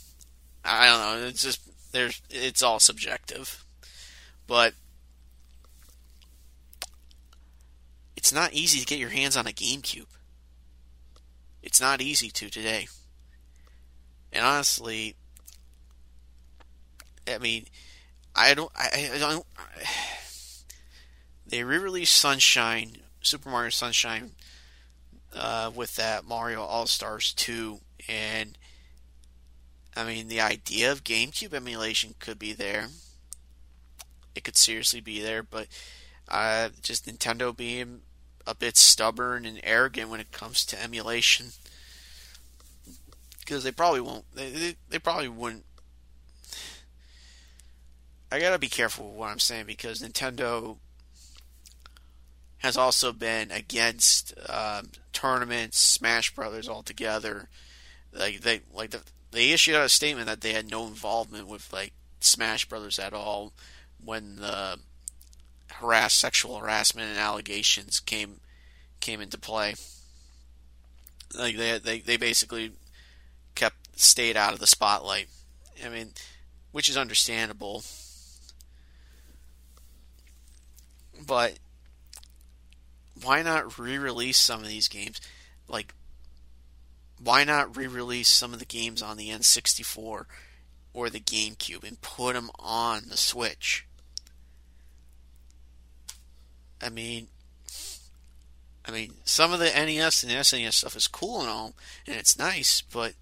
I 0.63 0.87
don't 0.87 0.99
know. 0.99 1.27
It's 1.27 1.41
just 1.41 1.61
there's 1.91 2.21
it's 2.29 2.61
all 2.61 2.79
subjective, 2.79 3.65
but 4.47 4.73
it's 8.15 8.31
not 8.31 8.53
easy 8.53 8.79
to 8.79 8.85
get 8.85 8.99
your 8.99 9.09
hands 9.09 9.35
on 9.35 9.47
a 9.47 9.51
GameCube. 9.51 10.05
It's 11.63 11.81
not 11.81 12.01
easy 12.01 12.29
to 12.29 12.49
today. 12.49 12.87
And 14.31 14.45
honestly, 14.45 15.15
I 17.27 17.37
mean, 17.37 17.65
I 18.35 18.53
don't, 18.53 18.71
I, 18.75 19.11
I 19.13 19.17
don't. 19.17 19.45
I, 19.57 19.63
they 21.45 21.63
re-released 21.63 22.15
Sunshine, 22.15 22.97
Super 23.21 23.49
Mario 23.49 23.71
Sunshine, 23.71 24.31
uh, 25.35 25.71
with 25.73 25.95
that 25.97 26.25
Mario 26.25 26.61
All 26.61 26.87
Stars 26.87 27.33
2, 27.33 27.79
and 28.07 28.57
I 29.95 30.05
mean, 30.05 30.27
the 30.27 30.41
idea 30.41 30.91
of 30.91 31.03
GameCube 31.03 31.53
emulation 31.53 32.15
could 32.19 32.39
be 32.39 32.53
there. 32.53 32.87
It 34.33 34.43
could 34.45 34.55
seriously 34.55 35.01
be 35.01 35.21
there, 35.21 35.43
but 35.43 35.67
uh, 36.29 36.69
just 36.81 37.05
Nintendo 37.05 37.55
being 37.55 38.01
a 38.47 38.55
bit 38.55 38.77
stubborn 38.77 39.45
and 39.45 39.59
arrogant 39.63 40.09
when 40.09 40.21
it 40.21 40.31
comes 40.31 40.65
to 40.67 40.81
emulation, 40.81 41.47
because 43.41 43.65
they 43.65 43.73
probably 43.73 44.01
won't. 44.01 44.23
They, 44.33 44.49
they, 44.51 44.75
they 44.89 44.99
probably 44.99 45.27
wouldn't 45.27 45.65
I 48.31 48.39
gotta 48.39 48.59
be 48.59 48.69
careful 48.69 49.09
with 49.09 49.17
what 49.17 49.29
I'm 49.29 49.39
saying 49.39 49.65
because 49.65 50.01
Nintendo 50.01 50.77
has 52.59 52.77
also 52.77 53.11
been 53.11 53.51
against 53.51 54.33
um, 54.47 54.91
tournaments, 55.11 55.79
Smash 55.79 56.33
Brothers 56.33 56.69
altogether. 56.69 57.49
Like 58.13 58.41
they 58.41 58.61
like 58.73 58.91
the, 58.91 59.01
they 59.31 59.51
issued 59.51 59.75
out 59.75 59.85
a 59.85 59.89
statement 59.89 60.27
that 60.27 60.41
they 60.41 60.53
had 60.53 60.71
no 60.71 60.87
involvement 60.87 61.47
with 61.47 61.73
like 61.73 61.91
Smash 62.21 62.65
Brothers 62.65 62.99
at 62.99 63.13
all 63.13 63.51
when 64.03 64.37
the 64.37 64.79
harass 65.73 66.13
sexual 66.13 66.59
harassment 66.59 67.09
and 67.09 67.19
allegations 67.19 67.99
came 67.99 68.39
came 69.01 69.19
into 69.19 69.37
play. 69.37 69.73
Like 71.37 71.57
they 71.57 71.79
they 71.79 71.99
they 71.99 72.17
basically 72.17 72.71
kept 73.55 73.99
stayed 73.99 74.37
out 74.37 74.53
of 74.53 74.59
the 74.59 74.67
spotlight. 74.67 75.27
I 75.83 75.89
mean, 75.89 76.11
which 76.71 76.87
is 76.87 76.95
understandable 76.95 77.83
But 81.25 81.59
why 83.21 83.41
not 83.41 83.77
re-release 83.77 84.37
some 84.37 84.61
of 84.61 84.67
these 84.67 84.87
games? 84.87 85.21
Like, 85.67 85.93
why 87.21 87.43
not 87.43 87.77
re-release 87.77 88.29
some 88.29 88.53
of 88.53 88.59
the 88.59 88.65
games 88.65 89.01
on 89.01 89.17
the 89.17 89.29
N64 89.29 90.25
or 90.93 91.09
the 91.09 91.19
GameCube 91.19 91.87
and 91.87 92.01
put 92.01 92.33
them 92.33 92.49
on 92.59 93.03
the 93.09 93.17
Switch? 93.17 93.85
I 96.81 96.89
mean, 96.89 97.27
I 98.83 98.91
mean, 98.91 99.13
some 99.23 99.53
of 99.53 99.59
the 99.59 99.65
NES 99.65 100.23
and 100.23 100.31
SNES 100.31 100.73
stuff 100.73 100.95
is 100.95 101.07
cool 101.07 101.41
and 101.41 101.49
all, 101.49 101.75
and 102.07 102.15
it's 102.15 102.39
nice, 102.39 102.81
but 102.81 103.13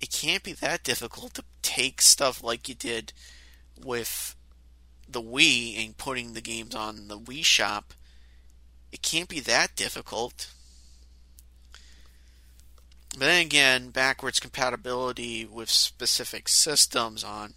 it 0.00 0.12
can't 0.12 0.42
be 0.42 0.52
that 0.52 0.82
difficult 0.82 1.34
to 1.34 1.44
take 1.62 2.02
stuff 2.02 2.42
like 2.42 2.68
you 2.68 2.74
did 2.74 3.14
with 3.82 4.33
the 5.14 5.22
Wii 5.22 5.82
and 5.82 5.96
putting 5.96 6.34
the 6.34 6.42
games 6.42 6.74
on 6.74 7.08
the 7.08 7.18
Wii 7.18 7.44
Shop, 7.44 7.94
it 8.92 9.00
can't 9.00 9.28
be 9.28 9.40
that 9.40 9.74
difficult. 9.74 10.48
But 13.12 13.20
then 13.20 13.46
again, 13.46 13.90
backwards 13.90 14.40
compatibility 14.40 15.46
with 15.46 15.70
specific 15.70 16.48
systems 16.48 17.24
on 17.24 17.54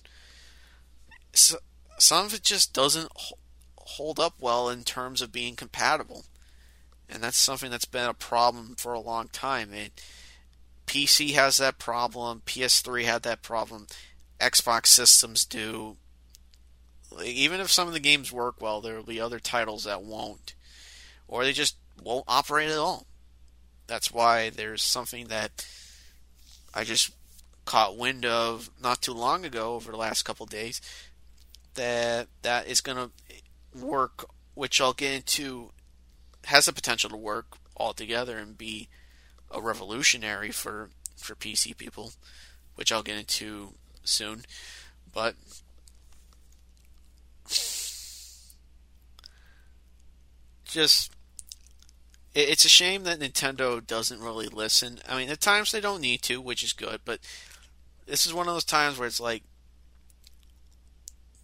some 1.33 2.25
of 2.25 2.33
it 2.33 2.43
just 2.43 2.73
doesn't 2.73 3.11
hold 3.77 4.19
up 4.19 4.35
well 4.39 4.69
in 4.69 4.83
terms 4.83 5.21
of 5.21 5.31
being 5.31 5.55
compatible. 5.55 6.25
And 7.09 7.23
that's 7.23 7.37
something 7.37 7.71
that's 7.71 7.85
been 7.85 8.09
a 8.09 8.13
problem 8.13 8.75
for 8.77 8.93
a 8.93 8.99
long 8.99 9.29
time. 9.29 9.73
It, 9.73 10.01
PC 10.85 11.33
has 11.33 11.57
that 11.57 11.79
problem, 11.79 12.41
PS3 12.45 13.03
had 13.03 13.23
that 13.23 13.41
problem, 13.41 13.87
Xbox 14.39 14.87
systems 14.87 15.45
do. 15.45 15.97
Even 17.23 17.59
if 17.59 17.71
some 17.71 17.87
of 17.87 17.93
the 17.93 17.99
games 17.99 18.31
work 18.31 18.61
well, 18.61 18.81
there 18.81 18.95
will 18.95 19.03
be 19.03 19.19
other 19.19 19.39
titles 19.39 19.85
that 19.85 20.03
won't. 20.03 20.53
Or 21.27 21.43
they 21.43 21.53
just 21.53 21.75
won't 22.01 22.25
operate 22.27 22.69
at 22.69 22.77
all. 22.77 23.05
That's 23.87 24.11
why 24.11 24.49
there's 24.49 24.83
something 24.83 25.27
that 25.27 25.65
I 26.73 26.83
just 26.83 27.11
caught 27.65 27.97
wind 27.97 28.25
of 28.25 28.69
not 28.81 29.01
too 29.01 29.13
long 29.13 29.45
ago 29.45 29.73
over 29.73 29.91
the 29.91 29.97
last 29.97 30.23
couple 30.23 30.45
days 30.45 30.81
that 31.75 32.27
that 32.41 32.67
is 32.67 32.81
going 32.81 32.97
to 32.97 33.79
work, 33.79 34.25
which 34.53 34.81
I'll 34.81 34.93
get 34.93 35.13
into, 35.13 35.71
has 36.45 36.65
the 36.65 36.73
potential 36.73 37.09
to 37.09 37.17
work 37.17 37.57
altogether 37.75 38.37
and 38.37 38.57
be 38.57 38.89
a 39.51 39.61
revolutionary 39.61 40.51
for 40.51 40.89
for 41.15 41.35
PC 41.35 41.75
people, 41.77 42.13
which 42.75 42.91
I'll 42.91 43.03
get 43.03 43.17
into 43.17 43.73
soon. 44.03 44.45
But 45.13 45.35
just 50.77 51.11
it's 52.35 52.65
a 52.65 52.69
shame 52.69 53.03
that 53.03 53.19
Nintendo 53.19 53.85
doesn't 53.85 54.21
really 54.21 54.47
listen. 54.47 54.99
I 55.09 55.17
mean, 55.17 55.29
at 55.29 55.41
times 55.41 55.71
they 55.71 55.81
don't 55.81 56.01
need 56.01 56.21
to, 56.23 56.39
which 56.39 56.63
is 56.63 56.71
good, 56.71 57.01
but 57.03 57.19
this 58.05 58.27
is 58.27 58.33
one 58.33 58.47
of 58.47 58.53
those 58.53 58.63
times 58.63 58.99
where 58.99 59.07
it's 59.07 59.19
like 59.19 59.41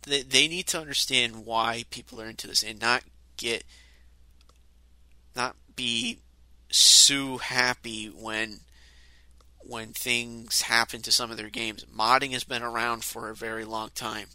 they 0.05 0.21
they 0.21 0.47
need 0.47 0.67
to 0.67 0.79
understand 0.79 1.45
why 1.45 1.85
people 1.89 2.21
are 2.21 2.29
into 2.29 2.45
this 2.45 2.61
and 2.61 2.79
not 2.79 3.03
get 3.37 3.63
not 5.35 5.55
be 5.75 6.19
so 6.69 7.37
happy 7.37 8.05
when 8.07 8.59
when 9.57 9.93
things 9.93 10.61
happen 10.61 11.01
to 11.01 11.11
some 11.11 11.31
of 11.31 11.37
their 11.37 11.49
games. 11.49 11.85
Modding 11.85 12.33
has 12.33 12.43
been 12.43 12.61
around 12.61 13.03
for 13.03 13.29
a 13.29 13.35
very 13.35 13.65
long 13.65 13.89
time. 13.95 14.27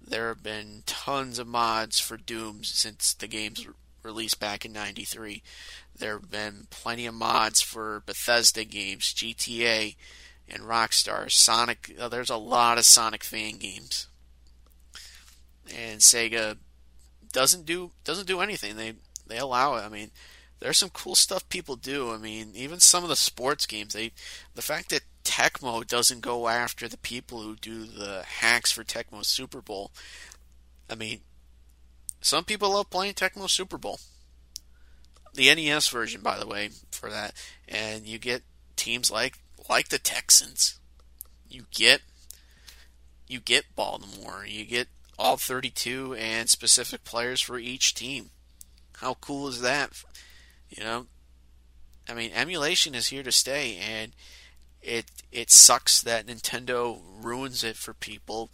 There 0.00 0.28
have 0.28 0.42
been 0.42 0.84
tons 0.86 1.38
of 1.38 1.46
mods 1.46 2.00
for 2.00 2.16
Doom 2.16 2.64
since 2.64 3.12
the 3.12 3.28
game's 3.28 3.66
released 4.02 4.40
back 4.40 4.64
in 4.64 4.72
93. 4.72 5.42
There 5.96 6.18
have 6.18 6.30
been 6.30 6.66
plenty 6.70 7.06
of 7.06 7.14
mods 7.14 7.60
for 7.60 8.02
Bethesda 8.06 8.64
games, 8.64 9.12
GTA, 9.14 9.96
and 10.48 10.62
Rockstar. 10.62 11.30
Sonic, 11.30 11.94
uh, 11.98 12.08
there's 12.08 12.30
a 12.30 12.36
lot 12.36 12.78
of 12.78 12.84
Sonic 12.84 13.24
fan 13.24 13.56
games. 13.56 14.08
And 15.74 16.00
Sega 16.00 16.56
doesn't 17.32 17.64
do 17.64 17.92
doesn't 18.04 18.26
do 18.26 18.40
anything. 18.40 18.76
They 18.76 18.94
they 19.26 19.38
allow 19.38 19.76
it. 19.76 19.82
I 19.82 19.88
mean, 19.88 20.10
there's 20.60 20.78
some 20.78 20.90
cool 20.90 21.14
stuff 21.14 21.48
people 21.48 21.76
do. 21.76 22.12
I 22.12 22.18
mean, 22.18 22.52
even 22.54 22.80
some 22.80 23.02
of 23.02 23.08
the 23.08 23.16
sports 23.16 23.66
games, 23.66 23.94
they 23.94 24.12
the 24.54 24.62
fact 24.62 24.90
that 24.90 25.02
Tecmo 25.24 25.86
doesn't 25.86 26.20
go 26.20 26.48
after 26.48 26.88
the 26.88 26.98
people 26.98 27.42
who 27.42 27.56
do 27.56 27.84
the 27.84 28.22
hacks 28.24 28.72
for 28.72 28.84
Tecmo 28.84 29.24
Super 29.24 29.60
Bowl. 29.60 29.92
I 30.90 30.94
mean, 30.94 31.20
some 32.22 32.44
people 32.44 32.70
love 32.70 32.90
playing 32.90 33.14
Tecmo 33.14 33.50
Super 33.50 33.76
Bowl. 33.76 33.98
The 35.34 35.54
NES 35.54 35.88
version, 35.88 36.20
by 36.20 36.38
the 36.38 36.46
way, 36.46 36.70
for 36.90 37.10
that, 37.10 37.34
and 37.66 38.06
you 38.06 38.18
get 38.18 38.42
teams 38.76 39.10
like 39.10 39.38
like 39.68 39.88
the 39.88 39.98
Texans. 39.98 40.78
You 41.48 41.64
get 41.72 42.02
you 43.26 43.40
get 43.40 43.74
Baltimore. 43.74 44.44
You 44.46 44.64
get 44.64 44.88
all 45.18 45.36
32 45.36 46.14
and 46.14 46.48
specific 46.48 47.04
players 47.04 47.40
for 47.40 47.58
each 47.58 47.94
team. 47.94 48.30
How 48.98 49.14
cool 49.14 49.48
is 49.48 49.60
that? 49.62 49.90
You 50.68 50.84
know, 50.84 51.06
I 52.08 52.14
mean, 52.14 52.30
emulation 52.34 52.94
is 52.94 53.08
here 53.08 53.22
to 53.22 53.32
stay, 53.32 53.76
and 53.76 54.12
it 54.82 55.06
it 55.30 55.50
sucks 55.50 56.02
that 56.02 56.26
Nintendo 56.26 57.00
ruins 57.20 57.64
it 57.64 57.76
for 57.76 57.94
people 57.94 58.50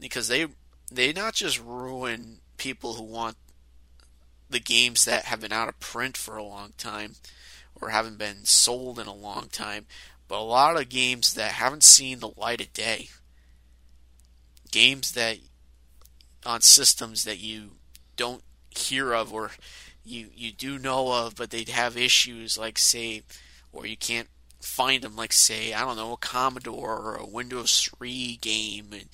because 0.00 0.28
they 0.28 0.46
they 0.90 1.12
not 1.12 1.34
just 1.34 1.62
ruin 1.62 2.40
people 2.58 2.94
who 2.94 3.04
want 3.04 3.36
the 4.50 4.60
games 4.60 5.04
that 5.04 5.24
have 5.26 5.40
been 5.40 5.52
out 5.52 5.68
of 5.68 5.80
print 5.80 6.16
for 6.16 6.36
a 6.36 6.44
long 6.44 6.72
time 6.76 7.14
or 7.80 7.90
haven't 7.90 8.18
been 8.18 8.44
sold 8.44 8.98
in 8.98 9.06
a 9.06 9.14
long 9.14 9.48
time, 9.50 9.86
but 10.26 10.38
a 10.38 10.42
lot 10.42 10.80
of 10.80 10.88
games 10.88 11.34
that 11.34 11.52
haven't 11.52 11.84
seen 11.84 12.18
the 12.18 12.32
light 12.36 12.60
of 12.60 12.72
day. 12.72 13.08
Games 14.70 15.12
that 15.12 15.38
on 16.44 16.60
systems 16.60 17.24
that 17.24 17.38
you 17.38 17.72
don't 18.16 18.42
hear 18.70 19.12
of 19.12 19.32
or 19.32 19.52
you 20.04 20.28
you 20.34 20.52
do 20.52 20.78
know 20.78 21.12
of, 21.12 21.36
but 21.36 21.50
they'd 21.50 21.68
have 21.68 21.96
issues 21.96 22.58
like 22.58 22.78
say, 22.78 23.22
or 23.72 23.86
you 23.86 23.96
can't 23.96 24.28
find 24.60 25.02
them 25.02 25.16
like 25.16 25.32
say 25.32 25.72
I 25.72 25.80
don't 25.80 25.96
know 25.96 26.12
a 26.12 26.16
Commodore 26.16 26.96
or 26.96 27.16
a 27.16 27.26
Windows 27.26 27.88
3 27.98 28.36
game 28.36 28.88
and 28.92 29.08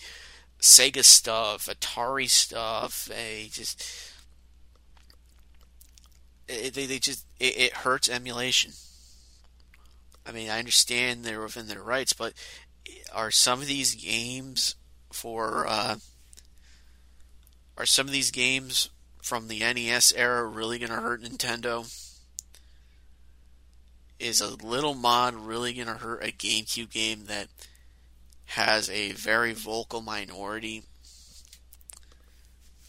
Sega 0.61 1.05
stuff, 1.05 1.67
Atari 1.67 2.29
stuff. 2.29 3.07
They 3.07 3.49
just 3.51 4.13
it, 6.49 6.75
they 6.75 6.87
they 6.87 6.99
just 6.99 7.27
it, 7.41 7.57
it 7.57 7.73
hurts 7.73 8.09
emulation. 8.09 8.73
I 10.27 10.33
mean, 10.33 10.49
I 10.49 10.59
understand 10.59 11.25
they're 11.25 11.43
within 11.43 11.69
their 11.69 11.83
rights, 11.83 12.13
but 12.13 12.33
are 13.13 13.31
some 13.31 13.61
of 13.61 13.67
these 13.67 13.95
games 13.95 14.75
for 15.13 15.67
uh, 15.67 15.97
are 17.77 17.87
some 17.87 18.07
of 18.07 18.13
these 18.13 18.31
games 18.31 18.91
from 19.23 19.49
the 19.49 19.61
NES 19.61 20.13
era 20.13 20.47
really 20.47 20.79
going 20.79 20.91
to 20.91 20.97
hurt 20.97 21.23
Nintendo? 21.23 21.91
Is 24.19 24.41
a 24.41 24.55
little 24.55 24.95
mod 24.95 25.35
really 25.35 25.75
going 25.75 25.89
to 25.89 25.95
hurt 25.95 26.23
a 26.23 26.29
GameCube 26.29 26.91
game 26.91 27.25
that 27.27 27.49
has 28.47 28.91
a 28.91 29.13
very 29.13 29.53
vocal 29.53 30.01
minority? 30.01 30.83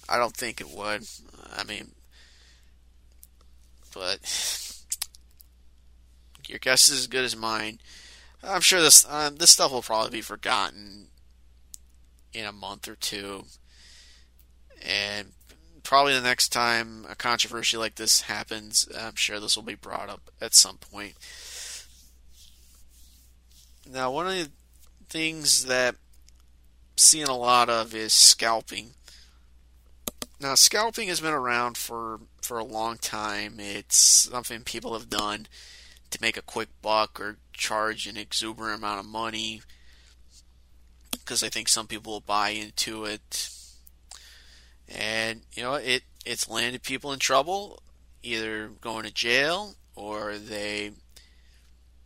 I 0.07 0.17
don't 0.17 0.35
think 0.35 0.61
it 0.61 0.69
would. 0.69 1.07
I 1.55 1.63
mean, 1.63 1.91
but 3.93 4.19
your 6.47 6.59
guess 6.59 6.89
is 6.89 6.99
as 6.99 7.07
good 7.07 7.25
as 7.25 7.35
mine. 7.35 7.79
I'm 8.43 8.61
sure 8.61 8.81
this 8.81 9.05
uh, 9.09 9.31
this 9.33 9.51
stuff 9.51 9.71
will 9.71 9.81
probably 9.81 10.11
be 10.11 10.21
forgotten 10.21 11.07
in 12.33 12.45
a 12.45 12.51
month 12.51 12.87
or 12.87 12.95
two, 12.95 13.45
and 14.83 15.31
probably 15.85 16.13
the 16.13 16.21
next 16.21 16.49
time 16.49 17.05
a 17.09 17.15
controversy 17.15 17.77
like 17.77 17.95
this 17.95 18.21
happens, 18.21 18.89
I'm 18.99 19.15
sure 19.15 19.39
this 19.39 19.55
will 19.55 19.63
be 19.63 19.75
brought 19.75 20.09
up 20.09 20.29
at 20.41 20.53
some 20.53 20.77
point. 20.77 21.13
Now, 23.89 24.11
one 24.11 24.27
of 24.27 24.33
the 24.33 24.49
things 25.15 25.63
that 25.67 25.95
seeing 26.97 27.29
a 27.29 27.37
lot 27.37 27.69
of 27.69 27.95
is 27.95 28.11
scalping. 28.11 28.89
Now, 30.41 30.55
scalping 30.55 31.07
has 31.07 31.21
been 31.21 31.33
around 31.33 31.77
for 31.77 32.19
for 32.41 32.59
a 32.59 32.65
long 32.65 32.97
time. 32.97 33.55
It's 33.57 33.95
something 33.95 34.65
people 34.65 34.91
have 34.91 35.09
done 35.09 35.47
to 36.11 36.21
make 36.21 36.35
a 36.35 36.41
quick 36.41 36.67
buck 36.81 37.17
or 37.17 37.37
charge 37.53 38.07
an 38.07 38.17
exuberant 38.17 38.79
amount 38.79 38.99
of 38.99 39.05
money 39.05 39.61
because 41.11 41.43
I 41.43 41.47
think 41.47 41.69
some 41.69 41.87
people 41.87 42.11
will 42.11 42.19
buy 42.19 42.49
into 42.49 43.05
it 43.05 43.49
and 44.89 45.43
you 45.53 45.63
know 45.63 45.75
it 45.75 46.03
it's 46.25 46.49
landed 46.49 46.83
people 46.83 47.13
in 47.13 47.19
trouble, 47.19 47.81
either 48.21 48.69
going 48.81 49.05
to 49.05 49.13
jail 49.13 49.75
or 49.95 50.37
they 50.37 50.91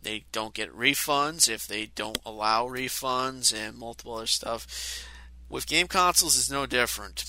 they 0.02 0.24
don't 0.32 0.54
get 0.54 0.74
refunds 0.74 1.48
if 1.48 1.66
they 1.66 1.86
don't 1.86 2.18
allow 2.24 2.66
refunds 2.66 3.54
and 3.54 3.78
multiple 3.78 4.14
other 4.14 4.26
stuff. 4.26 5.06
With 5.48 5.66
game 5.66 5.88
consoles, 5.88 6.38
it's 6.38 6.50
no 6.50 6.66
different. 6.66 7.24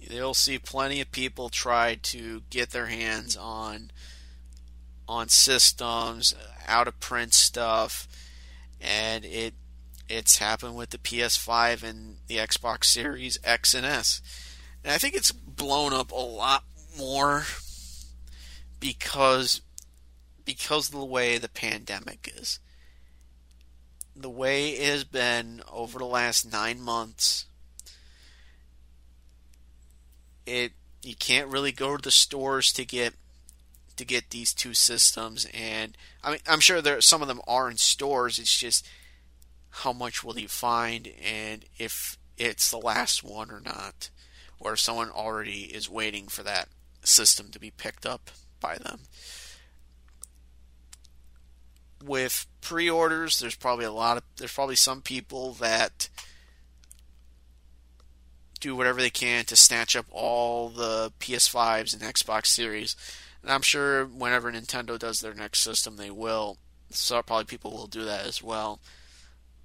You'll 0.00 0.34
see 0.34 0.58
plenty 0.58 1.00
of 1.00 1.12
people 1.12 1.48
try 1.48 1.96
to 2.02 2.42
get 2.50 2.70
their 2.70 2.86
hands 2.86 3.36
on 3.36 3.90
on 5.08 5.28
systems, 5.28 6.34
out 6.66 6.88
of 6.88 6.98
print 7.00 7.34
stuff, 7.34 8.06
and 8.80 9.24
it 9.24 9.54
it's 10.08 10.38
happened 10.38 10.76
with 10.76 10.90
the 10.90 10.98
PS5 10.98 11.82
and 11.82 12.16
the 12.26 12.36
Xbox 12.36 12.84
Series 12.84 13.38
X 13.44 13.74
and 13.74 13.86
S. 13.86 14.20
And 14.84 14.92
I 14.92 14.98
think 14.98 15.14
it's 15.14 15.32
blown 15.32 15.92
up 15.92 16.10
a 16.10 16.16
lot 16.16 16.64
more 16.98 17.44
because 18.80 19.62
because 20.44 20.88
of 20.88 20.98
the 20.98 21.04
way 21.04 21.38
the 21.38 21.48
pandemic 21.48 22.32
is. 22.36 22.58
The 24.14 24.30
way 24.30 24.70
it 24.70 24.90
has 24.90 25.04
been 25.04 25.62
over 25.70 25.98
the 25.98 26.04
last 26.04 26.50
nine 26.50 26.80
months, 26.80 27.46
it 30.44 30.72
you 31.02 31.16
can't 31.16 31.48
really 31.48 31.72
go 31.72 31.96
to 31.96 32.02
the 32.02 32.10
stores 32.10 32.72
to 32.72 32.84
get 32.84 33.14
to 33.96 34.04
get 34.04 34.30
these 34.30 34.52
two 34.52 34.74
systems 34.74 35.46
and 35.54 35.96
I 36.22 36.32
mean 36.32 36.40
I'm 36.48 36.60
sure 36.60 36.80
there 36.80 37.00
some 37.00 37.22
of 37.22 37.28
them 37.28 37.40
are 37.46 37.70
in 37.70 37.76
stores 37.76 38.38
it's 38.38 38.56
just 38.56 38.86
how 39.70 39.92
much 39.92 40.24
will 40.24 40.38
you 40.38 40.48
find 40.48 41.08
and 41.22 41.64
if 41.78 42.18
it's 42.36 42.70
the 42.70 42.78
last 42.78 43.22
one 43.22 43.50
or 43.50 43.60
not 43.60 44.10
or 44.58 44.74
if 44.74 44.80
someone 44.80 45.10
already 45.10 45.62
is 45.62 45.88
waiting 45.88 46.28
for 46.28 46.42
that 46.42 46.68
system 47.04 47.48
to 47.50 47.58
be 47.58 47.70
picked 47.70 48.06
up 48.06 48.30
by 48.60 48.76
them. 48.76 49.00
With 52.04 52.46
pre-orders, 52.60 53.38
there's 53.38 53.54
probably 53.54 53.84
a 53.84 53.92
lot 53.92 54.16
of 54.16 54.24
there's 54.36 54.52
probably 54.52 54.76
some 54.76 55.02
people 55.02 55.52
that 55.54 56.08
do 58.60 58.76
whatever 58.76 59.00
they 59.00 59.10
can 59.10 59.44
to 59.44 59.56
snatch 59.56 59.96
up 59.96 60.06
all 60.10 60.68
the 60.68 61.12
PS5s 61.20 61.92
and 61.92 62.02
Xbox 62.02 62.46
Series. 62.46 62.96
And 63.42 63.50
I'm 63.50 63.62
sure 63.62 64.04
whenever 64.04 64.52
Nintendo 64.52 64.98
does 64.98 65.20
their 65.20 65.34
next 65.34 65.60
system, 65.60 65.96
they 65.96 66.10
will. 66.10 66.58
So 66.90 67.20
probably 67.22 67.44
people 67.44 67.72
will 67.72 67.88
do 67.88 68.04
that 68.04 68.24
as 68.26 68.42
well. 68.42 68.80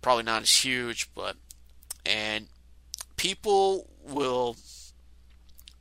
Probably 0.02 0.24
not 0.24 0.42
as 0.42 0.64
huge, 0.64 1.10
but 1.14 1.38
and 2.06 2.48
people 3.18 3.90
will 4.04 4.56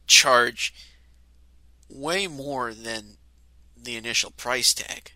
charge 0.06 0.74
way 1.88 2.26
more 2.26 2.74
than 2.74 3.16
the 3.76 3.96
initial 3.96 4.30
price 4.30 4.74
tag. 4.74 5.12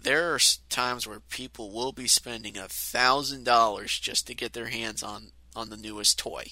There 0.00 0.34
are 0.34 0.38
times 0.68 1.06
where 1.06 1.20
people 1.20 1.72
will 1.72 1.92
be 1.92 2.06
spending 2.06 2.56
a 2.56 2.68
thousand 2.68 3.44
dollars 3.44 3.98
just 3.98 4.26
to 4.26 4.34
get 4.34 4.52
their 4.52 4.68
hands 4.68 5.02
on 5.02 5.32
on 5.56 5.70
the 5.70 5.76
newest 5.76 6.18
toy. 6.18 6.46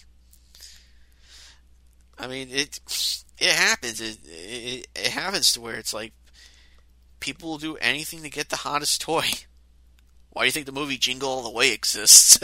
I 2.18 2.26
mean, 2.26 2.48
it 2.50 2.80
it 3.38 3.50
happens. 3.50 4.00
It, 4.00 4.18
it, 4.24 4.86
it 4.94 5.06
happens 5.08 5.52
to 5.52 5.60
where 5.60 5.76
it's 5.76 5.94
like 5.94 6.12
people 7.20 7.50
will 7.50 7.58
do 7.58 7.76
anything 7.76 8.22
to 8.22 8.30
get 8.30 8.48
the 8.48 8.56
hottest 8.56 9.00
toy. 9.00 9.26
Why 10.30 10.42
do 10.42 10.46
you 10.46 10.52
think 10.52 10.66
the 10.66 10.72
movie 10.72 10.98
Jingle 10.98 11.28
All 11.28 11.42
the 11.42 11.50
Way 11.50 11.72
exists? 11.72 12.38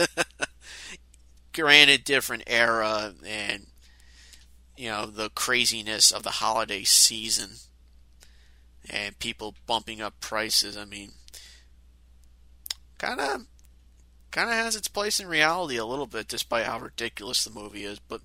Granted, 1.53 2.03
different 2.03 2.43
era 2.47 3.13
and 3.25 3.67
you 4.75 4.89
know 4.89 5.05
the 5.05 5.29
craziness 5.29 6.11
of 6.11 6.23
the 6.23 6.31
holiday 6.31 6.83
season 6.83 7.51
and 8.89 9.17
people 9.19 9.55
bumping 9.65 10.01
up 10.01 10.19
prices. 10.19 10.77
I 10.77 10.85
mean, 10.85 11.11
kind 12.97 13.19
of 13.19 13.45
kind 14.31 14.49
of 14.49 14.55
has 14.55 14.75
its 14.75 14.87
place 14.87 15.19
in 15.19 15.27
reality 15.27 15.77
a 15.77 15.85
little 15.85 16.07
bit, 16.07 16.27
despite 16.27 16.65
how 16.65 16.79
ridiculous 16.79 17.43
the 17.43 17.51
movie 17.51 17.83
is. 17.83 17.99
But 17.99 18.21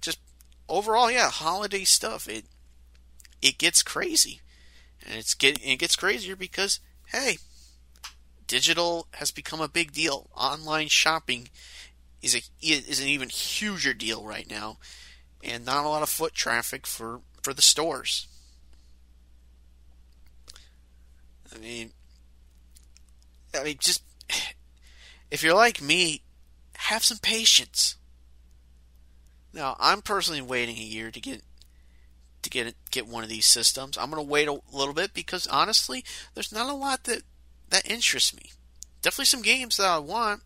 just 0.00 0.18
overall, 0.68 1.10
yeah, 1.10 1.30
holiday 1.30 1.84
stuff. 1.84 2.28
It 2.28 2.44
it 3.42 3.58
gets 3.58 3.82
crazy, 3.82 4.40
and 5.04 5.16
it's 5.16 5.34
get 5.34 5.58
it 5.62 5.78
gets 5.78 5.96
crazier 5.96 6.36
because 6.36 6.80
hey, 7.08 7.38
digital 8.46 9.08
has 9.14 9.30
become 9.30 9.60
a 9.60 9.68
big 9.68 9.92
deal. 9.92 10.30
Online 10.36 10.88
shopping 10.88 11.48
is 12.22 12.34
a 12.34 12.42
is 12.62 13.00
an 13.00 13.08
even 13.08 13.28
huger 13.28 13.94
deal 13.94 14.24
right 14.24 14.48
now, 14.48 14.78
and 15.42 15.64
not 15.64 15.84
a 15.84 15.88
lot 15.88 16.02
of 16.02 16.08
foot 16.08 16.34
traffic 16.34 16.86
for 16.86 17.20
for 17.42 17.52
the 17.52 17.62
stores. 17.62 18.28
I 21.56 21.60
mean, 21.60 21.90
I 23.58 23.64
mean, 23.64 23.76
just 23.80 24.02
if 25.30 25.42
you're 25.42 25.54
like 25.54 25.80
me, 25.80 26.22
have 26.76 27.04
some 27.04 27.18
patience. 27.18 27.96
Now, 29.52 29.76
I'm 29.80 30.02
personally 30.02 30.42
waiting 30.42 30.76
a 30.76 30.80
year 30.80 31.10
to 31.10 31.20
get 31.20 31.42
to 32.42 32.50
get 32.50 32.74
get 32.90 33.06
one 33.06 33.22
of 33.22 33.30
these 33.30 33.46
systems. 33.46 33.96
I'm 33.96 34.10
going 34.10 34.22
to 34.22 34.30
wait 34.30 34.48
a 34.48 34.60
little 34.72 34.94
bit 34.94 35.14
because 35.14 35.46
honestly, 35.46 36.04
there's 36.34 36.52
not 36.52 36.68
a 36.68 36.74
lot 36.74 37.04
that 37.04 37.22
that 37.70 37.90
interests 37.90 38.34
me. 38.34 38.50
Definitely 39.02 39.26
some 39.26 39.42
games 39.42 39.76
that 39.76 39.86
I 39.86 39.98
want. 39.98 40.42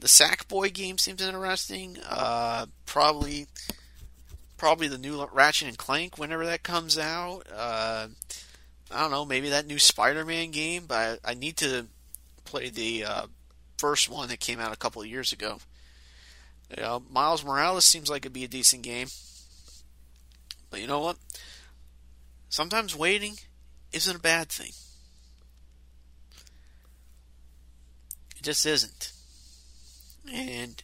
The 0.00 0.08
Sackboy 0.08 0.72
game 0.72 0.98
seems 0.98 1.22
interesting. 1.22 1.96
Uh, 2.08 2.66
probably, 2.86 3.46
probably 4.56 4.88
the 4.88 4.98
new 4.98 5.24
Ratchet 5.32 5.68
and 5.68 5.78
Clank 5.78 6.18
whenever 6.18 6.44
that 6.44 6.64
comes 6.64 6.98
out. 6.98 7.46
Uh, 7.54 8.08
I 8.92 9.00
don't 9.00 9.10
know, 9.10 9.24
maybe 9.24 9.50
that 9.50 9.66
new 9.66 9.78
Spider-Man 9.78 10.50
game, 10.50 10.84
but 10.86 11.20
I, 11.24 11.32
I 11.32 11.34
need 11.34 11.56
to 11.58 11.86
play 12.44 12.68
the 12.68 13.04
uh, 13.04 13.26
first 13.78 14.08
one 14.08 14.28
that 14.28 14.40
came 14.40 14.60
out 14.60 14.72
a 14.72 14.78
couple 14.78 15.02
of 15.02 15.08
years 15.08 15.32
ago. 15.32 15.58
You 16.76 16.82
know, 16.82 17.02
Miles 17.10 17.44
Morales 17.44 17.84
seems 17.84 18.08
like 18.08 18.22
it'd 18.22 18.32
be 18.32 18.44
a 18.44 18.48
decent 18.48 18.82
game, 18.82 19.08
but 20.70 20.80
you 20.80 20.86
know 20.86 21.00
what? 21.00 21.16
Sometimes 22.48 22.96
waiting 22.96 23.36
isn't 23.92 24.16
a 24.16 24.20
bad 24.20 24.48
thing. 24.48 24.72
It 28.36 28.42
just 28.42 28.66
isn't. 28.66 29.12
And 30.32 30.82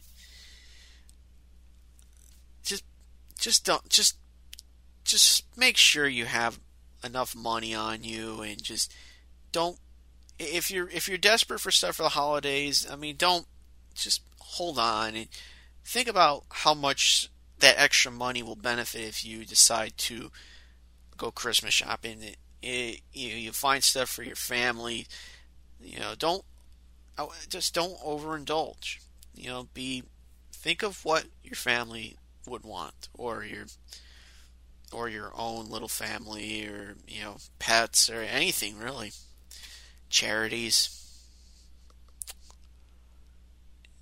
just 2.63 2.83
just 3.39 3.65
don't 3.65 3.87
just 3.89 4.17
just 5.03 5.45
make 5.57 5.77
sure 5.77 6.07
you 6.07 6.25
have 6.25 6.59
enough 7.03 7.35
money 7.35 7.73
on 7.73 8.03
you 8.03 8.41
and 8.41 8.61
just 8.61 8.93
don't 9.51 9.77
if 10.39 10.71
you're 10.71 10.89
if 10.89 11.07
you're 11.07 11.17
desperate 11.17 11.59
for 11.59 11.71
stuff 11.71 11.97
for 11.97 12.03
the 12.03 12.09
holidays, 12.09 12.87
I 12.89 12.95
mean, 12.95 13.15
don't 13.17 13.45
just 13.93 14.21
hold 14.39 14.79
on 14.79 15.15
and 15.15 15.27
think 15.83 16.07
about 16.07 16.45
how 16.49 16.73
much 16.73 17.29
that 17.59 17.75
extra 17.77 18.11
money 18.11 18.41
will 18.41 18.55
benefit 18.55 19.01
if 19.01 19.25
you 19.25 19.45
decide 19.45 19.97
to 19.97 20.31
go 21.17 21.29
Christmas 21.29 21.73
shopping. 21.73 22.23
It, 22.23 22.37
it, 22.61 23.01
you, 23.13 23.29
you 23.29 23.51
find 23.51 23.83
stuff 23.83 24.09
for 24.09 24.23
your 24.23 24.35
family. 24.35 25.07
You 25.81 25.99
know, 25.99 26.13
don't 26.17 26.43
just 27.49 27.73
don't 27.73 27.99
overindulge. 27.99 28.99
You 29.35 29.49
know, 29.49 29.67
be 29.73 30.03
think 30.51 30.83
of 30.83 31.03
what 31.03 31.25
your 31.43 31.55
family 31.55 32.15
would 32.47 32.63
want 32.63 33.09
or 33.13 33.43
your 33.43 33.65
or 34.91 35.09
your 35.09 35.31
own 35.35 35.69
little 35.69 35.87
family 35.87 36.65
or 36.65 36.95
you 37.07 37.21
know 37.21 37.37
pets 37.59 38.09
or 38.09 38.21
anything 38.21 38.77
really. 38.77 39.11
Charities. 40.09 40.95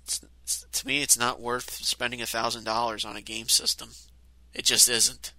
It's, 0.04 0.20
it's, 0.42 0.66
to 0.72 0.86
me 0.86 1.02
it's 1.02 1.18
not 1.18 1.40
worth 1.40 1.70
spending 1.70 2.22
a 2.22 2.26
thousand 2.26 2.64
dollars 2.64 3.04
on 3.04 3.16
a 3.16 3.22
game 3.22 3.48
system. 3.48 3.90
It 4.54 4.64
just 4.64 4.88
isn't. 4.88 5.32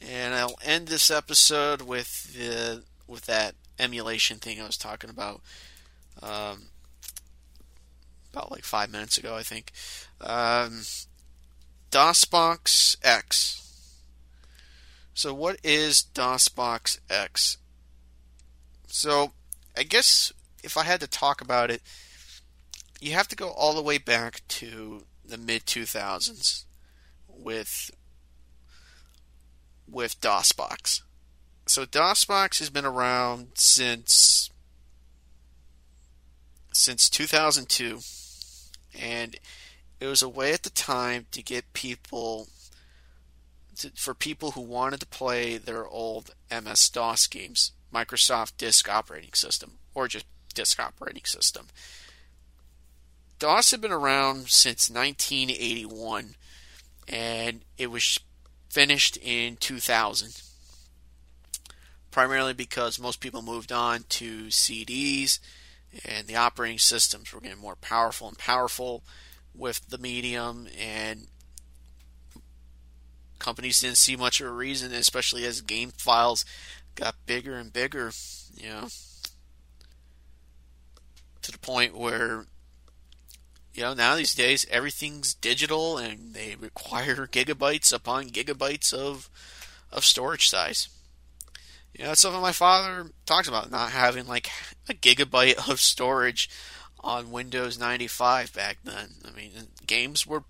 And 0.00 0.34
I'll 0.34 0.58
end 0.64 0.88
this 0.88 1.10
episode 1.10 1.82
with 1.82 2.32
the 2.32 2.84
with 3.06 3.26
that 3.26 3.54
emulation 3.78 4.38
thing 4.38 4.60
I 4.60 4.66
was 4.66 4.78
talking 4.78 5.10
about 5.10 5.42
um, 6.22 6.68
about 8.32 8.50
like 8.50 8.64
five 8.64 8.90
minutes 8.90 9.18
ago 9.18 9.36
I 9.36 9.42
think. 9.42 9.72
Um, 10.22 10.82
DOSBox 11.90 12.96
X. 13.02 13.56
So, 15.14 15.34
what 15.34 15.58
is 15.62 16.04
DOSBox 16.14 16.98
X? 17.08 17.58
So, 18.86 19.32
I 19.76 19.82
guess 19.82 20.32
if 20.62 20.76
I 20.76 20.84
had 20.84 21.00
to 21.00 21.06
talk 21.06 21.40
about 21.40 21.70
it, 21.70 21.82
you 23.00 23.12
have 23.12 23.28
to 23.28 23.36
go 23.36 23.50
all 23.50 23.74
the 23.74 23.82
way 23.82 23.98
back 23.98 24.42
to 24.48 25.04
the 25.24 25.38
mid 25.38 25.64
2000s 25.66 26.64
with 27.28 27.90
with 29.88 30.20
DOSBox. 30.20 31.02
So 31.66 31.84
DOSBox 31.84 32.58
has 32.58 32.70
been 32.70 32.84
around 32.84 33.52
since 33.54 34.50
since 36.72 37.08
2002 37.10 38.00
and 38.98 39.36
it 40.00 40.06
was 40.06 40.22
a 40.22 40.28
way 40.28 40.52
at 40.52 40.62
the 40.62 40.70
time 40.70 41.26
to 41.30 41.42
get 41.42 41.72
people 41.74 42.48
to, 43.76 43.90
for 43.90 44.14
people 44.14 44.52
who 44.52 44.62
wanted 44.62 45.00
to 45.00 45.06
play 45.06 45.58
their 45.58 45.86
old 45.86 46.34
MS 46.50 46.88
DOS 46.88 47.26
games, 47.26 47.72
Microsoft 47.94 48.56
Disk 48.56 48.88
Operating 48.88 49.34
System, 49.34 49.72
or 49.94 50.08
just 50.08 50.26
Disk 50.54 50.80
Operating 50.80 51.24
System. 51.24 51.66
DOS 53.38 53.70
had 53.70 53.80
been 53.80 53.92
around 53.92 54.48
since 54.48 54.90
1981, 54.90 56.34
and 57.08 57.62
it 57.78 57.90
was 57.90 58.18
finished 58.68 59.18
in 59.18 59.56
2000. 59.56 60.42
Primarily 62.10 62.54
because 62.54 62.98
most 62.98 63.20
people 63.20 63.42
moved 63.42 63.70
on 63.70 64.04
to 64.08 64.46
CDs, 64.46 65.38
and 66.04 66.26
the 66.26 66.36
operating 66.36 66.78
systems 66.78 67.32
were 67.32 67.40
getting 67.40 67.58
more 67.58 67.76
powerful 67.76 68.28
and 68.28 68.38
powerful 68.38 69.02
with 69.54 69.88
the 69.88 69.98
medium, 69.98 70.68
and 70.78 71.26
companies 73.38 73.80
didn't 73.80 73.98
see 73.98 74.16
much 74.16 74.40
of 74.40 74.46
a 74.46 74.50
reason, 74.50 74.92
especially 74.92 75.44
as 75.44 75.60
game 75.60 75.90
files 75.90 76.44
got 76.94 77.14
bigger 77.26 77.54
and 77.54 77.72
bigger, 77.72 78.12
you 78.54 78.68
know, 78.68 78.88
to 81.42 81.50
the 81.50 81.58
point 81.58 81.96
where, 81.96 82.44
you 83.74 83.82
know, 83.82 83.94
now 83.94 84.14
these 84.14 84.34
days 84.34 84.66
everything's 84.70 85.34
digital 85.34 85.98
and 85.98 86.34
they 86.34 86.54
require 86.54 87.26
gigabytes 87.32 87.92
upon 87.92 88.28
gigabytes 88.28 88.92
of 88.92 89.28
of 89.92 90.04
storage 90.04 90.48
size. 90.48 90.88
You 91.94 92.04
know, 92.04 92.10
that's 92.10 92.20
something 92.20 92.40
my 92.40 92.52
father 92.52 93.10
talks 93.26 93.48
about, 93.48 93.70
not 93.70 93.90
having 93.90 94.26
like 94.26 94.50
a 94.88 94.94
gigabyte 94.94 95.68
of 95.68 95.80
storage 95.80 96.48
on 97.02 97.30
Windows 97.30 97.78
95 97.78 98.52
back 98.52 98.78
then. 98.84 99.14
I 99.26 99.36
mean, 99.36 99.50
games 99.86 100.26
were 100.26 100.44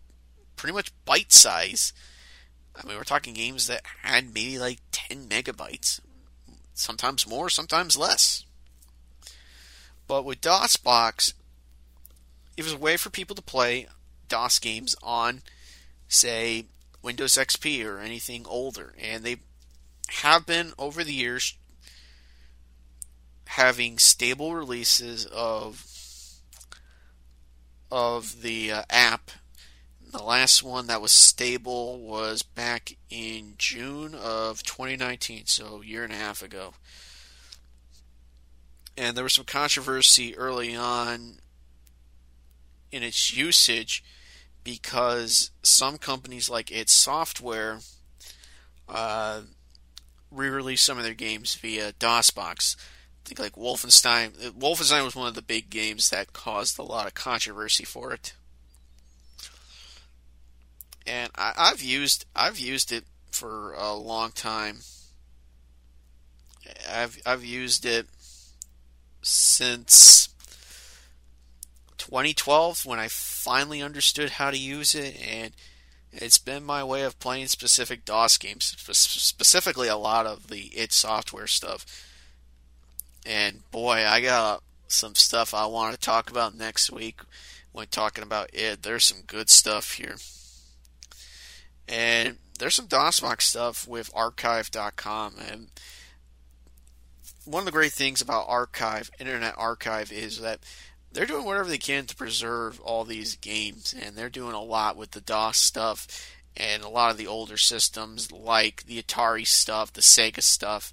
pretty 0.56 0.74
much 0.74 0.92
bite 1.04 1.32
size. 1.32 1.92
I 2.76 2.86
mean, 2.86 2.96
we're 2.96 3.04
talking 3.04 3.34
games 3.34 3.66
that 3.66 3.82
had 4.02 4.34
maybe 4.34 4.58
like 4.58 4.78
10 4.92 5.26
megabytes, 5.26 6.00
sometimes 6.74 7.28
more, 7.28 7.48
sometimes 7.48 7.96
less. 7.96 8.44
But 10.06 10.24
with 10.24 10.40
DOSBox, 10.40 11.34
it 12.56 12.64
was 12.64 12.72
a 12.72 12.78
way 12.78 12.96
for 12.96 13.10
people 13.10 13.36
to 13.36 13.42
play 13.42 13.86
DOS 14.28 14.58
games 14.58 14.96
on, 15.02 15.42
say, 16.08 16.66
Windows 17.02 17.34
XP 17.34 17.84
or 17.84 17.98
anything 17.98 18.44
older. 18.46 18.94
And 19.00 19.24
they 19.24 19.36
have 20.22 20.46
been, 20.46 20.72
over 20.78 21.04
the 21.04 21.14
years, 21.14 21.56
having 23.46 23.98
stable 23.98 24.54
releases 24.54 25.26
of 25.26 25.84
of 27.90 28.42
the 28.42 28.72
uh, 28.72 28.82
app. 28.90 29.30
The 30.12 30.22
last 30.22 30.62
one 30.62 30.88
that 30.88 31.00
was 31.00 31.12
stable 31.12 32.00
was 32.00 32.42
back 32.42 32.96
in 33.10 33.54
June 33.58 34.14
of 34.14 34.62
2019, 34.64 35.46
so 35.46 35.80
a 35.82 35.86
year 35.86 36.02
and 36.02 36.12
a 36.12 36.16
half 36.16 36.42
ago. 36.42 36.74
And 38.96 39.16
there 39.16 39.24
was 39.24 39.34
some 39.34 39.44
controversy 39.44 40.36
early 40.36 40.74
on 40.74 41.38
in 42.90 43.02
its 43.02 43.36
usage 43.36 44.02
because 44.64 45.50
some 45.62 45.96
companies 45.96 46.50
like 46.50 46.70
id 46.72 46.88
Software 46.88 47.78
uh, 48.88 49.42
re-released 50.30 50.84
some 50.84 50.98
of 50.98 51.04
their 51.04 51.14
games 51.14 51.54
via 51.54 51.92
DOSBox. 51.92 52.76
I 53.24 53.28
think 53.28 53.38
like 53.38 53.54
Wolfenstein. 53.54 54.30
Wolfenstein 54.52 55.04
was 55.04 55.14
one 55.14 55.28
of 55.28 55.34
the 55.34 55.42
big 55.42 55.70
games 55.70 56.10
that 56.10 56.32
caused 56.32 56.78
a 56.78 56.82
lot 56.82 57.06
of 57.06 57.14
controversy 57.14 57.84
for 57.84 58.12
it. 58.12 58.34
And 61.06 61.30
I, 61.36 61.52
I've 61.56 61.82
used 61.82 62.24
I've 62.34 62.58
used 62.58 62.92
it 62.92 63.04
for 63.30 63.72
a 63.74 63.94
long 63.94 64.32
time. 64.32 64.78
I've 66.90 67.20
I've 67.26 67.44
used 67.44 67.84
it 67.84 68.06
since 69.22 70.28
2012 71.98 72.86
when 72.86 72.98
I 72.98 73.08
finally 73.08 73.82
understood 73.82 74.30
how 74.30 74.50
to 74.50 74.58
use 74.58 74.94
it, 74.94 75.20
and 75.20 75.52
it's 76.12 76.38
been 76.38 76.64
my 76.64 76.82
way 76.82 77.02
of 77.02 77.20
playing 77.20 77.46
specific 77.48 78.04
DOS 78.04 78.38
games, 78.38 78.74
specifically 78.92 79.88
a 79.88 79.96
lot 79.96 80.26
of 80.26 80.48
the 80.48 80.76
id 80.76 80.92
Software 80.92 81.46
stuff. 81.46 81.86
And 83.26 83.70
boy, 83.70 84.06
I 84.06 84.20
got 84.20 84.62
some 84.88 85.14
stuff 85.14 85.54
I 85.54 85.66
want 85.66 85.94
to 85.94 86.00
talk 86.00 86.30
about 86.30 86.56
next 86.56 86.90
week 86.90 87.20
when 87.72 87.86
talking 87.86 88.24
about 88.24 88.54
id. 88.54 88.82
There's 88.82 89.04
some 89.04 89.22
good 89.26 89.50
stuff 89.50 89.94
here. 89.94 90.16
And 91.88 92.38
there's 92.58 92.74
some 92.74 92.88
DOSBox 92.88 93.42
stuff 93.42 93.88
with 93.88 94.10
archive.com. 94.14 95.34
And 95.50 95.68
one 97.44 97.62
of 97.62 97.66
the 97.66 97.72
great 97.72 97.92
things 97.92 98.20
about 98.20 98.46
Archive, 98.48 99.10
Internet 99.18 99.54
Archive, 99.56 100.12
is 100.12 100.40
that 100.40 100.60
they're 101.12 101.26
doing 101.26 101.44
whatever 101.44 101.68
they 101.68 101.78
can 101.78 102.06
to 102.06 102.14
preserve 102.14 102.80
all 102.80 103.04
these 103.04 103.34
games, 103.36 103.94
and 104.00 104.14
they're 104.14 104.28
doing 104.28 104.54
a 104.54 104.62
lot 104.62 104.96
with 104.96 105.10
the 105.10 105.20
DOS 105.20 105.58
stuff 105.58 106.06
and 106.56 106.82
a 106.82 106.88
lot 106.88 107.10
of 107.10 107.16
the 107.16 107.26
older 107.26 107.56
systems, 107.56 108.30
like 108.30 108.84
the 108.86 109.02
Atari 109.02 109.46
stuff, 109.46 109.92
the 109.92 110.00
Sega 110.00 110.42
stuff. 110.42 110.92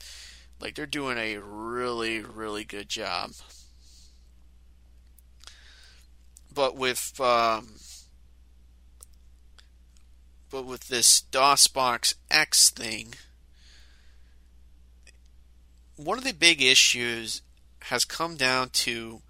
Like 0.60 0.76
they're 0.76 0.86
doing 0.86 1.18
a 1.18 1.38
really, 1.38 2.22
really 2.22 2.64
good 2.64 2.90
job. 2.90 3.32
But 6.54 6.76
with 6.76 7.20
um, 7.22 7.76
but 10.50 10.66
with 10.66 10.88
this 10.88 11.22
DOSBox 11.32 12.16
X 12.32 12.70
thing, 12.70 13.14
one 15.96 16.18
of 16.18 16.24
the 16.24 16.34
big 16.34 16.62
issues 16.62 17.42
has 17.84 18.06
come 18.06 18.36
down 18.36 18.70
to 18.70 19.22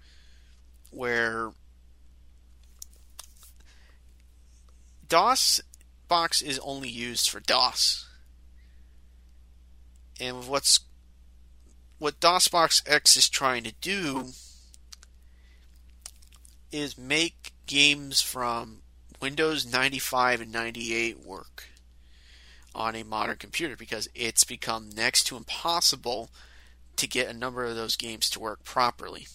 where 0.90 1.52
DOSBox 5.08 6.42
is 6.42 6.58
only 6.60 6.88
used 6.88 7.28
for 7.28 7.40
DOS. 7.40 8.06
And 10.20 10.48
what's 10.48 10.80
what 11.98 12.20
DOSBox 12.20 12.82
X 12.86 13.16
is 13.16 13.28
trying 13.28 13.64
to 13.64 13.72
do 13.80 14.28
is 16.70 16.98
make 16.98 17.52
games 17.66 18.20
from 18.20 18.82
Windows 19.20 19.70
95 19.70 20.42
and 20.42 20.52
98 20.52 21.24
work 21.24 21.64
on 22.74 22.94
a 22.94 23.02
modern 23.02 23.36
computer 23.36 23.76
because 23.76 24.08
it's 24.14 24.44
become 24.44 24.90
next 24.90 25.24
to 25.24 25.36
impossible 25.36 26.30
to 26.96 27.08
get 27.08 27.28
a 27.28 27.36
number 27.36 27.64
of 27.64 27.74
those 27.74 27.96
games 27.96 28.30
to 28.30 28.40
work 28.40 28.62
properly. 28.64 29.26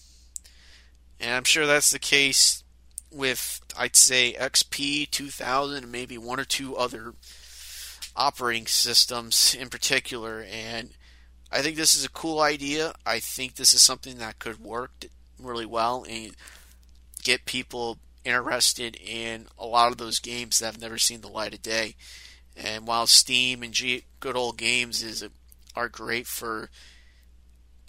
And 1.20 1.34
I'm 1.34 1.44
sure 1.44 1.66
that's 1.66 1.92
the 1.92 2.00
case 2.00 2.64
with, 3.12 3.62
I'd 3.78 3.96
say, 3.96 4.36
XP 4.40 5.10
2000 5.12 5.84
and 5.84 5.92
maybe 5.92 6.18
one 6.18 6.40
or 6.40 6.46
two 6.46 6.76
other 6.76 7.14
operating 8.16 8.68
systems 8.68 9.56
in 9.56 9.70
particular. 9.70 10.46
And 10.50 10.92
I 11.54 11.62
think 11.62 11.78
this 11.78 11.94
is 11.94 12.04
a 12.04 12.10
cool 12.10 12.42
idea. 12.42 12.94
I 13.06 13.20
think 13.20 13.56
this 13.56 13.76
is 13.76 13.82
something 13.82 14.18
that 14.18 14.40
could 14.40 14.60
work 14.60 15.06
really 15.40 15.68
well 15.68 16.04
and 16.10 16.36
get 17.24 17.46
people 17.46 18.00
interested 18.26 18.96
in 18.96 19.46
a 19.60 19.66
lot 19.68 19.92
of 19.92 20.00
those 20.00 20.20
games 20.20 20.58
that 20.60 20.66
have 20.66 20.82
never 20.82 20.98
seen 20.98 21.22
the 21.22 21.28
light 21.28 21.54
of 21.54 21.62
day. 21.62 21.96
And 22.58 22.88
while 22.88 23.06
Steam 23.06 23.62
and 23.62 23.72
G- 23.72 24.06
good 24.20 24.36
old 24.36 24.58
games 24.58 25.04
is 25.04 25.24
are 25.76 25.90
great 25.90 26.26
for 26.26 26.70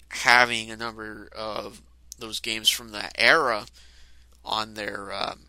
having 0.09 0.69
a 0.69 0.77
number 0.77 1.27
of 1.35 1.81
those 2.19 2.39
games 2.39 2.69
from 2.69 2.91
that 2.91 3.15
era 3.17 3.65
on 4.43 4.75
their 4.75 5.11
um, 5.11 5.47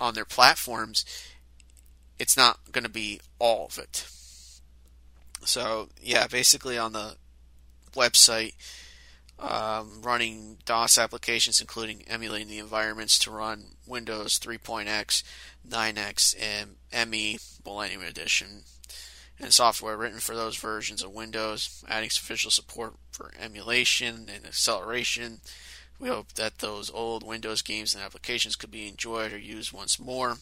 on 0.00 0.14
their 0.14 0.26
platforms, 0.26 1.04
it's 2.18 2.36
not 2.36 2.72
going 2.72 2.84
to 2.84 2.90
be 2.90 3.20
all 3.38 3.66
of 3.66 3.78
it. 3.78 4.06
So 5.44 5.88
yeah, 6.00 6.26
basically 6.26 6.78
on 6.78 6.92
the 6.92 7.16
website, 7.94 8.54
um, 9.38 10.02
running 10.02 10.58
DOS 10.66 10.98
applications, 10.98 11.60
including 11.60 12.04
emulating 12.06 12.48
the 12.48 12.58
environments 12.58 13.18
to 13.20 13.30
run 13.30 13.76
Windows 13.86 14.38
3.x, 14.38 15.24
9x, 15.68 16.34
and 16.92 17.10
ME 17.10 17.38
Millennium 17.64 18.02
Edition 18.02 18.64
and 19.40 19.54
software 19.54 19.96
written 19.96 20.20
for 20.20 20.34
those 20.34 20.56
versions 20.56 21.02
of 21.02 21.12
Windows, 21.12 21.82
adding 21.88 22.08
official 22.08 22.50
support 22.50 22.94
for 23.10 23.32
emulation 23.40 24.28
and 24.32 24.44
acceleration. 24.44 25.40
We 25.98 26.08
hope 26.08 26.32
that 26.34 26.58
those 26.58 26.90
old 26.90 27.26
Windows 27.26 27.62
games 27.62 27.94
and 27.94 28.02
applications 28.02 28.56
could 28.56 28.70
be 28.70 28.88
enjoyed 28.88 29.32
or 29.32 29.38
used 29.38 29.72
once 29.72 29.98
more. 29.98 30.36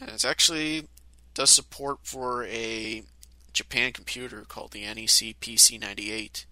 And 0.00 0.10
it's 0.10 0.24
actually 0.24 0.86
does 1.34 1.50
support 1.50 1.98
for 2.04 2.44
a 2.44 3.02
Japan 3.52 3.92
computer 3.92 4.44
called 4.48 4.72
the 4.72 4.82
NEC 4.82 5.38
PC98. 5.40 6.44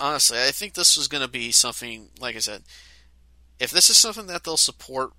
Honestly, 0.00 0.38
I 0.38 0.50
think 0.50 0.74
this 0.74 0.96
was 0.96 1.08
going 1.08 1.22
to 1.22 1.28
be 1.28 1.52
something, 1.52 2.08
like 2.18 2.36
I 2.36 2.40
said, 2.40 2.62
if 3.60 3.70
this 3.70 3.88
is 3.88 3.96
something 3.96 4.26
that 4.26 4.44
they'll 4.44 4.56
support 4.56 5.12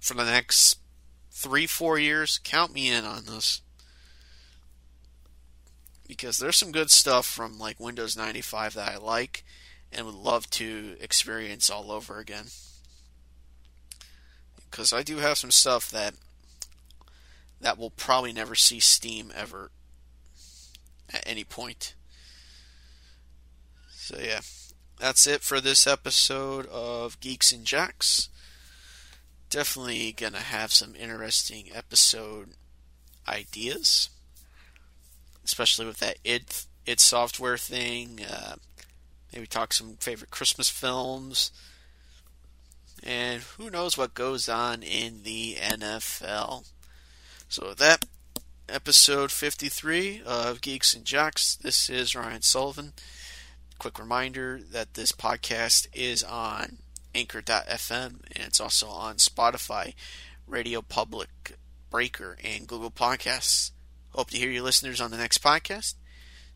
for 0.00 0.14
the 0.14 0.24
next 0.24 0.78
three, 1.30 1.66
four 1.66 1.98
years, 1.98 2.40
count 2.42 2.72
me 2.72 2.90
in 2.90 3.04
on 3.04 3.24
this. 3.26 3.62
Because 6.06 6.38
there's 6.38 6.56
some 6.56 6.72
good 6.72 6.90
stuff 6.90 7.26
from 7.26 7.58
like 7.58 7.78
Windows 7.78 8.16
95 8.16 8.74
that 8.74 8.92
I 8.92 8.96
like 8.96 9.44
and 9.92 10.06
would 10.06 10.14
love 10.14 10.48
to 10.50 10.96
experience 11.00 11.68
all 11.68 11.90
over 11.90 12.18
again. 12.18 12.46
Because 14.70 14.92
I 14.92 15.02
do 15.02 15.16
have 15.16 15.38
some 15.38 15.50
stuff 15.50 15.90
that 15.90 16.14
that 17.60 17.78
will 17.78 17.90
probably 17.90 18.32
never 18.32 18.54
see 18.54 18.80
Steam 18.80 19.32
ever 19.34 19.70
at 21.12 21.24
any 21.26 21.44
point. 21.44 21.94
So 23.90 24.18
yeah, 24.20 24.40
that's 24.98 25.26
it 25.26 25.42
for 25.42 25.60
this 25.60 25.86
episode 25.86 26.66
of 26.66 27.20
Geeks 27.20 27.52
and 27.52 27.64
Jocks 27.64 28.28
definitely 29.50 30.12
going 30.12 30.32
to 30.32 30.38
have 30.38 30.72
some 30.72 30.94
interesting 30.94 31.68
episode 31.74 32.50
ideas, 33.26 34.10
especially 35.44 35.86
with 35.86 35.98
that 35.98 36.18
id 36.24 36.44
id 36.86 37.00
software 37.00 37.56
thing. 37.56 38.20
Uh, 38.28 38.56
maybe 39.32 39.46
talk 39.46 39.72
some 39.72 39.96
favorite 40.00 40.30
Christmas 40.30 40.68
films, 40.68 41.50
and 43.02 43.42
who 43.42 43.70
knows 43.70 43.96
what 43.96 44.14
goes 44.14 44.48
on 44.48 44.82
in 44.82 45.22
the 45.22 45.56
NFL. 45.60 46.68
So 47.50 47.72
that, 47.72 48.04
episode 48.68 49.32
53 49.32 50.20
of 50.26 50.60
Geeks 50.60 50.92
and 50.92 51.06
Jocks. 51.06 51.56
This 51.56 51.88
is 51.88 52.14
Ryan 52.14 52.42
Sullivan. 52.42 52.92
quick 53.78 53.98
reminder 53.98 54.60
that 54.70 54.92
this 54.92 55.12
podcast 55.12 55.86
is 55.94 56.22
on 56.22 56.76
Anchor.fm 57.14 58.20
and 58.32 58.44
it's 58.44 58.60
also 58.60 58.88
on 58.88 59.16
Spotify, 59.16 59.94
Radio 60.46 60.82
Public, 60.82 61.56
Breaker, 61.88 62.36
and 62.44 62.66
Google 62.66 62.90
Podcasts. 62.90 63.70
Hope 64.10 64.28
to 64.30 64.36
hear 64.36 64.50
your 64.50 64.62
listeners 64.62 65.00
on 65.00 65.10
the 65.10 65.16
next 65.16 65.42
podcast. 65.42 65.94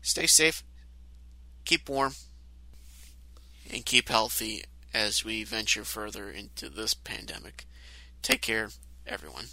Stay 0.03 0.27
safe, 0.27 0.63
keep 1.65 1.89
warm, 1.89 2.13
and 3.71 3.83
keep 3.83 4.09
healthy 4.09 4.63
as 4.93 5.25
we 5.25 5.43
venture 5.43 5.85
further 5.85 6.29
into 6.29 6.69
this 6.69 6.93
pandemic. 6.93 7.65
Take 8.21 8.41
care, 8.41 8.69
everyone. 9.07 9.45